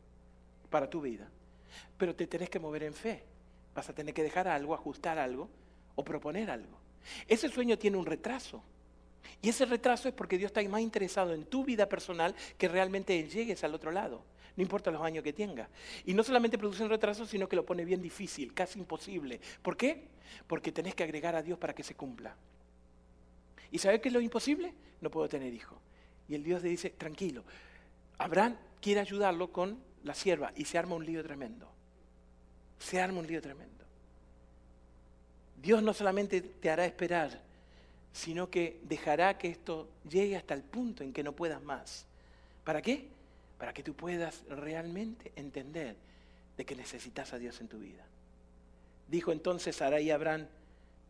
para 0.69 0.91
tu 0.91 1.01
vida. 1.01 1.27
Pero 1.97 2.15
te 2.15 2.27
tenés 2.27 2.51
que 2.51 2.59
mover 2.59 2.83
en 2.83 2.93
fe. 2.93 3.25
Vas 3.75 3.89
a 3.89 3.95
tener 3.95 4.13
que 4.13 4.23
dejar 4.23 4.47
algo, 4.47 4.75
ajustar 4.75 5.19
algo 5.19 5.49
o 5.95 6.05
proponer 6.05 6.51
algo. 6.51 6.82
Ese 7.29 7.49
sueño 7.49 7.79
tiene 7.79 7.97
un 7.97 8.07
retraso. 8.07 8.63
Y 9.41 9.49
ese 9.49 9.65
retraso 9.65 10.09
es 10.09 10.15
porque 10.15 10.39
Dios 10.39 10.51
está 10.51 10.63
más 10.69 10.81
interesado 10.81 11.35
en 11.35 11.45
tu 11.45 11.65
vida 11.65 11.89
personal 11.89 12.35
que 12.59 12.69
realmente 12.69 13.29
llegues 13.29 13.65
al 13.65 13.75
otro 13.75 13.91
lado. 13.91 14.25
No 14.57 14.63
importa 14.63 14.91
los 14.91 15.03
años 15.03 15.25
que 15.25 15.33
tenga. 15.33 15.69
Y 16.05 16.15
no 16.15 16.23
solamente 16.23 16.59
produce 16.59 16.83
un 16.83 16.91
retraso, 16.91 17.27
sino 17.27 17.49
que 17.49 17.57
lo 17.57 17.65
pone 17.65 17.85
bien 17.85 18.03
difícil, 18.03 18.53
casi 18.53 18.79
imposible. 18.79 19.41
¿Por 19.63 19.77
qué? 19.77 20.09
Porque 20.47 20.73
tenés 20.73 20.95
que 20.95 21.05
agregar 21.05 21.35
a 21.35 21.43
Dios 21.43 21.59
para 21.59 21.75
que 21.75 21.83
se 21.83 21.95
cumpla. 21.95 22.37
¿Y 23.71 23.79
sabes 23.79 24.01
qué 24.01 24.09
es 24.09 24.15
lo 24.15 24.21
imposible? 24.21 24.75
No 25.01 25.11
puedo 25.11 25.29
tener 25.29 25.53
hijo. 25.53 25.81
Y 26.29 26.35
el 26.35 26.45
Dios 26.45 26.63
le 26.63 26.69
dice, 26.69 26.91
tranquilo. 26.91 27.45
Abraham 28.19 28.57
quiere 28.81 29.01
ayudarlo 29.01 29.51
con 29.51 29.83
la 30.05 30.15
sierva 30.15 30.53
y 30.55 30.67
se 30.67 30.79
arma 30.79 30.95
un 30.95 31.07
lío 31.07 31.23
tremendo. 31.23 31.69
Se 32.79 33.01
arma 33.01 33.21
un 33.21 33.27
lío 33.27 33.41
tremendo. 33.41 33.82
Dios 35.63 35.83
no 35.83 35.95
solamente 35.95 36.41
te 36.41 36.71
hará 36.71 36.85
esperar, 36.85 37.41
sino 38.13 38.51
que 38.51 38.81
dejará 38.83 39.39
que 39.39 39.49
esto 39.49 39.89
llegue 40.09 40.37
hasta 40.37 40.55
el 40.55 40.63
punto 40.63 41.03
en 41.05 41.13
que 41.13 41.23
no 41.23 41.33
puedas 41.33 41.63
más. 41.63 42.05
¿Para 42.65 42.83
qué? 42.83 43.09
para 43.63 43.73
que 43.73 43.85
tú 43.85 43.95
puedas 43.95 44.43
realmente 44.49 45.31
entender 45.37 45.95
de 46.57 46.65
que 46.65 46.75
necesitas 46.75 47.33
a 47.33 47.39
Dios 47.39 47.61
en 47.61 47.69
tu 47.69 47.79
vida. 47.79 48.05
Dijo 49.07 49.31
entonces 49.31 49.77
Sarai 49.77 50.11
a 50.11 50.17
Abraham, 50.17 50.49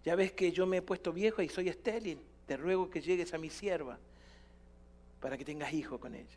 ya 0.05 0.15
ves 0.17 0.33
que 0.33 0.53
yo 0.53 0.67
me 0.67 0.77
he 0.77 0.83
puesto 0.83 1.15
viejo 1.15 1.41
y 1.41 1.49
soy 1.49 1.71
estéril, 1.71 2.19
te 2.47 2.59
ruego 2.59 2.91
que 2.91 3.01
llegues 3.01 3.33
a 3.33 3.39
mi 3.39 3.49
sierva 3.49 3.99
para 5.19 5.39
que 5.39 5.47
tengas 5.47 5.73
hijo 5.73 5.99
con 5.99 6.15
ella. 6.15 6.37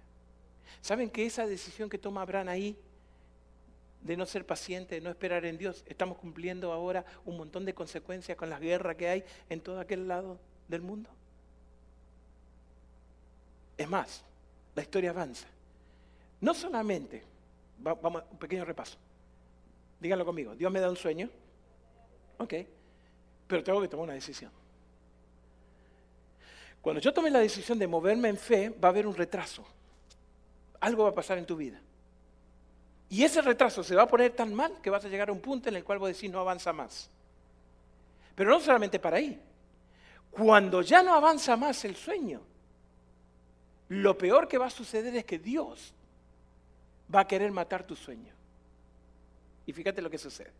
¿Saben 0.79 1.09
que 1.09 1.25
esa 1.25 1.45
decisión 1.45 1.89
que 1.89 1.97
toma 1.97 2.21
Abraham 2.21 2.47
ahí, 2.47 2.77
de 4.05 4.15
no 4.15 4.27
ser 4.27 4.45
paciente, 4.45 4.95
de 4.95 5.01
no 5.01 5.09
esperar 5.09 5.45
en 5.45 5.57
Dios, 5.57 5.83
estamos 5.87 6.19
cumpliendo 6.19 6.71
ahora 6.71 7.03
un 7.25 7.37
montón 7.37 7.65
de 7.65 7.73
consecuencias 7.73 8.37
con 8.37 8.51
las 8.51 8.61
guerras 8.61 8.95
que 8.95 9.09
hay 9.09 9.23
en 9.49 9.59
todo 9.61 9.79
aquel 9.79 10.07
lado 10.07 10.39
del 10.67 10.81
mundo? 10.83 11.09
Es 13.75 13.89
más, 13.89 14.23
la 14.75 14.83
historia 14.83 15.09
avanza. 15.09 15.47
No 16.39 16.53
solamente, 16.53 17.23
vamos, 17.79 18.23
un 18.31 18.37
pequeño 18.37 18.63
repaso. 18.63 18.95
Díganlo 19.99 20.23
conmigo, 20.23 20.55
Dios 20.55 20.71
me 20.71 20.79
da 20.79 20.87
un 20.87 20.97
sueño, 20.97 21.27
ok, 22.37 22.53
pero 23.47 23.63
tengo 23.63 23.81
que 23.81 23.87
tomar 23.87 24.03
una 24.03 24.13
decisión. 24.13 24.51
Cuando 26.79 27.01
yo 27.01 27.11
tome 27.11 27.31
la 27.31 27.39
decisión 27.39 27.79
de 27.79 27.87
moverme 27.87 28.29
en 28.29 28.37
fe, 28.37 28.69
va 28.69 28.89
a 28.89 28.91
haber 28.91 29.07
un 29.07 29.15
retraso. 29.15 29.65
Algo 30.79 31.05
va 31.05 31.09
a 31.09 31.15
pasar 31.15 31.39
en 31.39 31.45
tu 31.47 31.55
vida. 31.55 31.81
Y 33.09 33.23
ese 33.23 33.41
retraso 33.41 33.83
se 33.83 33.95
va 33.95 34.03
a 34.03 34.07
poner 34.07 34.31
tan 34.31 34.53
mal 34.53 34.81
que 34.81 34.89
vas 34.89 35.05
a 35.05 35.09
llegar 35.09 35.29
a 35.29 35.31
un 35.31 35.39
punto 35.39 35.69
en 35.69 35.75
el 35.75 35.83
cual 35.83 35.99
vos 35.99 36.09
decís 36.09 36.31
no 36.31 36.39
avanza 36.39 36.73
más. 36.73 37.09
Pero 38.35 38.49
no 38.49 38.59
solamente 38.59 38.99
para 38.99 39.17
ahí. 39.17 39.39
Cuando 40.31 40.81
ya 40.81 41.01
no 41.01 41.13
avanza 41.13 41.55
más 41.55 41.85
el 41.85 41.95
sueño, 41.95 42.41
lo 43.89 44.17
peor 44.17 44.47
que 44.47 44.57
va 44.57 44.65
a 44.65 44.71
suceder 44.71 45.15
es 45.15 45.25
que 45.25 45.39
Dios 45.39 45.93
va 47.13 47.21
a 47.21 47.27
querer 47.27 47.51
matar 47.51 47.85
tu 47.85 47.95
sueño. 47.95 48.33
Y 49.65 49.73
fíjate 49.73 50.01
lo 50.01 50.09
que 50.09 50.17
sucede. 50.17 50.51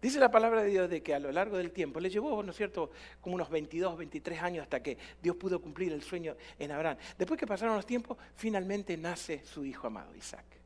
Dice 0.00 0.18
la 0.18 0.30
palabra 0.30 0.62
de 0.62 0.70
Dios 0.70 0.88
de 0.88 1.02
que 1.02 1.14
a 1.14 1.18
lo 1.18 1.30
largo 1.30 1.58
del 1.58 1.72
tiempo, 1.72 2.00
le 2.00 2.08
llevó, 2.08 2.42
¿no 2.42 2.52
es 2.52 2.56
cierto?, 2.56 2.90
como 3.20 3.34
unos 3.34 3.50
22, 3.50 3.98
23 3.98 4.40
años 4.40 4.62
hasta 4.62 4.82
que 4.82 4.96
Dios 5.22 5.36
pudo 5.36 5.60
cumplir 5.60 5.92
el 5.92 6.02
sueño 6.02 6.36
en 6.58 6.72
Abraham. 6.72 6.96
Después 7.18 7.38
que 7.38 7.46
pasaron 7.46 7.76
los 7.76 7.84
tiempos, 7.84 8.16
finalmente 8.34 8.96
nace 8.96 9.44
su 9.44 9.64
hijo 9.64 9.88
amado, 9.88 10.14
Isaac. 10.16 10.59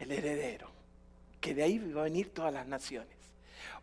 El 0.00 0.10
heredero, 0.10 0.68
que 1.40 1.54
de 1.54 1.62
ahí 1.62 1.78
va 1.78 2.00
a 2.00 2.04
venir 2.04 2.34
todas 2.34 2.52
las 2.52 2.66
naciones. 2.66 3.16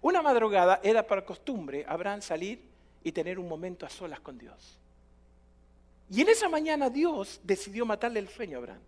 Una 0.02 0.22
madrugada 0.22 0.82
era 0.84 1.08
para 1.08 1.24
costumbre 1.24 1.86
Abraham 1.88 2.22
salir 2.22 2.62
y 3.04 3.12
tener 3.12 3.40
un 3.40 3.48
momento 3.48 3.86
a 3.86 3.90
solas 3.90 4.20
con 4.20 4.38
Dios. 4.38 4.78
Y 6.10 6.22
en 6.22 6.30
esa 6.30 6.50
mañana 6.50 6.90
Dios 6.90 7.40
decidió 7.44 7.86
matarle 7.86 8.20
el 8.20 8.28
sueño 8.28 8.58
a 8.58 8.60
Abraham. 8.60 8.82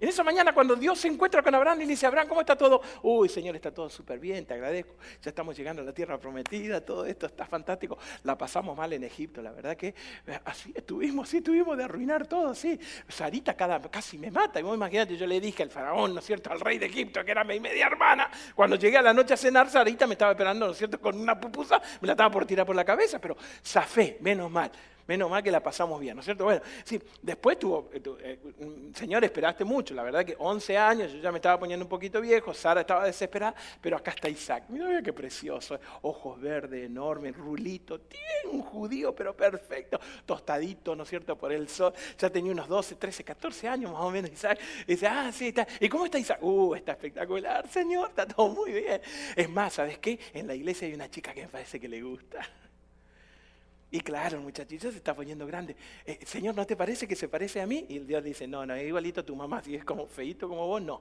En 0.00 0.08
esa 0.08 0.24
mañana 0.24 0.54
cuando 0.54 0.74
Dios 0.76 0.98
se 0.98 1.08
encuentra 1.08 1.42
con 1.42 1.54
Abraham 1.54 1.82
y 1.82 1.84
le 1.84 1.90
dice, 1.90 2.06
Abraham, 2.06 2.26
¿cómo 2.26 2.40
está 2.40 2.56
todo? 2.56 2.80
Uy, 3.02 3.28
Señor, 3.28 3.54
está 3.56 3.70
todo 3.70 3.90
súper 3.90 4.18
bien, 4.18 4.46
te 4.46 4.54
agradezco. 4.54 4.94
Ya 5.22 5.28
estamos 5.28 5.54
llegando 5.54 5.82
a 5.82 5.84
la 5.84 5.92
tierra 5.92 6.18
prometida, 6.18 6.80
todo 6.80 7.04
esto 7.04 7.26
está 7.26 7.44
fantástico. 7.44 7.98
La 8.24 8.38
pasamos 8.38 8.74
mal 8.74 8.90
en 8.94 9.04
Egipto, 9.04 9.42
la 9.42 9.52
verdad 9.52 9.76
que 9.76 9.88
eh, 9.88 10.40
así 10.46 10.72
estuvimos, 10.74 11.28
sí, 11.28 11.38
estuvimos 11.38 11.76
de 11.76 11.84
arruinar 11.84 12.26
todo, 12.26 12.54
sí. 12.54 12.80
Sarita 13.08 13.54
cada, 13.54 13.78
casi 13.90 14.16
me 14.16 14.30
mata. 14.30 14.58
Y 14.58 14.62
vos 14.62 14.74
imagínate, 14.74 15.18
yo 15.18 15.26
le 15.26 15.38
dije 15.38 15.62
al 15.62 15.70
faraón, 15.70 16.14
¿no 16.14 16.20
es 16.20 16.26
cierto?, 16.26 16.50
al 16.50 16.60
rey 16.60 16.78
de 16.78 16.86
Egipto, 16.86 17.22
que 17.22 17.30
era 17.30 17.44
mi 17.44 17.60
media 17.60 17.86
hermana. 17.86 18.30
Cuando 18.54 18.76
llegué 18.76 18.96
a 18.96 19.02
la 19.02 19.12
noche 19.12 19.34
a 19.34 19.36
cenar, 19.36 19.68
Sarita 19.68 20.06
me 20.06 20.14
estaba 20.14 20.32
esperando, 20.32 20.64
¿no 20.64 20.72
es 20.72 20.78
cierto?, 20.78 20.98
con 20.98 21.20
una 21.20 21.38
pupusa, 21.38 21.78
me 22.00 22.06
la 22.06 22.14
estaba 22.14 22.30
por 22.30 22.46
tirar 22.46 22.64
por 22.64 22.74
la 22.74 22.86
cabeza, 22.86 23.18
pero 23.18 23.36
zafé, 23.62 24.16
menos 24.22 24.50
mal. 24.50 24.72
Menos 25.10 25.28
mal 25.28 25.42
que 25.42 25.50
la 25.50 25.60
pasamos 25.60 26.00
bien, 26.00 26.14
¿no 26.14 26.20
es 26.20 26.24
cierto? 26.24 26.44
Bueno, 26.44 26.62
sí, 26.84 27.02
después 27.20 27.58
tuvo, 27.58 27.90
eh, 27.92 28.00
eh, 28.22 28.38
señor, 28.94 29.24
esperaste 29.24 29.64
mucho, 29.64 29.92
la 29.92 30.04
verdad 30.04 30.24
que 30.24 30.36
11 30.38 30.78
años, 30.78 31.10
yo 31.10 31.18
ya 31.18 31.32
me 31.32 31.38
estaba 31.38 31.58
poniendo 31.58 31.84
un 31.84 31.88
poquito 31.88 32.20
viejo, 32.20 32.54
Sara 32.54 32.82
estaba 32.82 33.06
desesperada, 33.06 33.56
pero 33.80 33.96
acá 33.96 34.12
está 34.12 34.28
Isaac. 34.28 34.66
Mira 34.68 35.02
qué 35.02 35.12
precioso, 35.12 35.80
ojos 36.02 36.40
verdes, 36.40 36.86
enormes, 36.86 37.36
rulito, 37.36 37.98
tiene 38.02 38.52
un 38.52 38.62
judío, 38.62 39.12
pero 39.12 39.34
perfecto, 39.34 39.98
tostadito, 40.24 40.94
¿no 40.94 41.02
es 41.02 41.08
cierto?, 41.08 41.36
por 41.36 41.50
el 41.50 41.68
sol. 41.68 41.92
Ya 42.16 42.30
tenía 42.30 42.52
unos 42.52 42.68
12, 42.68 42.94
13, 42.94 43.24
14 43.24 43.66
años 43.66 43.90
más 43.90 44.02
o 44.02 44.10
menos 44.12 44.30
Isaac. 44.30 44.60
Y 44.86 44.92
dice, 44.92 45.08
ah, 45.08 45.32
sí, 45.32 45.48
está. 45.48 45.66
¿Y 45.80 45.88
cómo 45.88 46.04
está 46.04 46.20
Isaac? 46.20 46.38
Uh, 46.40 46.76
está 46.76 46.92
espectacular, 46.92 47.66
señor, 47.66 48.10
está 48.10 48.28
todo 48.28 48.46
muy 48.50 48.70
bien. 48.70 49.00
Es 49.34 49.50
más, 49.50 49.72
¿sabes 49.72 49.98
qué? 49.98 50.20
En 50.32 50.46
la 50.46 50.54
iglesia 50.54 50.86
hay 50.86 50.94
una 50.94 51.10
chica 51.10 51.34
que 51.34 51.42
me 51.42 51.48
parece 51.48 51.80
que 51.80 51.88
le 51.88 52.00
gusta. 52.00 52.48
Y 53.92 54.00
claro, 54.00 54.38
el 54.38 54.44
muchachito 54.44 54.90
se 54.90 54.98
está 54.98 55.14
poniendo 55.14 55.46
grande. 55.46 55.74
Eh, 56.06 56.20
Señor, 56.24 56.54
¿no 56.54 56.64
te 56.64 56.76
parece 56.76 57.08
que 57.08 57.16
se 57.16 57.28
parece 57.28 57.60
a 57.60 57.66
mí? 57.66 57.86
Y 57.88 57.98
Dios 58.00 58.22
dice, 58.22 58.46
no, 58.46 58.64
no, 58.64 58.74
es 58.74 58.86
igualito 58.86 59.20
a 59.20 59.24
tu 59.24 59.34
mamá. 59.34 59.62
Si 59.62 59.74
es 59.74 59.84
como 59.84 60.06
feito 60.06 60.48
como 60.48 60.66
vos, 60.66 60.80
no. 60.80 61.00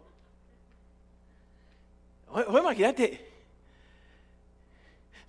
O, 2.30 2.58
imagínate. 2.58 3.28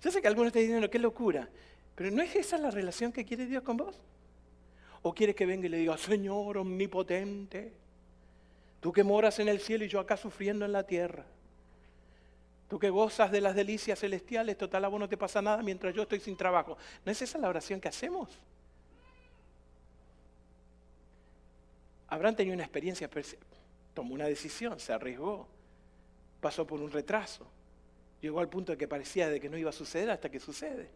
Yo 0.01 0.11
sé 0.11 0.21
que 0.21 0.27
algunos 0.27 0.51
te 0.51 0.59
dicen, 0.59 0.87
qué 0.89 0.97
locura. 0.97 1.47
Pero 1.93 2.09
¿no 2.09 2.23
es 2.23 2.35
esa 2.35 2.57
la 2.57 2.71
relación 2.71 3.11
que 3.11 3.25
quiere 3.25 3.45
Dios 3.45 3.61
con 3.61 3.77
vos? 3.77 3.95
¿O 5.03 5.13
quiere 5.13 5.35
que 5.35 5.45
venga 5.45 5.67
y 5.67 5.69
le 5.69 5.77
diga, 5.77 5.97
Señor 5.97 6.57
omnipotente, 6.57 7.73
tú 8.79 8.91
que 8.91 9.03
moras 9.03 9.37
en 9.39 9.49
el 9.49 9.59
cielo 9.59 9.85
y 9.85 9.87
yo 9.87 9.99
acá 9.99 10.17
sufriendo 10.17 10.65
en 10.65 10.71
la 10.71 10.83
tierra? 10.83 11.25
Tú 12.71 12.79
que 12.79 12.89
gozas 12.89 13.29
de 13.33 13.41
las 13.41 13.53
delicias 13.53 13.99
celestiales, 13.99 14.57
total 14.57 14.85
a 14.85 14.87
vos 14.87 14.97
no 14.97 15.09
te 15.09 15.17
pasa 15.17 15.41
nada 15.41 15.61
mientras 15.61 15.93
yo 15.93 16.03
estoy 16.03 16.21
sin 16.21 16.37
trabajo. 16.37 16.77
¿No 17.03 17.11
es 17.11 17.21
esa 17.21 17.37
la 17.37 17.49
oración 17.49 17.81
que 17.81 17.89
hacemos? 17.89 18.29
Abraham 22.07 22.33
tenía 22.37 22.53
una 22.53 22.63
experiencia, 22.63 23.09
tomó 23.93 24.13
una 24.13 24.23
decisión, 24.23 24.79
se 24.79 24.93
arriesgó, 24.93 25.49
pasó 26.39 26.65
por 26.65 26.79
un 26.79 26.89
retraso, 26.89 27.45
llegó 28.21 28.39
al 28.39 28.47
punto 28.47 28.71
de 28.71 28.77
que 28.77 28.87
parecía 28.87 29.27
de 29.27 29.41
que 29.41 29.49
no 29.49 29.57
iba 29.57 29.71
a 29.71 29.73
suceder 29.73 30.09
hasta 30.09 30.29
que 30.29 30.39
sucede. 30.39 30.89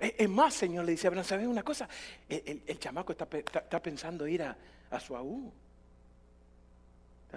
Es 0.00 0.30
más, 0.30 0.54
Señor, 0.54 0.86
le 0.86 0.92
dice 0.92 1.08
a 1.08 1.08
Abraham, 1.08 1.26
¿sabes 1.26 1.46
una 1.46 1.62
cosa? 1.62 1.86
El, 2.26 2.78
chamaco 2.78 3.12
está, 3.12 3.82
pensando 3.82 4.26
ir 4.26 4.44
a, 4.44 4.56
a 4.90 4.98
su 4.98 5.14
aú. 5.14 5.52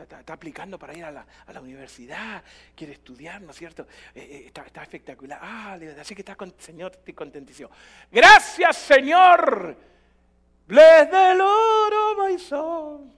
Está, 0.04 0.34
aplicando 0.34 0.78
para 0.78 0.96
ir 0.96 1.04
a 1.04 1.12
la, 1.12 1.62
universidad, 1.62 2.44
quiere 2.76 2.94
estudiar, 2.94 3.42
¿no 3.42 3.52
es 3.52 3.58
cierto? 3.58 3.88
Eh, 4.14 4.46
eh, 4.46 4.52
está, 4.54 4.84
espectacular. 4.84 5.40
Ah, 5.42 5.78
así 6.00 6.16
que 6.16 6.22
está 6.22 6.36
con, 6.36 6.54
Señor, 6.58 6.92
estoy 6.94 7.14
contentísimo. 7.14 7.70
Gracias, 8.12 8.78
Señor. 8.78 9.78
Bless 10.68 11.10
the 11.10 11.36
Lord, 11.36 11.94
oh 11.94 12.28
my 12.28 12.38
soul. 12.38 13.12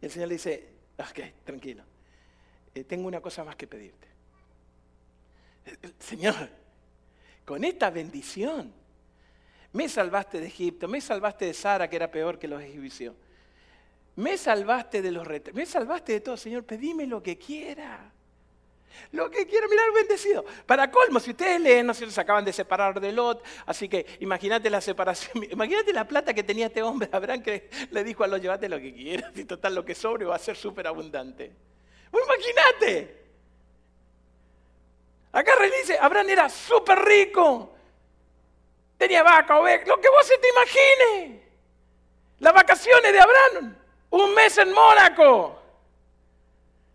Y 0.00 0.06
el 0.06 0.10
Señor 0.10 0.28
le 0.28 0.34
dice, 0.34 0.68
ok, 0.98 1.44
tranquilo, 1.44 1.84
eh, 2.74 2.84
tengo 2.84 3.06
una 3.06 3.20
cosa 3.20 3.44
más 3.44 3.56
que 3.56 3.66
pedirte. 3.66 4.08
Señor, 5.98 6.48
con 7.44 7.64
esta 7.64 7.90
bendición, 7.90 8.79
me 9.72 9.88
salvaste 9.88 10.40
de 10.40 10.46
Egipto, 10.46 10.88
me 10.88 11.00
salvaste 11.00 11.46
de 11.46 11.54
Sara, 11.54 11.88
que 11.88 11.96
era 11.96 12.10
peor 12.10 12.38
que 12.38 12.48
los 12.48 12.60
egipcios. 12.62 13.14
Me 14.16 14.36
salvaste 14.36 15.00
de 15.00 15.12
los 15.12 15.26
retos, 15.26 15.54
me 15.54 15.64
salvaste 15.64 16.12
de 16.14 16.20
todo, 16.20 16.36
Señor, 16.36 16.64
pedime 16.64 17.06
lo 17.06 17.22
que 17.22 17.38
quiera. 17.38 18.12
Lo 19.12 19.30
que 19.30 19.46
quiera, 19.46 19.66
mirar 19.68 19.92
bendecido. 19.92 20.44
Para 20.66 20.90
colmo, 20.90 21.20
si 21.20 21.30
ustedes 21.30 21.60
leen, 21.60 21.86
no 21.86 21.94
se 21.94 22.20
acaban 22.20 22.44
de 22.44 22.52
separar 22.52 23.00
de 23.00 23.12
Lot, 23.12 23.42
así 23.66 23.88
que 23.88 24.04
imagínate 24.20 24.68
la 24.68 24.80
separación, 24.80 25.44
imagínate 25.50 25.92
la 25.92 26.06
plata 26.06 26.34
que 26.34 26.42
tenía 26.42 26.66
este 26.66 26.82
hombre, 26.82 27.08
Abraham 27.12 27.42
que 27.42 27.70
le 27.90 28.04
dijo 28.04 28.24
a 28.24 28.26
Lot, 28.26 28.42
llévate 28.42 28.68
lo 28.68 28.78
que 28.78 28.92
quieras, 28.92 29.32
y 29.36 29.44
total 29.44 29.74
lo 29.74 29.84
que 29.84 29.94
sobre 29.94 30.24
va 30.24 30.36
a 30.36 30.38
ser 30.38 30.56
súper 30.56 30.86
abundante. 30.86 31.52
Imagínate. 32.12 33.20
Acá 35.32 35.52
dice, 35.80 35.96
Abraham 36.00 36.28
era 36.28 36.48
súper 36.48 36.98
rico, 36.98 37.76
Tenía 39.00 39.22
vaca, 39.22 39.58
oveja, 39.58 39.86
lo 39.86 39.98
que 39.98 40.10
vos 40.10 40.26
se 40.26 40.36
te 40.36 40.48
imagine. 40.50 41.40
Las 42.38 42.52
vacaciones 42.52 43.10
de 43.10 43.18
Abraham, 43.18 43.74
un 44.10 44.34
mes 44.34 44.58
en 44.58 44.70
Mónaco, 44.74 45.58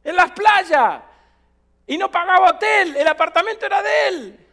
en 0.03 0.15
las 0.15 0.29
playas, 0.29 1.01
y 1.87 1.97
no 1.97 2.11
pagaba 2.11 2.51
hotel, 2.51 2.95
el 2.95 3.07
apartamento 3.07 3.65
era 3.65 3.81
de 3.81 4.07
él. 4.07 4.47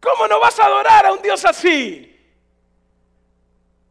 ¿Cómo 0.00 0.26
no 0.26 0.40
vas 0.40 0.58
a 0.58 0.64
adorar 0.64 1.06
a 1.06 1.12
un 1.12 1.22
Dios 1.22 1.44
así? 1.44 2.08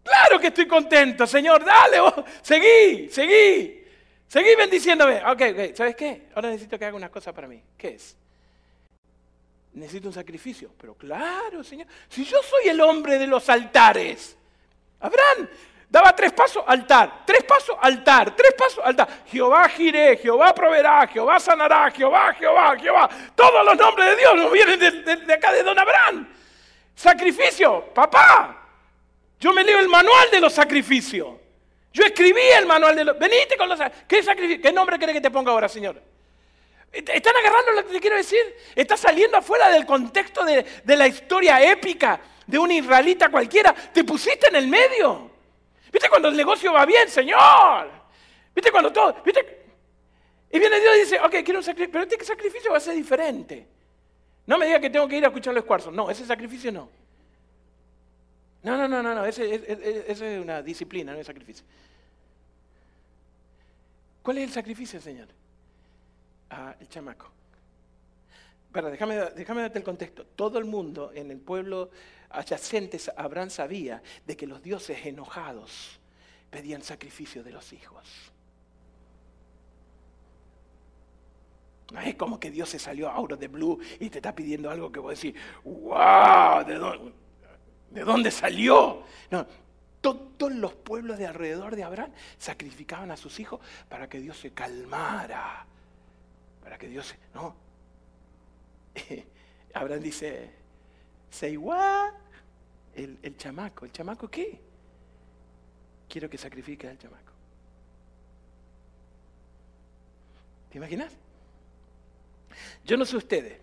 Claro 0.03 0.37
que 0.37 0.47
estoy 0.47 0.67
contento, 0.67 1.25
Señor, 1.25 1.63
dale, 1.63 2.01
vos, 2.01 2.13
seguí, 2.41 3.07
seguí, 3.07 3.87
seguí 4.27 4.53
bendiciéndome. 4.57 5.23
Ok, 5.27 5.41
ok, 5.53 5.75
¿sabes 5.77 5.95
qué? 5.95 6.27
Ahora 6.35 6.49
necesito 6.49 6.77
que 6.77 6.83
haga 6.83 6.97
una 6.97 7.09
cosa 7.09 7.31
para 7.31 7.47
mí. 7.47 7.63
¿Qué 7.77 7.93
es? 7.93 8.17
Necesito 9.73 10.07
un 10.07 10.13
sacrificio. 10.13 10.71
Pero 10.77 10.95
claro, 10.95 11.63
Señor, 11.63 11.87
si 12.09 12.23
yo 12.23 12.37
soy 12.43 12.69
el 12.69 12.81
hombre 12.81 13.17
de 13.17 13.27
los 13.27 13.49
altares, 13.49 14.37
Abraham, 14.99 15.47
Daba 15.91 16.15
tres 16.15 16.31
pasos, 16.31 16.63
altar. 16.65 17.23
Tres 17.25 17.43
pasos, 17.43 17.75
altar. 17.81 18.33
Tres 18.33 18.53
pasos, 18.57 18.79
altar. 18.81 19.09
Jehová 19.27 19.67
giré, 19.67 20.15
Jehová 20.15 20.55
proveerá, 20.55 21.05
Jehová 21.05 21.37
sanará, 21.37 21.91
Jehová, 21.91 22.33
Jehová, 22.33 22.77
Jehová. 22.79 23.09
Todos 23.35 23.65
los 23.65 23.75
nombres 23.75 24.11
de 24.11 24.15
Dios 24.15 24.35
nos 24.37 24.51
vienen 24.53 24.79
de, 24.79 25.33
acá 25.33 25.51
de 25.51 25.63
Don 25.63 25.77
Abraham. 25.77 26.29
Sacrificio, 26.95 27.93
papá. 27.93 28.57
Yo 29.37 29.51
me 29.51 29.65
leo 29.65 29.79
el 29.79 29.89
manual 29.89 30.31
de 30.31 30.39
los 30.39 30.53
sacrificios. 30.53 31.27
Yo 31.91 32.05
escribí 32.05 32.39
el 32.57 32.65
manual 32.65 32.95
de 32.95 33.03
los... 33.03 33.19
Venite 33.19 33.57
con 33.57 33.67
los... 33.67 33.77
¿Qué 34.07 34.23
sacrificio? 34.23 34.61
¿Qué 34.61 34.71
nombre 34.71 34.97
quiere 34.97 35.11
que 35.11 35.19
te 35.19 35.29
ponga 35.29 35.51
ahora, 35.51 35.67
Señor? 35.67 36.01
¿Están 36.91 37.35
agarrando 37.37 37.71
lo 37.71 37.87
que 37.87 37.93
te 37.93 37.99
quiero 38.01 38.17
decir? 38.17 38.39
Está 38.75 38.97
saliendo 38.97 39.37
afuera 39.37 39.69
del 39.69 39.85
contexto 39.85 40.43
de, 40.43 40.65
la 40.85 41.07
historia 41.07 41.61
épica 41.63 42.19
de 42.45 42.57
un 42.57 42.71
israelita 42.71 43.29
cualquiera. 43.29 43.73
Te 43.73 44.03
pusiste 44.03 44.49
en 44.49 44.57
el 44.57 44.67
medio. 44.67 45.31
¿Viste 45.91 46.09
cuando 46.09 46.27
el 46.27 46.35
negocio 46.35 46.73
va 46.73 46.85
bien, 46.85 47.07
Señor? 47.09 47.89
¿Viste 48.53 48.71
cuando 48.71 48.91
todo? 48.91 49.23
Y 50.53 50.59
viene 50.59 50.79
Dios 50.81 50.97
y 50.97 50.99
dice, 51.01 51.19
ok, 51.19 51.35
quiero 51.45 51.59
un 51.59 51.63
sacrificio, 51.63 51.91
pero 51.91 52.03
este 52.03 52.25
sacrificio 52.25 52.71
va 52.71 52.77
a 52.77 52.81
ser 52.81 52.95
diferente. 52.95 53.65
No 54.45 54.57
me 54.57 54.65
diga 54.65 54.81
que 54.81 54.89
tengo 54.89 55.07
que 55.07 55.17
ir 55.17 55.23
a 55.23 55.27
escuchar 55.27 55.53
los 55.53 55.63
cuarzos. 55.63 55.93
No, 55.93 56.09
ese 56.09 56.25
sacrificio 56.25 56.73
no. 56.73 56.89
No, 58.63 58.77
no, 58.77 58.87
no, 58.87 59.01
no, 59.01 59.15
no. 59.15 59.25
Ese, 59.25 60.03
es 60.07 60.21
una 60.21 60.61
disciplina, 60.61 61.13
no 61.13 61.19
es 61.19 61.27
sacrificio. 61.27 61.65
¿Cuál 64.21 64.39
es 64.39 64.43
el 64.43 64.51
sacrificio, 64.51 64.99
Señor? 64.99 65.29
El 66.79 66.89
chamaco. 66.89 67.31
Para, 68.71 68.89
déjame, 68.89 69.15
darte 69.15 69.79
el 69.79 69.83
contexto. 69.83 70.25
Todo 70.25 70.57
el 70.59 70.65
mundo 70.65 71.11
en 71.13 71.31
el 71.31 71.39
pueblo 71.39 71.91
adyacentes 72.29 73.11
Abraham 73.15 73.49
sabía 73.49 74.01
de 74.25 74.37
que 74.37 74.47
los 74.47 74.61
dioses 74.61 75.05
enojados 75.05 75.99
pedían 76.49 76.81
sacrificio 76.81 77.43
de 77.43 77.51
los 77.51 77.73
hijos. 77.73 78.31
No 81.91 81.99
es 81.99 82.15
como 82.15 82.39
que 82.39 82.51
Dios 82.51 82.69
se 82.69 82.79
salió 82.79 83.09
out 83.09 83.33
of 83.33 83.39
the 83.39 83.49
blue 83.49 83.77
y 83.99 84.09
te 84.09 84.19
está 84.19 84.33
pidiendo 84.33 84.69
algo 84.69 84.91
que 84.91 84.99
vos 84.99 85.19
decís, 85.19 85.39
wow, 85.65 86.63
¿de 86.65 87.11
¿de 87.89 88.01
dónde 88.05 88.31
salió? 88.31 89.03
No, 89.29 89.45
todos 90.01 90.53
los 90.53 90.73
pueblos 90.73 91.17
de 91.17 91.27
alrededor 91.27 91.75
de 91.75 91.83
Abraham 91.83 92.11
sacrificaban 92.37 93.11
a 93.11 93.17
sus 93.17 93.39
hijos 93.39 93.59
para 93.89 94.07
que 94.07 94.19
Dios 94.19 94.37
se 94.37 94.51
calmara, 94.51 95.65
para 96.71 96.79
que 96.79 96.87
Dios. 96.87 97.13
No. 97.33 97.53
Abraham 99.73 100.01
dice, 100.01 100.49
Say 101.29 101.57
what? 101.57 102.13
El, 102.95 103.35
chamaco. 103.35 103.83
¿El 103.83 103.91
chamaco 103.91 104.29
qué? 104.29 104.57
Quiero 106.07 106.29
que 106.29 106.37
sacrifique 106.37 106.87
al 106.87 106.97
chamaco. 106.97 107.33
¿Te 110.69 110.77
imaginas? 110.77 111.11
Yo 112.85 112.95
no 112.95 113.03
sé 113.03 113.17
ustedes. 113.17 113.59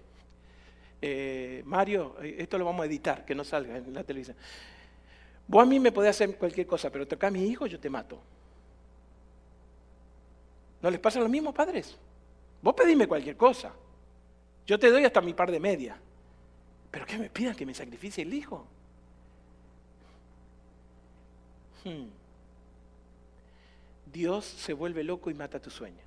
Eh, 1.01 1.63
Mario, 1.65 2.15
eh, 2.21 2.37
esto 2.41 2.59
lo 2.59 2.67
vamos 2.67 2.83
a 2.83 2.87
editar, 2.87 3.25
que 3.25 3.35
no 3.35 3.43
salga 3.43 3.79
en 3.79 3.95
la 3.95 4.05
televisión. 4.05 4.37
Vos 5.47 5.63
a 5.63 5.67
mí 5.67 5.81
me 5.81 5.93
podés 5.93 6.11
hacer 6.11 6.37
cualquier 6.37 6.67
cosa, 6.67 6.91
pero 6.91 7.09
toca 7.09 7.29
a 7.29 7.31
mi 7.31 7.47
hijo, 7.47 7.67
yo 7.67 7.81
te 7.81 7.89
mato. 7.89 8.21
¿No 10.83 10.91
les 10.91 11.01
pasa 11.01 11.21
lo 11.21 11.29
mismo, 11.31 11.55
padres? 11.55 11.99
Vos 12.63 12.75
pedime 12.75 13.07
cualquier 13.07 13.37
cosa. 13.37 13.73
Yo 14.67 14.79
te 14.79 14.91
doy 14.91 15.05
hasta 15.05 15.21
mi 15.21 15.33
par 15.33 15.51
de 15.51 15.61
media. 15.61 15.99
¿Pero 16.91 17.07
qué 17.07 17.19
me 17.19 17.31
pidan 17.31 17.55
que 17.55 17.67
me 17.67 17.75
sacrificie 17.75 18.23
el 18.23 18.35
hijo? 18.35 18.67
Hmm. 21.85 22.09
Dios 24.13 24.45
se 24.45 24.73
vuelve 24.73 25.05
loco 25.05 25.31
y 25.31 25.35
mata 25.35 25.61
tu 25.61 25.71
sueño. 25.71 26.03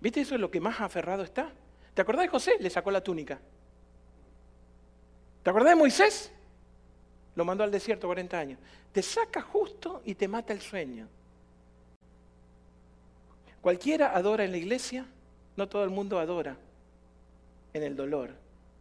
¿Viste 0.00 0.20
eso 0.20 0.34
es 0.34 0.40
lo 0.40 0.50
que 0.50 0.60
más 0.60 0.80
aferrado 0.80 1.22
está? 1.22 1.50
¿Te 1.94 2.02
acordás 2.02 2.24
de 2.24 2.28
José? 2.28 2.52
Le 2.60 2.70
sacó 2.70 2.90
la 2.90 3.02
túnica. 3.02 3.40
¿Te 5.42 5.50
acordás 5.50 5.70
de 5.70 5.76
Moisés? 5.76 6.32
Lo 7.34 7.44
mandó 7.44 7.64
al 7.64 7.70
desierto 7.70 8.06
40 8.06 8.38
años. 8.38 8.58
Te 8.92 9.02
saca 9.02 9.42
justo 9.42 10.02
y 10.04 10.14
te 10.14 10.28
mata 10.28 10.52
el 10.52 10.60
sueño. 10.60 11.08
Cualquiera 13.60 14.14
adora 14.14 14.44
en 14.44 14.50
la 14.50 14.56
iglesia, 14.58 15.06
no 15.56 15.68
todo 15.68 15.84
el 15.84 15.90
mundo 15.90 16.18
adora 16.18 16.56
en 17.72 17.82
el 17.82 17.96
dolor 17.96 18.30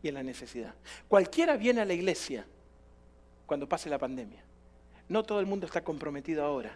y 0.03 0.07
en 0.07 0.15
la 0.15 0.23
necesidad. 0.23 0.73
Cualquiera 1.07 1.57
viene 1.57 1.81
a 1.81 1.85
la 1.85 1.93
iglesia 1.93 2.45
cuando 3.45 3.67
pase 3.67 3.89
la 3.89 3.97
pandemia. 3.97 4.41
No 5.09 5.23
todo 5.23 5.39
el 5.39 5.45
mundo 5.45 5.65
está 5.65 5.83
comprometido 5.83 6.43
ahora, 6.43 6.75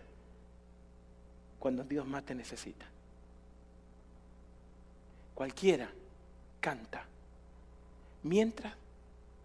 cuando 1.59 1.83
Dios 1.83 2.05
más 2.05 2.23
te 2.23 2.35
necesita. 2.35 2.85
Cualquiera 5.33 5.89
canta, 6.59 7.05
mientras 8.23 8.73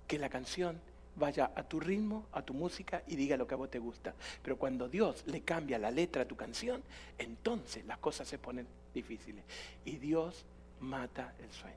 que 0.07 0.19
la 0.19 0.29
canción 0.29 0.81
vaya 1.17 1.53
a 1.55 1.63
tu 1.63 1.79
ritmo, 1.79 2.27
a 2.33 2.43
tu 2.43 2.55
música 2.55 3.03
y 3.07 3.15
diga 3.15 3.37
lo 3.37 3.47
que 3.47 3.55
a 3.55 3.59
vos 3.59 3.71
te 3.71 3.79
gusta. 3.79 4.15
Pero 4.43 4.57
cuando 4.57 4.89
Dios 4.89 5.23
le 5.27 5.43
cambia 5.43 5.79
la 5.79 5.91
letra 5.91 6.23
a 6.23 6.27
tu 6.27 6.37
canción, 6.37 6.83
entonces 7.19 7.85
las 7.87 7.99
cosas 7.99 8.27
se 8.27 8.39
ponen 8.39 8.67
difíciles. 8.94 9.44
Y 9.85 9.96
Dios 9.96 10.44
mata 10.81 11.35
el 11.38 11.50
sueño. 11.53 11.76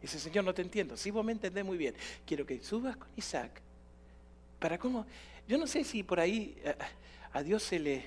Dice, 0.00 0.18
Señor, 0.18 0.44
no 0.44 0.54
te 0.54 0.62
entiendo. 0.62 0.96
Si 0.96 1.10
vos 1.10 1.24
me 1.24 1.32
entendés 1.32 1.64
muy 1.64 1.76
bien, 1.76 1.94
quiero 2.26 2.46
que 2.46 2.58
subas 2.60 2.96
con 2.96 3.08
Isaac. 3.16 3.60
¿Para 4.58 4.78
cómo? 4.78 5.06
Yo 5.46 5.58
no 5.58 5.66
sé 5.66 5.84
si 5.84 6.02
por 6.02 6.20
ahí 6.20 6.56
eh, 6.64 6.74
a, 7.32 7.42
Dios 7.42 7.62
se 7.62 7.78
le, 7.78 8.04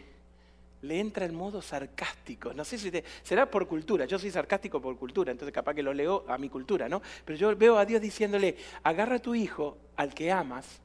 le 0.81 0.99
entra 0.99 1.25
el 1.25 1.33
modo 1.33 1.61
sarcástico. 1.61 2.53
No 2.53 2.65
sé 2.65 2.77
si 2.77 2.91
será 3.21 3.49
por 3.49 3.67
cultura. 3.67 4.05
Yo 4.05 4.17
soy 4.17 4.31
sarcástico 4.31 4.81
por 4.81 4.97
cultura, 4.97 5.31
entonces 5.31 5.53
capaz 5.53 5.75
que 5.75 5.83
lo 5.83 5.93
leo 5.93 6.25
a 6.27 6.37
mi 6.37 6.49
cultura, 6.49 6.89
¿no? 6.89 7.01
Pero 7.25 7.37
yo 7.37 7.55
veo 7.55 7.77
a 7.77 7.85
Dios 7.85 8.01
diciéndole, 8.01 8.57
agarra 8.81 9.17
a 9.17 9.19
tu 9.19 9.35
hijo, 9.35 9.77
al 9.95 10.13
que 10.13 10.31
amas, 10.31 10.79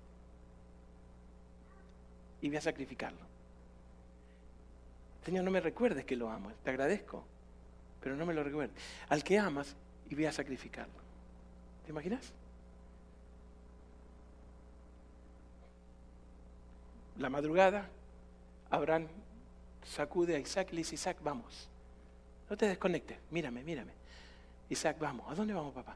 y 2.42 2.48
voy 2.48 2.56
a 2.58 2.60
sacrificarlo. 2.60 3.27
Señor, 5.28 5.44
no 5.44 5.50
me 5.50 5.60
recuerdes 5.60 6.06
que 6.06 6.16
lo 6.16 6.30
amo, 6.30 6.50
te 6.64 6.70
agradezco, 6.70 7.22
pero 8.00 8.16
no 8.16 8.24
me 8.24 8.32
lo 8.32 8.42
recuerdes. 8.42 8.74
Al 9.10 9.22
que 9.22 9.38
amas, 9.38 9.76
y 10.08 10.14
voy 10.14 10.24
a 10.24 10.32
sacrificarlo. 10.32 10.94
¿Te 11.84 11.90
imaginas? 11.90 12.32
La 17.18 17.28
madrugada, 17.28 17.90
Abraham 18.70 19.06
sacude 19.84 20.34
a 20.34 20.38
Isaac 20.38 20.68
y 20.70 20.76
le 20.76 20.78
dice, 20.78 20.94
Isaac, 20.94 21.18
vamos. 21.22 21.68
No 22.48 22.56
te 22.56 22.64
desconectes, 22.64 23.18
mírame, 23.30 23.62
mírame. 23.62 23.92
Isaac, 24.70 24.96
vamos. 24.98 25.30
¿A 25.30 25.34
dónde 25.34 25.52
vamos, 25.52 25.74
papá? 25.74 25.94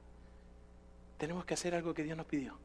Tenemos 1.17 1.47
que 1.47 1.55
hacer 1.55 1.75
algo 1.75 1.95
que 1.95 2.03
Dios 2.03 2.19
nos 2.19 2.27
pidió. 2.27 2.59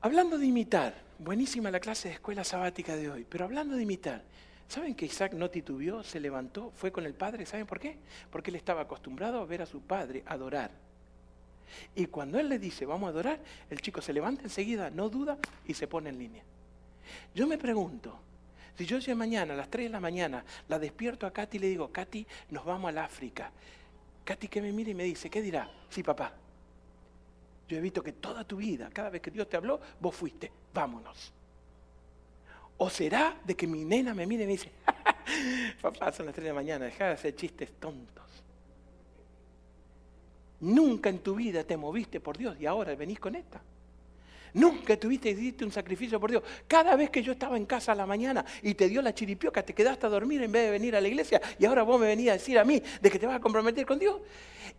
Hablando 0.00 0.38
de 0.38 0.46
imitar, 0.46 0.94
buenísima 1.18 1.70
la 1.70 1.80
clase 1.80 2.08
de 2.08 2.14
escuela 2.14 2.42
sabática 2.42 2.96
de 2.96 3.10
hoy, 3.10 3.26
pero 3.28 3.44
hablando 3.44 3.76
de 3.76 3.82
imitar, 3.82 4.22
¿Saben 4.68 4.94
que 4.94 5.06
Isaac 5.06 5.34
no 5.34 5.50
titubeó, 5.50 6.02
se 6.02 6.18
levantó, 6.18 6.72
fue 6.74 6.90
con 6.90 7.04
el 7.06 7.14
padre? 7.14 7.46
¿Saben 7.46 7.66
por 7.66 7.78
qué? 7.78 7.98
Porque 8.30 8.50
él 8.50 8.56
estaba 8.56 8.82
acostumbrado 8.82 9.40
a 9.40 9.44
ver 9.44 9.62
a 9.62 9.66
su 9.66 9.80
padre 9.80 10.22
adorar. 10.26 10.70
Y 11.94 12.06
cuando 12.06 12.38
él 12.38 12.48
le 12.48 12.58
dice, 12.58 12.86
vamos 12.86 13.08
a 13.08 13.10
adorar, 13.10 13.40
el 13.70 13.80
chico 13.80 14.00
se 14.00 14.12
levanta 14.12 14.42
enseguida, 14.42 14.90
no 14.90 15.08
duda 15.08 15.38
y 15.66 15.74
se 15.74 15.86
pone 15.86 16.10
en 16.10 16.18
línea. 16.18 16.42
Yo 17.34 17.46
me 17.46 17.58
pregunto, 17.58 18.18
si 18.76 18.86
yo 18.86 18.98
ya 18.98 19.14
mañana 19.14 19.54
a 19.54 19.56
las 19.56 19.70
3 19.70 19.86
de 19.86 19.90
la 19.90 20.00
mañana 20.00 20.44
la 20.68 20.78
despierto 20.78 21.26
a 21.26 21.32
Katy 21.32 21.56
y 21.58 21.60
le 21.60 21.68
digo, 21.68 21.92
Katy, 21.92 22.26
nos 22.50 22.64
vamos 22.64 22.88
al 22.88 22.98
África. 22.98 23.50
Katy 24.24 24.48
que 24.48 24.62
me 24.62 24.72
mira 24.72 24.90
y 24.90 24.94
me 24.94 25.04
dice, 25.04 25.28
¿qué 25.30 25.42
dirá? 25.42 25.70
Sí, 25.90 26.02
papá. 26.02 26.32
Yo 27.68 27.78
he 27.78 27.80
visto 27.80 28.02
que 28.02 28.12
toda 28.12 28.44
tu 28.44 28.56
vida, 28.56 28.90
cada 28.92 29.10
vez 29.10 29.22
que 29.22 29.30
Dios 29.30 29.48
te 29.48 29.56
habló, 29.56 29.80
vos 30.00 30.14
fuiste, 30.14 30.50
vámonos. 30.72 31.32
¿O 32.76 32.90
será 32.90 33.36
de 33.44 33.54
que 33.54 33.66
mi 33.66 33.84
nena 33.84 34.14
me 34.14 34.26
mire 34.26 34.44
y 34.44 34.46
me 34.46 34.52
dice, 34.52 34.70
papá, 35.82 36.12
son 36.12 36.26
las 36.26 36.34
3 36.34 36.44
de 36.44 36.50
la 36.50 36.54
mañana, 36.54 36.84
deja 36.86 37.06
de 37.06 37.12
hacer 37.12 37.34
chistes 37.36 37.70
tontos? 37.78 38.24
Nunca 40.60 41.10
en 41.10 41.18
tu 41.18 41.34
vida 41.34 41.64
te 41.64 41.76
moviste 41.76 42.20
por 42.20 42.36
Dios 42.36 42.56
y 42.58 42.66
ahora 42.66 42.94
venís 42.94 43.20
con 43.20 43.34
esta. 43.34 43.62
Nunca 44.54 44.96
tuviste 44.96 45.30
hiciste 45.30 45.64
un 45.64 45.72
sacrificio 45.72 46.20
por 46.20 46.30
Dios. 46.30 46.42
Cada 46.68 46.94
vez 46.94 47.10
que 47.10 47.22
yo 47.22 47.32
estaba 47.32 47.56
en 47.56 47.66
casa 47.66 47.92
a 47.92 47.94
la 47.94 48.06
mañana 48.06 48.44
y 48.62 48.74
te 48.74 48.88
dio 48.88 49.02
la 49.02 49.12
chiripioca, 49.12 49.64
te 49.64 49.74
quedaste 49.74 50.06
a 50.06 50.08
dormir 50.08 50.42
en 50.42 50.52
vez 50.52 50.64
de 50.64 50.70
venir 50.70 50.94
a 50.94 51.00
la 51.00 51.08
iglesia 51.08 51.40
y 51.58 51.64
ahora 51.64 51.82
vos 51.82 52.00
me 52.00 52.06
venías 52.06 52.34
a 52.34 52.38
decir 52.38 52.58
a 52.58 52.64
mí 52.64 52.80
de 53.00 53.10
que 53.10 53.18
te 53.18 53.26
vas 53.26 53.36
a 53.36 53.40
comprometer 53.40 53.84
con 53.84 53.98
Dios. 53.98 54.16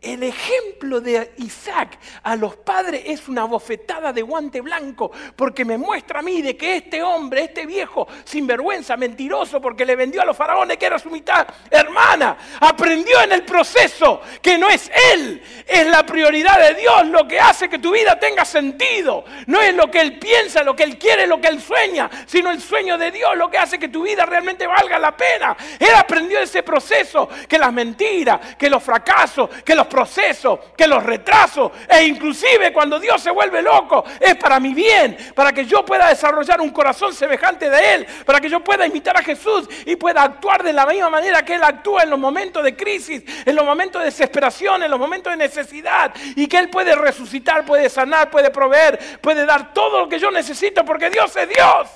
El 0.02 0.24
ejemplo 0.24 1.02
de 1.02 1.34
Isaac 1.38 1.98
a 2.24 2.36
los 2.36 2.58
padres 2.58 3.04
es 3.06 3.28
una 3.28 3.46
bofetada 3.46 4.12
de 4.14 4.22
guante 4.22 4.62
blanco, 4.62 5.12
porque 5.36 5.66
me 5.66 5.78
muestra 5.78 6.20
a 6.20 6.22
mí 6.22 6.42
de 6.42 6.56
que 6.56 6.78
este 6.78 7.02
hombre, 7.02 7.46
este 7.46 7.66
viejo 7.66 8.08
sinvergüenza, 8.24 8.98
mentiroso, 8.98 9.62
porque 9.62 9.86
le 9.86 9.96
vendió 9.96 10.22
a 10.22 10.26
los 10.26 10.38
faraones 10.38 10.78
que 10.78 10.86
era 10.86 11.00
su 11.00 11.10
mitad 11.10 11.48
hermana, 11.72 12.38
aprendió 12.60 13.22
en 13.22 13.32
el 13.32 13.44
proceso 13.44 14.22
que 14.42 14.58
no 14.58 14.70
es 14.70 14.92
él, 15.14 15.42
es 15.66 15.88
la 15.88 16.06
prioridad 16.06 16.60
de 16.60 16.80
Dios 16.80 17.08
lo 17.08 17.28
que 17.28 17.40
hace 17.40 17.70
que 17.70 17.80
tu 17.80 17.92
vida 17.92 18.20
tenga 18.20 18.46
sentido. 18.46 19.24
No 19.48 19.62
lo 19.74 19.90
que 19.90 20.02
Él 20.02 20.20
piensa, 20.20 20.64
lo 20.64 20.76
que 20.76 20.84
Él 20.84 20.98
quiere, 20.98 21.28
lo 21.28 21.40
que 21.40 21.48
Él 21.48 21.62
sueña, 21.62 22.10
sino 22.26 22.52
el 22.52 22.62
sueño 22.62 22.98
de 22.98 23.12
Dios, 23.12 23.36
lo 23.36 23.50
que 23.50 23.58
hace 23.58 23.80
que 23.80 23.88
tu 23.88 24.04
vida 24.04 24.26
realmente 24.26 24.68
valga 24.68 25.00
la 25.00 25.16
pena. 25.16 25.56
Él 25.80 25.94
aprendió 25.96 26.40
ese 26.40 26.64
proceso, 26.64 27.30
que 27.48 27.58
las 27.58 27.72
mentiras, 27.72 28.56
que 28.58 28.70
los 28.70 28.84
fracasos, 28.84 29.50
que 29.64 29.76
los 29.76 29.88
procesos, 29.88 30.60
que 30.78 30.88
los 30.88 31.04
retrasos, 31.04 31.72
e 31.90 32.04
inclusive 32.04 32.72
cuando 32.74 33.00
Dios 33.00 33.22
se 33.22 33.32
vuelve 33.32 33.62
loco, 33.62 34.04
es 34.20 34.36
para 34.36 34.60
mi 34.60 34.74
bien, 34.74 35.18
para 35.34 35.54
que 35.54 35.66
yo 35.66 35.86
pueda 35.86 36.10
desarrollar 36.10 36.62
un 36.62 36.70
corazón 36.70 37.14
semejante 37.14 37.70
de 37.70 37.94
Él, 37.96 38.08
para 38.26 38.40
que 38.40 38.50
yo 38.50 38.64
pueda 38.64 38.86
imitar 38.86 39.18
a 39.18 39.24
Jesús 39.24 39.68
y 39.86 39.96
pueda 39.96 40.24
actuar 40.24 40.64
de 40.64 40.74
la 40.74 40.86
misma 40.86 41.10
manera 41.10 41.44
que 41.44 41.56
Él 41.56 41.64
actúa 41.64 42.04
en 42.04 42.10
los 42.10 42.20
momentos 42.20 42.64
de 42.64 42.76
crisis, 42.76 43.24
en 43.46 43.56
los 43.56 43.66
momentos 43.66 44.02
de 44.02 44.06
desesperación, 44.06 44.84
en 44.84 44.92
los 44.92 45.00
momentos 45.00 45.32
de 45.32 45.38
necesidad, 45.38 46.14
y 46.36 46.48
que 46.48 46.58
Él 46.58 46.70
puede 46.70 46.96
resucitar, 46.96 47.66
puede 47.66 47.90
sanar, 47.90 48.30
puede 48.30 48.50
proveer, 48.50 49.00
puede 49.22 49.46
dar 49.46 49.55
todo 49.74 50.02
lo 50.02 50.10
que 50.10 50.20
yo 50.20 50.32
necesito, 50.32 50.84
porque 50.86 51.10
Dios 51.10 51.36
es 51.36 51.50
Dios. 51.50 51.90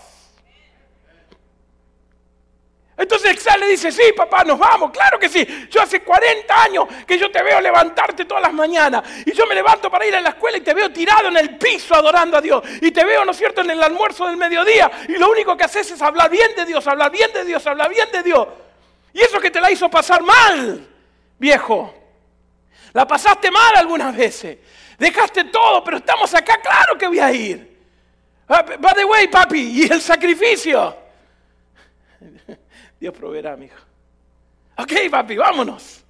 Entonces 2.99 3.32
Exal 3.32 3.62
le 3.62 3.68
dice, 3.68 3.93
sí, 3.93 4.12
papá, 4.14 4.43
nos 4.43 4.60
vamos, 4.60 4.91
claro 4.91 5.18
que 5.18 5.30
sí. 5.30 5.47
Yo 5.72 5.82
hace 5.82 6.03
40 6.03 6.64
años 6.64 6.86
que 7.07 7.18
yo 7.18 7.32
te 7.32 7.41
veo 7.41 7.62
levantarte 7.62 8.26
todas 8.26 8.43
las 8.43 8.51
mañanas. 8.51 9.03
Y 9.26 9.32
yo 9.32 9.45
me 9.47 9.55
levanto 9.55 9.89
para 9.89 10.05
ir 10.05 10.14
a 10.18 10.20
la 10.20 10.30
escuela 10.32 10.57
y 10.57 10.62
te 10.62 10.74
veo 10.74 10.91
tirado 10.91 11.30
en 11.30 11.38
el 11.38 11.57
piso 11.57 11.95
adorando 11.95 12.36
a 12.36 12.41
Dios. 12.41 12.62
Y 12.82 12.91
te 12.91 13.05
veo, 13.05 13.24
¿no 13.24 13.32
es 13.32 13.38
cierto?, 13.38 13.62
en 13.62 13.72
el 13.72 13.82
almuerzo 13.82 14.28
del 14.28 14.36
mediodía. 14.36 14.91
Y 15.07 15.14
lo 15.14 15.32
único 15.32 15.55
que 15.55 15.64
haces 15.64 15.89
es 15.91 16.01
hablar 16.01 16.30
bien 16.30 16.53
de 16.57 16.66
Dios, 16.66 16.86
hablar 16.88 17.10
bien 17.10 17.32
de 17.32 17.45
Dios, 17.45 17.66
hablar 17.66 17.89
bien 17.89 18.12
de 18.12 18.22
Dios. 18.22 18.47
Y 19.14 19.22
eso 19.22 19.39
que 19.39 19.49
te 19.49 19.62
la 19.62 19.72
hizo 19.72 19.89
pasar 19.89 20.22
mal, 20.22 20.86
viejo. 21.38 21.93
La 22.91 23.07
pasaste 23.07 23.49
mal 23.49 23.78
algunas 23.78 24.14
veces. 24.14 24.57
Dejaste 25.00 25.45
todo, 25.45 25.84
pero 25.84 25.97
estamos 25.97 26.34
acá, 26.36 26.60
claro 26.62 26.97
que 26.97 27.08
voy 27.08 27.20
a 27.20 27.32
ir. 27.32 27.78
Ah, 28.47 28.64
by 28.64 28.93
the 28.93 29.06
way, 29.06 29.28
papi, 29.28 29.60
y 29.60 29.84
el 29.84 30.02
sacrificio. 30.02 30.95
Dios 33.00 33.14
proveerá, 33.14 33.56
mi 33.56 33.68
hijo. 33.68 33.80
Ok, 34.78 34.91
papi, 35.10 35.38
vámonos. 35.38 36.04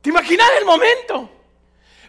¿Te 0.00 0.10
imaginas 0.10 0.48
el 0.58 0.64
momento? 0.64 1.30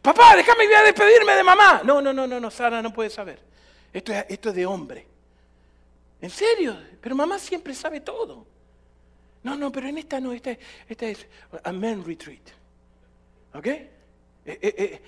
Papá, 0.01 0.35
déjame 0.35 0.65
ir 0.65 0.75
a 0.75 0.83
despedirme 0.83 1.33
de 1.33 1.43
mamá. 1.43 1.81
No, 1.83 2.01
no, 2.01 2.13
no, 2.13 2.25
no, 2.25 2.39
no, 2.39 2.51
Sara 2.51 2.81
no 2.81 2.93
puede 2.93 3.09
saber. 3.09 3.39
Esto 3.91 4.13
es, 4.13 4.25
esto 4.29 4.49
es 4.49 4.55
de 4.55 4.65
hombre. 4.65 5.07
¿En 6.21 6.29
serio? 6.29 6.77
Pero 7.01 7.15
mamá 7.15 7.39
siempre 7.39 7.73
sabe 7.73 8.01
todo. 8.01 8.45
No, 9.43 9.55
no, 9.55 9.71
pero 9.71 9.87
en 9.87 9.97
esta 9.97 10.19
no, 10.19 10.31
esta, 10.31 10.57
esta 10.87 11.05
es 11.05 11.27
a 11.63 11.71
men 11.71 12.05
retreat. 12.05 12.41
¿Ok? 13.53 13.67
Eh, 13.67 13.89
eh, 14.45 14.59
eh, 14.61 15.01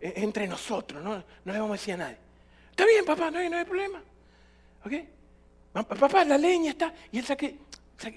entre 0.00 0.46
nosotros, 0.46 1.02
no, 1.02 1.16
no 1.16 1.52
le 1.52 1.58
vamos 1.58 1.70
a 1.70 1.80
decir 1.80 1.94
a 1.94 1.98
nadie. 1.98 2.18
Está 2.70 2.84
bien, 2.84 3.04
papá, 3.04 3.30
no 3.30 3.38
hay, 3.38 3.48
no 3.48 3.56
hay 3.56 3.64
problema. 3.64 4.02
¿Ok? 4.84 4.92
Papá, 5.72 6.24
la 6.24 6.38
leña 6.38 6.70
está. 6.70 6.92
Y 7.12 7.18
él 7.18 7.24
saque, 7.24 7.58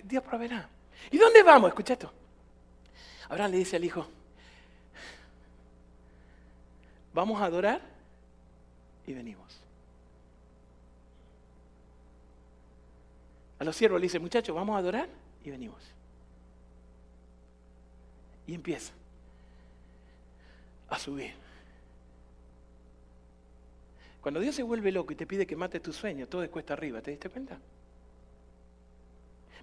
Dios 0.03 0.23
proveerá. 0.23 0.69
¿Y 1.11 1.17
dónde 1.17 1.43
vamos? 1.43 1.69
Escucha 1.69 1.93
esto. 1.93 2.11
Abraham 3.29 3.51
le 3.51 3.57
dice 3.57 3.75
al 3.75 3.83
hijo, 3.83 4.07
vamos 7.13 7.41
a 7.41 7.45
adorar 7.45 7.81
y 9.05 9.13
venimos. 9.13 9.59
A 13.59 13.63
los 13.63 13.75
siervos 13.75 13.99
le 13.99 14.05
dice, 14.05 14.19
muchachos, 14.19 14.55
vamos 14.55 14.75
a 14.75 14.79
adorar 14.79 15.09
y 15.43 15.51
venimos. 15.51 15.81
Y 18.47 18.55
empieza 18.55 18.93
a 20.89 20.97
subir. 20.97 21.48
Cuando 24.21 24.39
Dios 24.39 24.55
se 24.55 24.63
vuelve 24.63 24.91
loco 24.91 25.13
y 25.13 25.15
te 25.15 25.25
pide 25.25 25.47
que 25.47 25.55
mate 25.55 25.79
tu 25.79 25.93
sueño, 25.93 26.27
todo 26.27 26.43
es 26.43 26.49
cuesta 26.49 26.73
arriba, 26.73 27.01
¿te 27.01 27.11
diste 27.11 27.29
cuenta? 27.29 27.57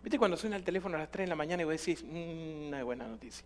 ¿Viste 0.02 0.18
cuando 0.18 0.36
suena 0.36 0.56
el 0.56 0.64
teléfono 0.64 0.96
a 0.96 1.00
las 1.00 1.10
3 1.10 1.26
de 1.26 1.28
la 1.28 1.36
mañana 1.36 1.62
y 1.62 1.64
vos 1.64 1.72
decís, 1.72 2.02
mmm, 2.02 2.70
no 2.70 2.76
es 2.78 2.84
buena 2.84 3.06
noticia? 3.06 3.44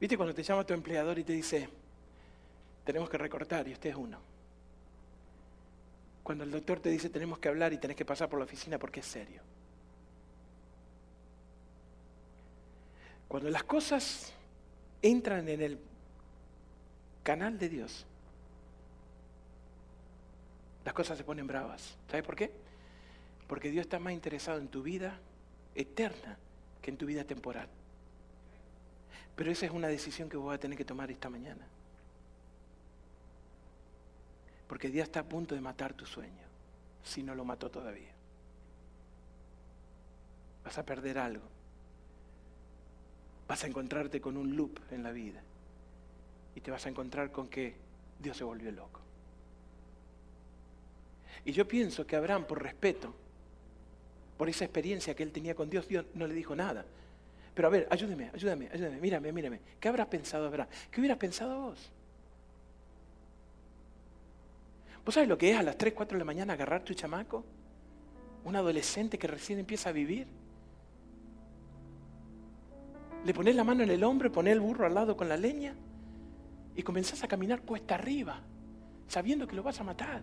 ¿Viste 0.00 0.16
cuando 0.16 0.34
te 0.34 0.42
llama 0.42 0.64
tu 0.64 0.72
empleador 0.72 1.18
y 1.18 1.24
te 1.24 1.32
dice, 1.32 1.68
tenemos 2.84 3.10
que 3.10 3.18
recortar 3.18 3.66
y 3.68 3.72
usted 3.72 3.90
es 3.90 3.96
uno? 3.96 4.18
Cuando 6.22 6.44
el 6.44 6.50
doctor 6.50 6.80
te 6.80 6.90
dice, 6.90 7.08
tenemos 7.10 7.38
que 7.38 7.48
hablar 7.48 7.72
y 7.72 7.78
tenés 7.78 7.96
que 7.96 8.04
pasar 8.04 8.28
por 8.28 8.38
la 8.38 8.44
oficina 8.44 8.78
porque 8.78 9.00
es 9.00 9.06
serio. 9.06 9.40
Cuando 13.28 13.50
las 13.50 13.64
cosas 13.64 14.32
entran 15.02 15.48
en 15.48 15.60
el 15.60 15.78
canal 17.26 17.58
de 17.58 17.68
Dios, 17.68 18.06
las 20.84 20.94
cosas 20.94 21.18
se 21.18 21.24
ponen 21.24 21.48
bravas. 21.48 21.96
¿Sabes 22.08 22.24
por 22.24 22.36
qué? 22.36 22.52
Porque 23.48 23.68
Dios 23.68 23.84
está 23.84 23.98
más 23.98 24.12
interesado 24.12 24.60
en 24.60 24.68
tu 24.68 24.84
vida 24.84 25.18
eterna 25.74 26.38
que 26.80 26.92
en 26.92 26.96
tu 26.96 27.04
vida 27.04 27.24
temporal. 27.24 27.68
Pero 29.34 29.50
esa 29.50 29.66
es 29.66 29.72
una 29.72 29.88
decisión 29.88 30.28
que 30.28 30.36
vos 30.36 30.46
vas 30.46 30.54
a 30.54 30.60
tener 30.60 30.78
que 30.78 30.84
tomar 30.84 31.10
esta 31.10 31.28
mañana. 31.28 31.66
Porque 34.68 34.88
Dios 34.88 35.08
está 35.08 35.20
a 35.20 35.24
punto 35.24 35.56
de 35.56 35.60
matar 35.60 35.94
tu 35.94 36.06
sueño, 36.06 36.46
si 37.02 37.24
no 37.24 37.34
lo 37.34 37.44
mató 37.44 37.72
todavía. 37.72 38.12
Vas 40.64 40.78
a 40.78 40.86
perder 40.86 41.18
algo. 41.18 41.44
Vas 43.48 43.64
a 43.64 43.66
encontrarte 43.66 44.20
con 44.20 44.36
un 44.36 44.54
loop 44.54 44.78
en 44.92 45.02
la 45.02 45.10
vida. 45.10 45.42
Y 46.56 46.60
te 46.60 46.72
vas 46.72 46.84
a 46.86 46.88
encontrar 46.88 47.30
con 47.30 47.46
que 47.46 47.74
Dios 48.18 48.36
se 48.36 48.42
volvió 48.42 48.72
loco. 48.72 49.00
Y 51.44 51.52
yo 51.52 51.68
pienso 51.68 52.04
que 52.06 52.16
Abraham, 52.16 52.44
por 52.44 52.60
respeto, 52.60 53.14
por 54.36 54.48
esa 54.48 54.64
experiencia 54.64 55.14
que 55.14 55.22
él 55.22 55.30
tenía 55.30 55.54
con 55.54 55.70
Dios, 55.70 55.86
Dios 55.86 56.04
no 56.14 56.26
le 56.26 56.34
dijo 56.34 56.56
nada. 56.56 56.84
Pero 57.54 57.68
a 57.68 57.70
ver, 57.70 57.86
ayúdeme, 57.90 58.30
ayúdame, 58.34 58.68
ayúdame, 58.72 59.00
mírame, 59.00 59.32
mírame. 59.32 59.60
¿Qué 59.78 59.88
habrás 59.88 60.08
pensado 60.08 60.46
Abraham? 60.46 60.68
¿Qué 60.90 61.00
hubieras 61.00 61.18
pensado 61.18 61.60
vos? 61.60 61.90
¿Vos 65.04 65.14
sabés 65.14 65.28
lo 65.28 65.38
que 65.38 65.52
es 65.52 65.58
a 65.58 65.62
las 65.62 65.78
3, 65.78 65.94
4 65.94 66.16
de 66.16 66.18
la 66.18 66.24
mañana 66.24 66.54
agarrar 66.54 66.82
tu 66.82 66.94
chamaco? 66.94 67.44
Un 68.44 68.56
adolescente 68.56 69.18
que 69.18 69.26
recién 69.26 69.58
empieza 69.58 69.90
a 69.90 69.92
vivir. 69.92 70.26
Le 73.24 73.32
pones 73.32 73.54
la 73.54 73.64
mano 73.64 73.84
en 73.84 73.90
el 73.90 74.02
hombro, 74.02 74.32
pones 74.32 74.52
el 74.52 74.60
burro 74.60 74.86
al 74.86 74.94
lado 74.94 75.16
con 75.16 75.28
la 75.28 75.36
leña 75.36 75.74
y 76.76 76.82
comenzás 76.82 77.24
a 77.24 77.28
caminar 77.28 77.62
cuesta 77.62 77.94
arriba, 77.94 78.40
sabiendo 79.08 79.46
que 79.46 79.56
lo 79.56 79.62
vas 79.62 79.80
a 79.80 79.84
matar. 79.84 80.22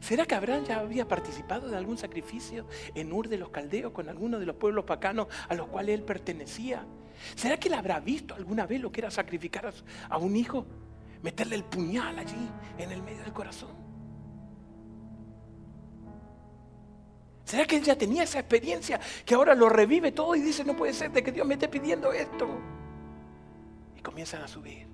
¿Será 0.00 0.26
que 0.26 0.34
Abraham 0.34 0.64
ya 0.64 0.80
había 0.80 1.08
participado 1.08 1.68
de 1.68 1.76
algún 1.76 1.96
sacrificio 1.96 2.66
en 2.94 3.12
Ur 3.12 3.28
de 3.28 3.38
los 3.38 3.50
Caldeos 3.50 3.92
con 3.92 4.08
alguno 4.08 4.38
de 4.38 4.46
los 4.46 4.56
pueblos 4.56 4.84
pacanos 4.84 5.28
a 5.48 5.54
los 5.54 5.68
cuales 5.68 5.98
él 5.98 6.04
pertenecía? 6.04 6.84
¿Será 7.34 7.56
que 7.58 7.68
él 7.68 7.74
habrá 7.74 8.00
visto 8.00 8.34
alguna 8.34 8.66
vez 8.66 8.80
lo 8.80 8.92
que 8.92 9.00
era 9.00 9.10
sacrificar 9.10 9.72
a 10.08 10.18
un 10.18 10.36
hijo? 10.36 10.66
Meterle 11.22 11.56
el 11.56 11.64
puñal 11.64 12.18
allí 12.18 12.48
en 12.76 12.92
el 12.92 13.02
medio 13.02 13.22
del 13.22 13.32
corazón. 13.32 13.70
¿Será 17.44 17.64
que 17.64 17.76
él 17.78 17.82
ya 17.82 17.96
tenía 17.96 18.24
esa 18.24 18.40
experiencia 18.40 19.00
que 19.24 19.34
ahora 19.34 19.54
lo 19.54 19.70
revive 19.70 20.12
todo 20.12 20.34
y 20.34 20.40
dice, 20.42 20.64
no 20.64 20.76
puede 20.76 20.92
ser 20.92 21.10
de 21.10 21.22
que 21.22 21.32
Dios 21.32 21.46
me 21.46 21.54
esté 21.54 21.66
pidiendo 21.66 22.12
esto? 22.12 22.46
Comienzan 24.08 24.40
a 24.40 24.48
subir. 24.48 24.86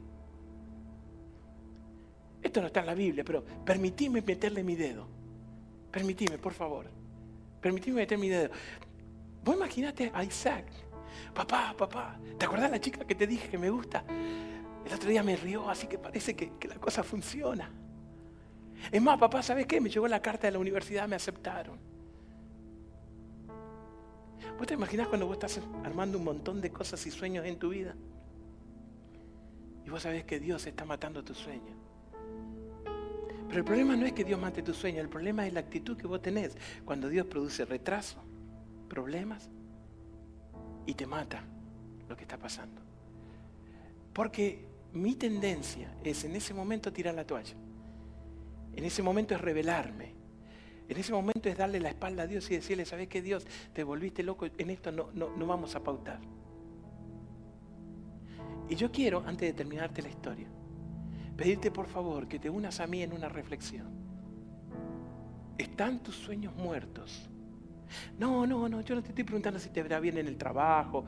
Esto 2.42 2.60
no 2.60 2.66
está 2.66 2.80
en 2.80 2.86
la 2.86 2.94
Biblia, 2.94 3.22
pero 3.24 3.44
permitime 3.44 4.20
meterle 4.20 4.64
mi 4.64 4.74
dedo. 4.74 5.06
Permitime, 5.92 6.36
por 6.36 6.52
favor. 6.52 6.86
Permitime 7.60 7.98
meter 7.98 8.18
mi 8.18 8.28
dedo. 8.28 8.50
Vos 9.44 9.54
imagínate 9.54 10.10
a 10.12 10.24
Isaac. 10.24 10.66
Papá, 11.32 11.76
papá, 11.78 12.18
¿te 12.36 12.44
acordás 12.44 12.72
la 12.72 12.80
chica 12.80 13.06
que 13.06 13.14
te 13.14 13.28
dije 13.28 13.48
que 13.48 13.56
me 13.56 13.70
gusta? 13.70 14.02
El 14.84 14.92
otro 14.92 15.08
día 15.08 15.22
me 15.22 15.36
rió, 15.36 15.70
así 15.70 15.86
que 15.86 15.96
parece 15.96 16.34
que, 16.34 16.50
que 16.58 16.66
la 16.66 16.80
cosa 16.80 17.04
funciona. 17.04 17.70
Es 18.90 19.00
más, 19.00 19.16
papá, 19.16 19.44
¿sabes 19.44 19.64
qué? 19.66 19.80
Me 19.80 19.90
llegó 19.90 20.08
la 20.08 20.20
carta 20.20 20.48
de 20.48 20.54
la 20.54 20.58
universidad, 20.58 21.06
me 21.06 21.14
aceptaron. 21.14 21.78
¿Vos 24.58 24.66
te 24.66 24.74
imaginás 24.74 25.06
cuando 25.06 25.28
vos 25.28 25.34
estás 25.34 25.60
armando 25.84 26.18
un 26.18 26.24
montón 26.24 26.60
de 26.60 26.72
cosas 26.72 27.06
y 27.06 27.12
sueños 27.12 27.46
en 27.46 27.60
tu 27.60 27.68
vida? 27.68 27.94
Y 29.84 29.90
vos 29.90 30.02
sabés 30.02 30.24
que 30.24 30.40
Dios 30.40 30.66
está 30.66 30.84
matando 30.84 31.22
tus 31.22 31.38
sueños. 31.38 31.76
Pero 33.48 33.58
el 33.58 33.64
problema 33.64 33.96
no 33.96 34.06
es 34.06 34.12
que 34.12 34.24
Dios 34.24 34.40
mate 34.40 34.62
tu 34.62 34.74
sueño, 34.74 35.00
el 35.00 35.08
problema 35.08 35.46
es 35.46 35.52
la 35.52 35.60
actitud 35.60 35.96
que 35.96 36.06
vos 36.06 36.20
tenés 36.20 36.56
cuando 36.84 37.08
Dios 37.08 37.26
produce 37.26 37.64
retraso, 37.64 38.16
problemas 38.88 39.48
y 40.86 40.94
te 40.94 41.06
mata 41.06 41.44
lo 42.08 42.16
que 42.16 42.22
está 42.22 42.38
pasando. 42.38 42.80
Porque 44.12 44.64
mi 44.92 45.14
tendencia 45.16 45.94
es 46.02 46.24
en 46.24 46.36
ese 46.36 46.54
momento 46.54 46.92
tirar 46.92 47.14
la 47.14 47.26
toalla. 47.26 47.54
En 48.74 48.84
ese 48.84 49.02
momento 49.02 49.34
es 49.34 49.40
revelarme. 49.40 50.14
En 50.88 50.98
ese 50.98 51.12
momento 51.12 51.48
es 51.48 51.56
darle 51.56 51.80
la 51.80 51.88
espalda 51.90 52.24
a 52.24 52.26
Dios 52.26 52.50
y 52.50 52.56
decirle, 52.56 52.84
¿sabes 52.84 53.08
qué 53.08 53.22
Dios? 53.22 53.46
Te 53.72 53.84
volviste 53.84 54.22
loco, 54.22 54.46
en 54.46 54.70
esto 54.70 54.92
no, 54.92 55.10
no, 55.14 55.30
no 55.36 55.46
vamos 55.46 55.74
a 55.74 55.82
pautar. 55.82 56.18
Y 58.68 58.76
yo 58.76 58.90
quiero, 58.90 59.22
antes 59.26 59.48
de 59.48 59.52
terminarte 59.52 60.02
la 60.02 60.08
historia, 60.08 60.48
pedirte 61.36 61.70
por 61.70 61.86
favor 61.86 62.26
que 62.28 62.38
te 62.38 62.48
unas 62.48 62.80
a 62.80 62.86
mí 62.86 63.02
en 63.02 63.12
una 63.12 63.28
reflexión. 63.28 63.88
¿Están 65.58 66.02
tus 66.02 66.16
sueños 66.16 66.54
muertos? 66.56 67.28
No, 68.18 68.46
no, 68.46 68.68
no, 68.68 68.80
yo 68.80 68.94
no 68.94 69.02
te 69.02 69.10
estoy 69.10 69.24
preguntando 69.24 69.60
si 69.60 69.68
te 69.70 69.82
verá 69.82 70.00
bien 70.00 70.18
en 70.18 70.26
el 70.26 70.36
trabajo. 70.36 71.04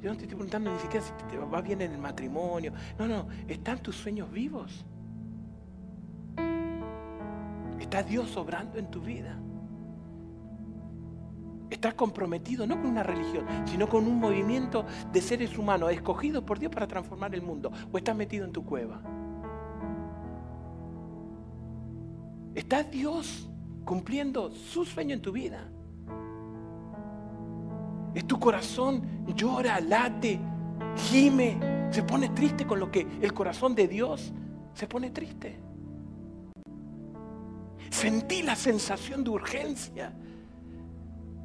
Yo 0.00 0.10
no 0.10 0.16
te 0.16 0.22
estoy 0.22 0.36
preguntando 0.36 0.72
ni 0.72 0.78
siquiera 0.78 1.04
si 1.04 1.12
te 1.28 1.36
va 1.36 1.60
bien 1.60 1.82
en 1.82 1.92
el 1.92 1.98
matrimonio. 1.98 2.72
No, 2.98 3.06
no, 3.06 3.28
¿están 3.46 3.82
tus 3.82 3.96
sueños 3.96 4.30
vivos? 4.30 4.84
¿Está 7.80 8.02
Dios 8.02 8.36
obrando 8.36 8.78
en 8.78 8.90
tu 8.90 9.00
vida? 9.00 9.38
Estás 11.70 11.94
comprometido 11.94 12.66
no 12.66 12.76
con 12.76 12.86
una 12.86 13.02
religión, 13.02 13.44
sino 13.66 13.88
con 13.88 14.06
un 14.06 14.18
movimiento 14.18 14.86
de 15.12 15.20
seres 15.20 15.56
humanos 15.58 15.92
escogidos 15.92 16.42
por 16.44 16.58
Dios 16.58 16.72
para 16.72 16.86
transformar 16.86 17.34
el 17.34 17.42
mundo. 17.42 17.70
O 17.92 17.98
estás 17.98 18.16
metido 18.16 18.44
en 18.44 18.52
tu 18.52 18.64
cueva. 18.64 19.02
¿Está 22.54 22.82
Dios 22.82 23.48
cumpliendo 23.84 24.50
su 24.50 24.84
sueño 24.84 25.14
en 25.14 25.22
tu 25.22 25.30
vida? 25.30 25.70
¿Es 28.14 28.26
tu 28.26 28.40
corazón 28.40 29.02
llora, 29.36 29.80
late, 29.80 30.40
gime, 30.96 31.88
se 31.90 32.02
pone 32.02 32.30
triste 32.30 32.66
con 32.66 32.80
lo 32.80 32.90
que 32.90 33.06
el 33.20 33.32
corazón 33.32 33.74
de 33.74 33.86
Dios 33.86 34.32
se 34.72 34.86
pone 34.86 35.10
triste? 35.10 35.60
Sentí 37.90 38.42
la 38.42 38.56
sensación 38.56 39.22
de 39.22 39.30
urgencia 39.30 40.12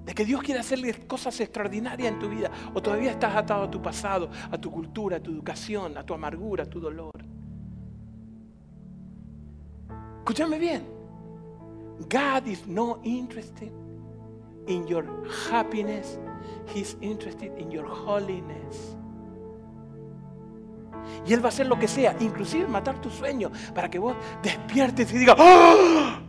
de 0.05 0.13
que 0.13 0.25
Dios 0.25 0.41
quiere 0.41 0.59
hacerle 0.59 0.93
cosas 1.07 1.39
extraordinarias 1.39 2.11
en 2.13 2.19
tu 2.19 2.29
vida. 2.29 2.51
O 2.73 2.81
todavía 2.81 3.11
estás 3.11 3.35
atado 3.35 3.63
a 3.63 3.71
tu 3.71 3.81
pasado, 3.81 4.29
a 4.51 4.57
tu 4.57 4.69
cultura, 4.71 5.17
a 5.17 5.19
tu 5.19 5.31
educación, 5.31 5.97
a 5.97 6.03
tu 6.03 6.13
amargura, 6.13 6.63
a 6.63 6.67
tu 6.67 6.79
dolor. 6.79 7.11
Escúchame 10.19 10.57
bien. 10.59 10.85
God 12.09 12.47
is 12.47 12.65
not 12.67 12.99
interested 13.05 13.71
in 14.67 14.87
your 14.87 15.05
happiness. 15.51 16.17
He's 16.73 16.97
interested 17.01 17.51
in 17.57 17.71
your 17.71 17.85
holiness. 17.85 18.97
Y 21.25 21.33
Él 21.33 21.41
va 21.41 21.45
a 21.45 21.49
hacer 21.49 21.67
lo 21.67 21.77
que 21.77 21.87
sea, 21.87 22.15
inclusive 22.19 22.67
matar 22.67 22.99
tu 23.01 23.09
sueño, 23.09 23.51
para 23.73 23.89
que 23.89 23.99
vos 23.99 24.15
despiertes 24.41 25.13
y 25.13 25.17
digas, 25.17 25.35
¡Ah! 25.37 26.22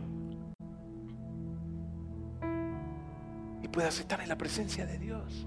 Puedas 3.75 3.99
estar 3.99 4.21
en 4.21 4.29
la 4.29 4.37
presencia 4.37 4.85
de 4.85 4.97
Dios. 4.97 5.45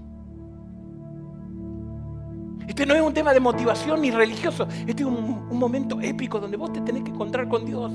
Este 2.67 2.85
no 2.85 2.93
es 2.93 3.01
un 3.01 3.11
tema 3.11 3.33
de 3.33 3.39
motivación 3.39 4.01
ni 4.01 4.11
religioso. 4.11 4.67
Este 4.85 5.01
es 5.01 5.07
un, 5.07 5.47
un, 5.49 5.57
momento 5.57 5.99
épico 5.99 6.39
donde 6.39 6.55
vos 6.55 6.71
te 6.71 6.79
tenés 6.81 7.01
que 7.03 7.09
encontrar 7.09 7.49
con 7.49 7.65
Dios. 7.65 7.91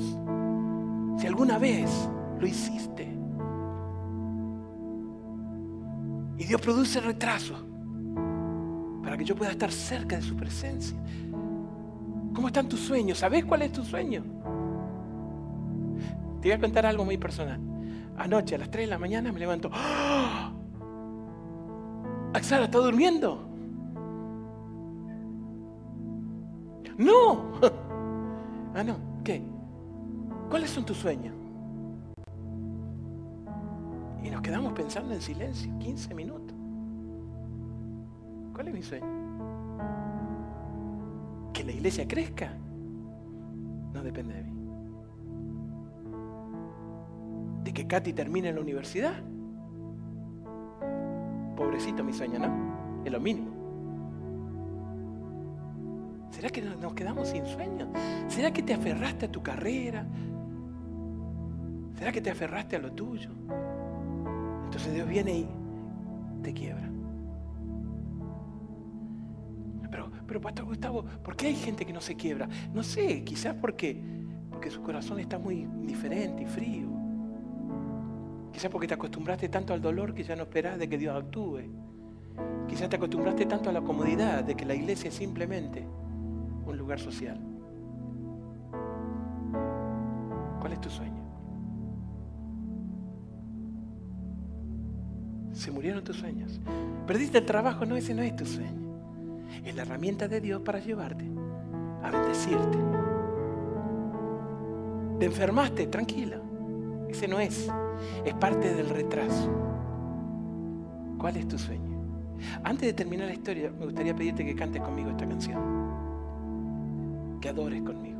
Si 1.21 1.29
alguna 1.29 1.57
vez 1.59 1.89
lo 2.41 2.47
hiciste. 2.49 3.05
Y 6.37 6.45
Dios 6.47 6.61
produce 6.61 7.01
retraso 7.01 7.55
para 9.05 9.17
que 9.17 9.25
yo 9.25 9.37
pueda 9.37 9.53
estar 9.53 9.71
cerca 9.71 10.17
de 10.17 10.23
su 10.23 10.35
presencia. 10.35 10.99
¿Cómo 12.35 12.49
están 12.49 12.69
tus 12.69 12.81
sueños? 12.81 13.19
¿Sabes 13.19 13.45
cuál 13.45 13.63
es 13.63 13.71
tu 13.71 13.85
sueño? 13.85 14.25
Te 16.41 16.49
voy 16.49 16.53
a 16.53 16.59
contar 16.59 16.85
algo 16.87 17.05
muy 17.05 17.19
personal. 17.19 17.74
Anoche 18.17 18.55
a 18.55 18.59
las 18.59 18.71
3 18.71 18.87
de 18.87 18.91
la 18.91 18.99
mañana 18.99 19.33
me 19.33 19.41
levanto. 19.41 19.71
¡Ah! 19.73 20.53
¿Axara 22.33 22.65
está 22.65 22.79
durmiendo? 22.79 23.49
No. 26.99 27.53
Ah, 28.77 28.83
no. 28.83 28.97
¿Qué? 29.23 29.41
¿Cuáles 30.51 30.69
son 30.71 30.85
tus 30.85 30.97
sueños? 30.97 31.33
Y 34.21 34.31
nos 34.31 34.41
quedamos 34.41 34.73
pensando 34.73 35.15
en 35.15 35.21
silencio, 35.21 35.73
15 35.79 36.13
minutos. 36.13 36.57
¿Cuál 38.53 38.67
es 38.67 38.75
mi 38.75 38.83
sueño? 38.83 39.07
¿Que 41.53 41.63
la 41.63 41.71
iglesia 41.71 42.09
crezca? 42.09 42.53
No 43.93 44.03
depende 44.03 44.35
de 44.35 44.43
mí. 44.43 44.64
Katy 47.87 48.13
termine 48.13 48.49
en 48.49 48.57
la 48.57 48.61
universidad. 48.61 49.15
Pobrecito 51.57 52.03
mi 52.05 52.13
sueño, 52.13 52.39
¿no? 52.39 53.03
Es 53.05 53.13
lo 53.13 53.21
mínimo. 53.21 53.55
¿Será 56.31 56.51
que 56.51 56.63
nos 56.63 56.95
quedamos 56.95 57.29
sin 57.29 57.47
sueño? 57.47 57.93
¿Será 58.27 58.53
que 58.53 58.63
te 58.63 58.75
aferraste 58.75 59.27
a 59.27 59.33
tu 59.33 59.43
carrera? 59.43 60.05
¿Será 61.97 62.11
que 62.11 62.21
te 62.21 62.31
aferraste 62.31 62.77
a 62.77 62.81
lo 62.81 62.93
tuyo? 62.93 63.31
Entonces 64.65 64.93
Dios 64.93 65.09
viene 65.09 65.39
y 65.39 65.49
te 66.43 66.53
quiebra. 66.53 66.91
Pero, 69.91 70.11
pero 70.27 70.41
Pastor 70.41 70.65
Gustavo, 70.65 71.05
¿por 71.23 71.37
qué 71.37 71.47
hay 71.47 71.55
gente 71.55 71.87
que 71.87 71.93
no 71.93 72.01
se 72.01 72.17
quiebra? 72.17 72.49
No 72.73 72.83
sé, 72.83 73.23
quizás 73.23 73.55
porque, 73.55 74.03
porque 74.51 74.71
su 74.71 74.83
corazón 74.83 75.21
está 75.21 75.39
muy 75.39 75.69
diferente 75.83 76.43
y 76.43 76.47
frío. 76.47 76.94
Quizás 78.55 78.71
porque 78.71 78.87
te 78.87 78.95
acostumbraste 78.95 79.49
tanto 79.49 79.75
al 79.75 79.83
dolor 79.83 80.15
que 80.15 80.23
ya 80.23 80.37
no 80.37 80.45
esperás 80.45 80.79
de 80.79 80.89
que 80.89 80.97
Dios 80.97 81.17
actúe. 81.17 81.63
Quizás 82.69 82.89
te 82.89 82.95
acostumbraste 82.95 83.47
tanto 83.47 83.69
a 83.69 83.73
la 83.73 83.81
comodidad 83.81 84.45
de 84.45 84.55
que 84.55 84.65
la 84.65 84.77
iglesia 84.77 85.09
es 85.09 85.15
simplemente 85.15 85.85
un 86.65 86.79
lugar 86.79 87.01
social. 87.01 87.37
¿Cuál 90.61 90.73
es 90.73 90.81
tu 90.81 90.89
sueño? 90.89 91.21
Se 95.53 95.73
murieron 95.73 96.05
tus 96.05 96.17
sueños. 96.17 96.61
Perdiste 97.09 97.39
el 97.39 97.47
trabajo, 97.47 97.85
no, 97.85 97.97
ese 97.97 98.15
no 98.15 98.23
es 98.23 98.37
tu 98.37 98.47
sueño. 98.47 98.85
Es 99.65 99.75
la 99.75 99.83
herramienta 99.83 100.29
de 100.29 100.41
Dios 100.41 100.63
para 100.63 100.79
llevarte 100.79 101.25
a 102.05 102.11
bendecirte. 102.13 102.79
Te 105.19 105.27
enfermaste, 105.27 105.89
tranquila. 105.89 106.41
Ese 107.09 107.27
no 107.27 107.41
es. 107.41 107.69
Es 108.25 108.35
parte 108.35 108.75
del 108.75 108.89
retraso. 108.89 109.51
¿Cuál 111.19 111.37
es 111.37 111.49
tu 111.49 111.59
sueño? 111.59 111.95
Antes 112.63 112.89
de 112.89 112.93
terminar 112.93 113.29
la 113.29 113.35
historia, 113.35 113.71
me 113.71 113.87
gustaría 113.87 114.15
pedirte 114.15 114.45
que 114.45 114.55
cantes 114.55 114.83
conmigo 114.83 115.11
esta 115.11 115.27
canción. 115.27 115.61
Que 117.41 117.49
adores 117.49 117.83
conmigo. 117.83 118.19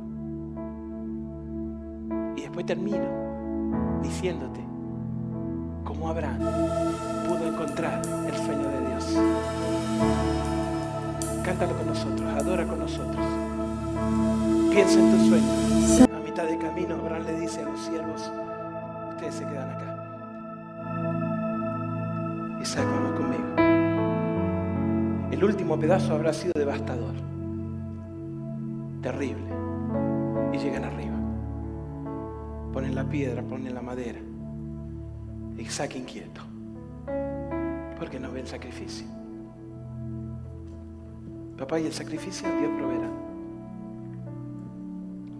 Y 2.35 2.41
después 2.41 2.65
termino 2.65 3.05
diciéndote 4.01 4.59
cómo 5.83 6.09
Abraham 6.09 6.39
pudo 7.27 7.47
encontrar 7.47 8.01
el 8.27 8.35
sueño 8.35 8.67
de 8.69 8.87
Dios. 8.87 9.17
Cántalo 11.43 11.77
con 11.77 11.87
nosotros, 11.87 12.33
adora 12.33 12.65
con 12.65 12.79
nosotros. 12.79 13.25
Piensa 14.71 14.99
en 14.99 15.11
tu 15.11 15.25
sueño. 15.27 16.07
A 16.13 16.19
mitad 16.19 16.45
de 16.45 16.57
camino, 16.57 16.95
Abraham 16.95 17.23
le 17.25 17.39
dice 17.39 17.61
a 17.61 17.65
los 17.65 17.79
siervos, 17.79 18.31
ustedes 19.27 19.35
se 19.35 19.45
quedan 19.45 19.69
acá. 19.69 19.91
Isaac, 22.61 22.85
vamos 22.85 23.11
conmigo. 23.13 23.43
El 25.31 25.43
último 25.43 25.79
pedazo 25.79 26.13
habrá 26.13 26.31
sido 26.33 26.53
devastador, 26.55 27.15
terrible. 29.01 29.49
Y 30.53 30.57
llegan 30.57 30.83
arriba. 30.85 31.15
Ponen 32.71 32.95
la 32.95 33.03
piedra, 33.03 33.41
ponen 33.41 33.73
la 33.73 33.81
madera. 33.81 34.19
Isaac 35.57 35.95
inquieto. 35.95 36.41
Porque 37.97 38.19
no 38.19 38.31
ve 38.31 38.41
el 38.41 38.47
sacrificio. 38.47 39.07
Papá, 41.57 41.79
y 41.79 41.85
el 41.87 41.93
sacrificio 41.93 42.47
Dios 42.59 42.71
proveerá. 42.77 43.09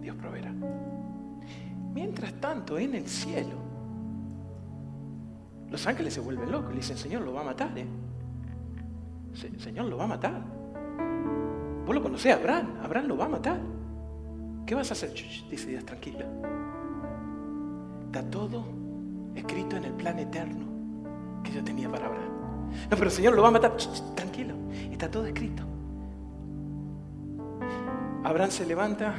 Dios 0.00 0.16
proveerá. 0.16 0.52
Mientras 1.94 2.32
tanto, 2.34 2.78
en 2.78 2.94
el 2.94 3.06
cielo, 3.06 3.65
los 5.70 5.86
ángeles 5.86 6.14
se 6.14 6.20
vuelven 6.20 6.50
locos 6.50 6.72
y 6.72 6.76
dicen, 6.76 6.96
Señor, 6.96 7.22
lo 7.22 7.32
va 7.32 7.40
a 7.40 7.44
matar, 7.44 7.76
¿eh? 7.76 7.86
Señor, 9.58 9.86
lo 9.86 9.96
va 9.96 10.04
a 10.04 10.08
matar. 10.08 10.42
Vos 11.84 11.94
lo 11.94 12.02
conocés, 12.02 12.34
Abraham. 12.34 12.78
Abraham 12.82 13.06
lo 13.06 13.16
va 13.16 13.24
a 13.26 13.28
matar. 13.28 13.60
¿Qué 14.64 14.74
vas 14.74 14.90
a 14.90 14.94
hacer? 14.94 15.12
dice 15.50 15.68
Dios, 15.68 15.84
tranquila. 15.84 16.24
Está 18.06 18.22
todo 18.30 18.64
escrito 19.34 19.76
en 19.76 19.84
el 19.84 19.92
plan 19.92 20.18
eterno 20.18 20.66
que 21.42 21.52
yo 21.52 21.62
tenía 21.62 21.90
para 21.90 22.06
Abraham. 22.06 22.30
No, 22.90 22.96
pero 22.96 23.10
Señor 23.10 23.34
lo 23.34 23.42
va 23.42 23.48
a 23.48 23.52
matar. 23.52 23.76
tranquilo. 24.14 24.54
Está 24.90 25.10
todo 25.10 25.26
escrito. 25.26 25.62
Abraham 28.24 28.50
se 28.50 28.66
levanta, 28.66 29.14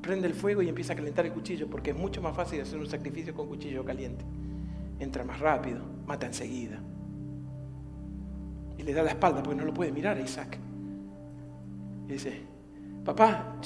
prende 0.00 0.28
el 0.28 0.34
fuego 0.34 0.62
y 0.62 0.68
empieza 0.68 0.92
a 0.92 0.96
calentar 0.96 1.26
el 1.26 1.32
cuchillo 1.32 1.68
porque 1.68 1.90
es 1.90 1.96
mucho 1.96 2.22
más 2.22 2.34
fácil 2.34 2.60
hacer 2.60 2.78
un 2.78 2.86
sacrificio 2.86 3.34
con 3.34 3.48
cuchillo 3.48 3.84
caliente 3.84 4.24
entra 4.98 5.24
más 5.24 5.40
rápido, 5.40 5.82
mata 6.06 6.26
enseguida. 6.26 6.78
Y 8.78 8.82
le 8.82 8.92
da 8.92 9.02
la 9.02 9.10
espalda 9.10 9.42
porque 9.42 9.58
no 9.58 9.64
lo 9.64 9.74
puede 9.74 9.92
mirar 9.92 10.16
a 10.16 10.20
Isaac. 10.20 10.58
Y 12.08 12.12
dice, 12.12 12.42
papá, 13.04 13.56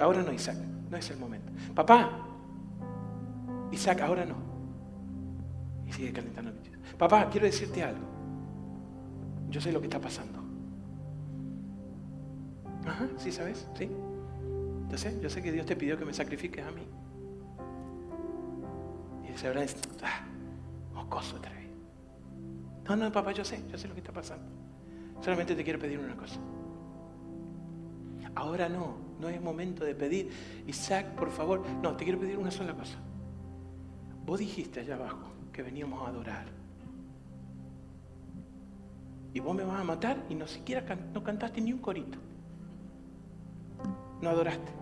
ahora 0.00 0.22
no 0.22 0.32
Isaac, 0.32 0.56
no 0.90 0.96
es 0.96 1.10
el 1.10 1.18
momento. 1.18 1.52
Papá, 1.74 2.26
Isaac, 3.72 4.00
ahora 4.00 4.24
no. 4.24 4.36
Y 5.86 5.92
sigue 5.92 6.12
calentando. 6.12 6.52
Papá, 6.98 7.28
quiero 7.30 7.46
decirte 7.46 7.82
algo. 7.82 8.06
Yo 9.50 9.60
sé 9.60 9.72
lo 9.72 9.80
que 9.80 9.86
está 9.86 10.00
pasando. 10.00 10.40
Ajá, 12.86 13.08
¿sí 13.18 13.32
sabes? 13.32 13.68
¿Sí? 13.74 13.90
Yo 14.88 14.98
sé, 14.98 15.18
yo 15.20 15.28
sé 15.28 15.42
que 15.42 15.52
Dios 15.52 15.66
te 15.66 15.76
pidió 15.76 15.98
que 15.98 16.04
me 16.04 16.12
sacrifiques 16.12 16.64
a 16.64 16.70
mí. 16.70 16.82
Dice 19.36 19.48
Abraham, 19.48 19.68
ah, 20.02 20.24
mocoso 20.94 21.36
atrevido. 21.36 21.74
No, 22.88 22.96
no, 22.96 23.12
papá, 23.12 23.32
yo 23.32 23.44
sé, 23.44 23.62
yo 23.70 23.76
sé 23.76 23.86
lo 23.86 23.92
que 23.92 24.00
está 24.00 24.10
pasando. 24.10 24.46
Solamente 25.20 25.54
te 25.54 25.62
quiero 25.62 25.78
pedir 25.78 25.98
una 25.98 26.16
cosa. 26.16 26.40
Ahora 28.34 28.70
no, 28.70 28.96
no 29.20 29.28
es 29.28 29.38
momento 29.38 29.84
de 29.84 29.94
pedir. 29.94 30.30
Isaac, 30.66 31.08
por 31.16 31.30
favor, 31.30 31.62
no, 31.82 31.94
te 31.98 32.04
quiero 32.04 32.18
pedir 32.18 32.38
una 32.38 32.50
sola 32.50 32.72
cosa. 32.72 32.96
Vos 34.24 34.38
dijiste 34.38 34.80
allá 34.80 34.94
abajo 34.94 35.34
que 35.52 35.62
veníamos 35.62 36.02
a 36.06 36.08
adorar. 36.08 36.46
Y 39.34 39.40
vos 39.40 39.54
me 39.54 39.64
vas 39.64 39.82
a 39.82 39.84
matar 39.84 40.16
y 40.30 40.34
no 40.34 40.46
siquiera 40.46 40.82
no 41.12 41.22
cantaste 41.22 41.60
ni 41.60 41.74
un 41.74 41.80
corito. 41.80 42.16
No 44.22 44.30
adoraste. 44.30 44.72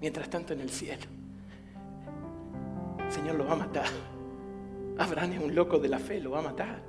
Mientras 0.00 0.30
tanto 0.30 0.54
en 0.54 0.60
el 0.60 0.70
cielo, 0.70 1.19
Señor 3.10 3.34
lo 3.34 3.44
va 3.46 3.52
a 3.52 3.56
matar. 3.56 3.86
Abraham 4.98 5.32
es 5.32 5.42
un 5.42 5.54
loco 5.54 5.78
de 5.78 5.88
la 5.88 5.98
fe, 5.98 6.20
lo 6.20 6.30
va 6.30 6.38
a 6.38 6.42
matar. 6.42 6.82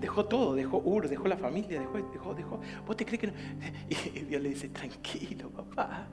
Dejó 0.00 0.26
todo, 0.26 0.54
dejó 0.54 0.82
Ur, 0.84 1.08
dejó 1.08 1.26
la 1.26 1.36
familia, 1.36 1.80
dejó, 1.80 1.98
dejó, 2.12 2.34
dejó. 2.34 2.60
¿Vos 2.86 2.96
te 2.96 3.04
crees 3.04 3.20
que 3.20 3.26
no? 3.28 3.32
Y 3.88 4.20
Dios 4.20 4.42
le 4.42 4.50
dice, 4.50 4.68
tranquilo, 4.68 5.50
papá. 5.50 6.06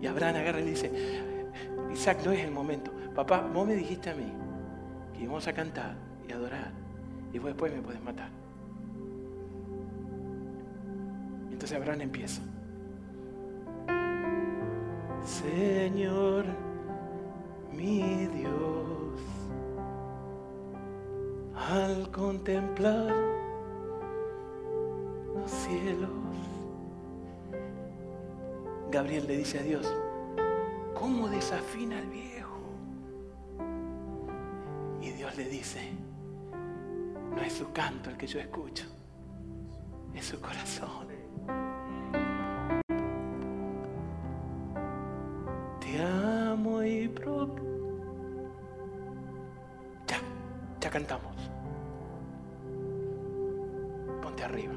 Y 0.00 0.06
Abraham 0.06 0.36
agarra 0.36 0.60
y 0.60 0.64
le 0.64 0.70
dice, 0.70 0.90
Isaac, 1.92 2.18
no 2.24 2.32
es 2.32 2.44
el 2.44 2.50
momento. 2.50 2.92
Papá, 3.14 3.40
vos 3.52 3.66
me 3.66 3.74
dijiste 3.74 4.10
a 4.10 4.14
mí 4.14 4.32
que 5.14 5.22
íbamos 5.22 5.46
a 5.48 5.52
cantar 5.52 5.96
y 6.28 6.32
adorar. 6.32 6.72
Y 7.32 7.38
vos 7.38 7.48
después 7.48 7.74
me 7.74 7.80
puedes 7.80 8.02
matar. 8.02 8.28
Entonces 11.50 11.76
Abraham 11.76 12.02
empieza. 12.02 12.42
Señor, 15.24 16.44
mi 17.74 18.26
Dios, 18.26 19.20
al 21.54 22.10
contemplar 22.10 23.14
los 25.34 25.50
cielos, 25.50 26.10
Gabriel 28.90 29.26
le 29.26 29.38
dice 29.38 29.58
a 29.58 29.62
Dios, 29.62 29.94
¿cómo 30.94 31.28
desafina 31.28 31.98
el 31.98 32.06
viejo? 32.08 32.60
Y 35.00 35.10
Dios 35.12 35.36
le 35.36 35.44
dice, 35.48 35.92
no 37.34 37.40
es 37.40 37.54
su 37.54 37.72
canto 37.72 38.10
el 38.10 38.16
que 38.16 38.26
yo 38.26 38.38
escucho, 38.38 38.84
es 40.14 40.26
su 40.26 40.40
corazón. 40.40 41.06
Te 46.52 46.58
amo 46.58 46.82
y 46.82 47.08
pro... 47.08 47.48
Ya, 50.06 50.18
ya 50.82 50.90
cantamos. 50.90 51.34
Ponte 54.20 54.44
arriba. 54.44 54.74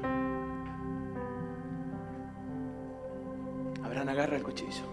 Abraham 3.84 4.08
agarra 4.08 4.36
el 4.36 4.42
cuchillo. 4.42 4.86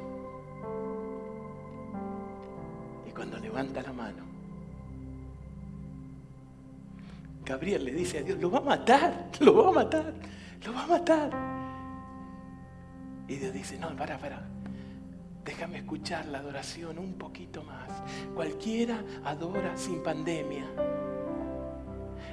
Y 3.07 3.11
cuando 3.11 3.37
levanta 3.37 3.81
la 3.81 3.93
mano, 3.93 4.23
Gabriel 7.45 7.85
le 7.85 7.93
dice 7.93 8.17
a 8.17 8.23
Dios, 8.23 8.39
lo 8.39 8.51
va 8.51 8.57
a 8.57 8.61
matar, 8.61 9.29
lo 9.39 9.55
va 9.55 9.69
a 9.69 9.71
matar, 9.71 10.13
lo 10.65 10.73
va 10.73 10.83
a 10.83 10.87
matar. 10.87 11.29
Y 13.29 13.35
Dios 13.37 13.53
dice, 13.53 13.77
no, 13.77 13.95
para, 13.95 14.17
para, 14.17 14.52
déjame 15.43 15.79
escuchar 15.79 16.25
la 16.27 16.39
adoración 16.39 16.97
un 16.97 17.13
poquito 17.13 17.63
más. 17.63 17.89
Cualquiera 18.33 19.03
adora 19.25 19.75
sin 19.75 20.01
pandemia. 20.01 20.63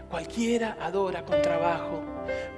Cualquiera 0.08 0.76
adora 0.80 1.24
con 1.24 1.40
trabajo. 1.40 2.02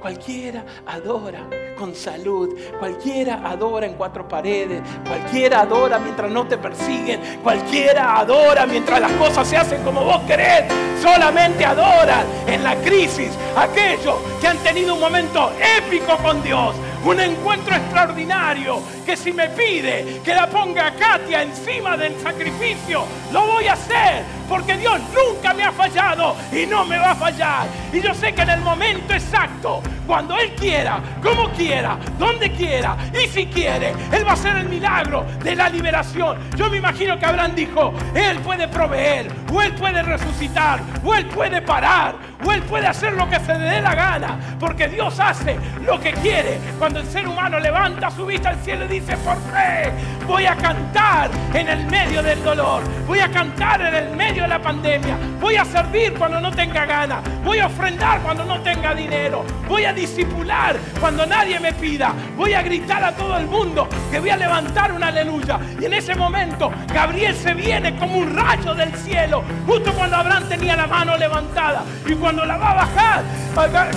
Cualquiera 0.01 0.65
adora 0.87 1.49
con 1.77 1.95
salud. 1.95 2.49
Cualquiera 2.79 3.43
adora 3.45 3.87
en 3.87 3.95
cuatro 3.95 4.27
paredes. 4.27 4.83
Cualquiera 5.07 5.61
adora 5.61 5.99
mientras 5.99 6.31
no 6.31 6.47
te 6.47 6.57
persiguen. 6.57 7.21
Cualquiera 7.43 8.19
adora 8.19 8.67
mientras 8.67 9.01
las 9.01 9.13
cosas 9.13 9.47
se 9.47 9.57
hacen 9.57 9.83
como 9.83 10.05
vos 10.05 10.23
querés. 10.23 10.65
Solamente 11.03 11.65
adoran 11.65 12.25
en 12.47 12.63
la 12.65 12.75
crisis 12.77 13.31
aquellos 13.57 14.17
que 14.41 14.49
han 14.49 14.59
tenido 14.59 14.95
un 14.95 15.01
momento 15.01 15.53
épico 15.79 16.17
con 16.19 16.43
Dios 16.43 16.75
un 17.05 17.21
encuentro 17.21 17.75
extraordinario 17.75 18.81
que 19.05 19.17
si 19.17 19.33
me 19.33 19.49
pide 19.49 20.21
que 20.25 20.35
la 20.35 20.49
ponga 20.49 20.95
Katia 20.95 21.43
encima 21.43 21.97
del 21.97 22.19
sacrificio, 22.21 23.05
lo 23.33 23.47
voy 23.47 23.67
a 23.67 23.73
hacer 23.73 24.23
porque 24.53 24.77
Dios 24.77 25.01
nunca 25.15 25.55
me 25.55 25.65
ha 25.65 25.73
fallado 25.73 26.37
y 26.53 26.67
no 26.67 26.85
me 26.85 26.99
va 26.99 27.13
a 27.13 27.15
fallar. 27.15 27.67
Y 27.91 28.03
yo 28.03 28.13
sé 28.13 28.35
que 28.35 28.43
en 28.43 28.51
el 28.51 28.61
momento 28.61 29.15
exacto, 29.15 29.81
cuando 30.07 30.37
Él 30.37 30.53
quiera, 30.55 31.01
como 31.23 31.49
quiera, 31.53 31.97
donde 32.19 32.53
quiera 32.53 32.95
y 33.15 33.27
si 33.29 33.47
quiere, 33.47 33.95
Él 34.13 34.27
va 34.27 34.33
a 34.33 34.35
hacer 34.35 34.59
el 34.59 34.69
milagro 34.69 35.25
de 35.43 35.57
la 35.57 35.71
liberación. 35.71 36.37
Yo 36.55 36.69
me 36.69 36.77
imagino 36.77 37.19
que 37.19 37.25
Abraham 37.25 37.55
dijo, 37.55 37.95
Él 38.15 38.41
puede 38.41 38.69
proveer, 38.69 39.33
o 39.51 39.63
Él 39.63 39.73
puede 39.75 40.03
resucitar, 40.03 40.81
o 41.03 41.15
Él 41.15 41.25
puede 41.27 41.63
parar, 41.63 42.17
o 42.45 42.53
Él 42.53 42.63
puede 42.63 42.87
hacer 42.87 43.15
lo 43.15 43.31
que 43.31 43.41
se 43.41 43.55
le 43.55 43.65
dé 43.65 43.81
la 43.81 43.95
gana, 43.95 44.39
porque 44.61 44.87
Dios 44.87 45.19
hace 45.19 45.57
lo 45.87 45.99
que 45.99 46.13
quiere. 46.13 46.59
Cuando 46.79 47.01
el 47.01 47.07
ser 47.07 47.27
humano 47.27 47.59
levanta 47.59 48.11
su 48.11 48.27
vista 48.27 48.51
al 48.51 48.59
cielo 48.59 48.85
y 48.85 49.01
dice, 49.01 49.17
por 49.19 49.37
fe, 49.51 49.91
voy 50.27 50.45
a 50.45 50.57
cantar 50.57 51.31
en 51.55 51.69
el 51.69 51.87
medio 51.87 52.23
del 52.23 52.43
dolor, 52.45 52.83
voy 53.07 53.21
a 53.21 53.31
cantar 53.31 53.81
en 53.81 53.95
el 53.95 54.17
medio 54.17 54.42
pandemia, 54.63 55.19
voy 55.41 55.57
a 55.57 55.65
servir 55.65 56.15
cuando 56.15 56.41
no 56.41 56.51
tenga 56.51 56.87
ganas, 56.87 57.23
voy 57.45 57.59
a 57.59 57.67
ofrendar 57.67 58.21
cuando 58.21 58.45
no 58.45 58.61
tenga 58.63 58.95
dinero, 58.95 59.45
voy 59.69 59.85
a 59.85 59.93
disipular 59.93 60.77
cuando 61.01 61.27
nadie 61.27 61.59
me 61.61 61.73
pida, 61.73 62.15
voy 62.37 62.55
a 62.55 62.63
gritar 62.63 63.05
a 63.05 63.13
todo 63.13 63.37
el 63.37 63.47
mundo 63.47 63.89
que 64.11 64.21
voy 64.21 64.31
a 64.31 64.37
levantar 64.37 64.93
una 64.93 65.09
aleluya. 65.09 65.59
Y 65.81 65.85
en 65.85 65.95
ese 65.95 66.15
momento 66.15 66.71
Gabriel 66.93 67.35
se 67.35 67.55
viene 67.55 67.97
como 67.97 68.19
un 68.19 68.35
rayo 68.35 68.75
del 68.75 68.95
cielo, 68.95 69.43
justo 69.67 69.93
cuando 69.93 70.17
Abraham 70.17 70.45
tenía 70.49 70.77
la 70.77 70.87
mano 70.87 71.17
levantada. 71.17 71.85
Y 72.07 72.15
cuando 72.15 72.45
la 72.45 72.57
va 72.57 72.71
a 72.71 72.75
bajar, 72.75 73.25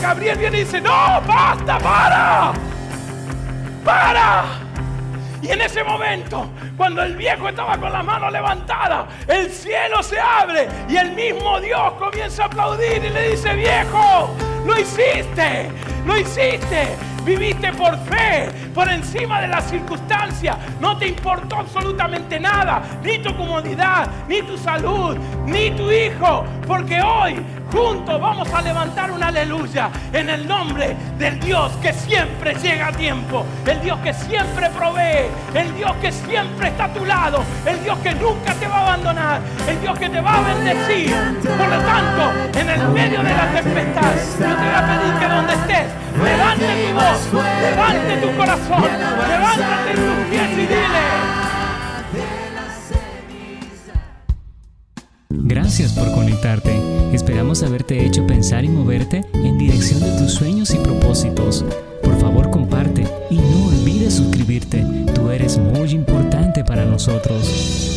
Gabriel 0.01 0.37
viene 0.37 0.57
y 0.57 0.63
dice, 0.63 0.81
no, 0.81 1.21
basta, 1.21 1.77
para, 1.79 2.53
para. 3.83 4.64
Y 5.41 5.51
en 5.51 5.61
ese 5.61 5.83
momento, 5.83 6.47
cuando 6.77 7.03
el 7.03 7.15
viejo 7.15 7.49
estaba 7.49 7.77
con 7.77 7.91
la 7.91 8.03
mano 8.03 8.29
levantada, 8.29 9.07
el 9.27 9.49
cielo 9.51 10.01
se 10.01 10.19
abre 10.19 10.67
y 10.89 10.97
el 10.97 11.11
mismo 11.11 11.59
Dios 11.59 11.93
comienza 11.93 12.43
a 12.43 12.45
aplaudir 12.47 13.03
y 13.03 13.09
le 13.09 13.29
dice, 13.31 13.53
viejo, 13.53 14.29
lo 14.65 14.79
hiciste, 14.79 15.69
lo 16.05 16.17
hiciste. 16.17 17.14
Viviste 17.25 17.73
por 17.73 17.97
fe, 18.05 18.51
por 18.73 18.87
encima 18.87 19.41
de 19.41 19.47
las 19.47 19.67
circunstancias. 19.67 20.57
No 20.79 20.95
te 20.97 21.07
importó 21.07 21.55
absolutamente 21.57 22.39
nada, 22.39 22.83
ni 23.03 23.17
tu 23.17 23.35
comodidad, 23.35 24.07
ni 24.27 24.43
tu 24.43 24.55
salud, 24.57 25.17
ni 25.45 25.71
tu 25.71 25.91
hijo. 25.91 26.45
Porque 26.67 27.01
hoy 27.01 27.43
juntos 27.71 28.21
vamos 28.21 28.51
a 28.53 28.61
levantar 28.61 29.11
una 29.11 29.27
aleluya 29.27 29.89
en 30.13 30.29
el 30.29 30.47
nombre 30.47 30.95
del 31.17 31.39
Dios 31.39 31.71
que 31.81 31.93
siempre 31.93 32.53
llega 32.55 32.87
a 32.87 32.91
tiempo, 32.91 33.43
el 33.65 33.81
Dios 33.81 33.97
que 33.99 34.13
siempre 34.13 34.69
provee, 34.69 35.27
el 35.53 35.75
Dios 35.75 35.93
que 36.01 36.11
siempre 36.11 36.67
está 36.67 36.85
a 36.85 36.93
tu 36.93 37.05
lado, 37.05 37.43
el 37.65 37.83
Dios 37.83 37.97
que 37.99 38.13
nunca 38.13 38.53
te 38.53 38.67
va 38.67 38.75
a 38.75 38.81
abandonar, 38.87 39.41
el 39.67 39.81
Dios 39.81 39.97
que 39.97 40.09
te 40.09 40.21
va 40.21 40.37
a 40.37 40.53
bendecir. 40.53 41.13
Por 41.57 41.67
lo 41.67 41.79
tanto, 41.79 42.59
en 42.59 42.69
el 42.69 42.87
medio 42.89 43.23
de 43.23 43.33
la 43.33 43.51
tempestad, 43.51 44.13
yo 44.39 44.45
te 44.45 44.63
voy 44.63 44.75
a 44.75 44.99
pedir 44.99 45.13
que 45.19 45.27
donde 45.27 45.53
estés, 45.53 46.04
levante 46.23 46.65
tu 46.65 46.93
voz, 46.93 47.43
levante 47.61 48.17
tu 48.17 48.37
corazón, 48.37 48.83
levántate 49.27 49.93
tus 49.93 50.29
pies 50.29 50.51
y 50.51 50.55
dile. 50.55 51.35
Gracias 55.29 55.93
por 55.93 56.11
conectarte. 56.11 56.75
Esperamos 57.13 57.61
haberte 57.61 58.05
hecho 58.05 58.25
pensar 58.25 58.65
y 58.65 58.69
moverte 58.69 59.25
en 59.33 59.57
dirección 59.57 59.99
de 59.99 60.17
tus 60.17 60.31
sueños 60.33 60.73
y 60.73 60.77
propósitos. 60.77 61.63
Por 62.01 62.19
favor, 62.19 62.49
comparte 62.49 63.07
y 63.29 63.37
no 63.37 63.67
olvides 63.67 64.15
suscribirte. 64.15 64.83
Tú 65.13 65.29
eres 65.29 65.57
muy 65.57 65.91
importante 65.91 66.63
para 66.63 66.85
nosotros. 66.85 67.94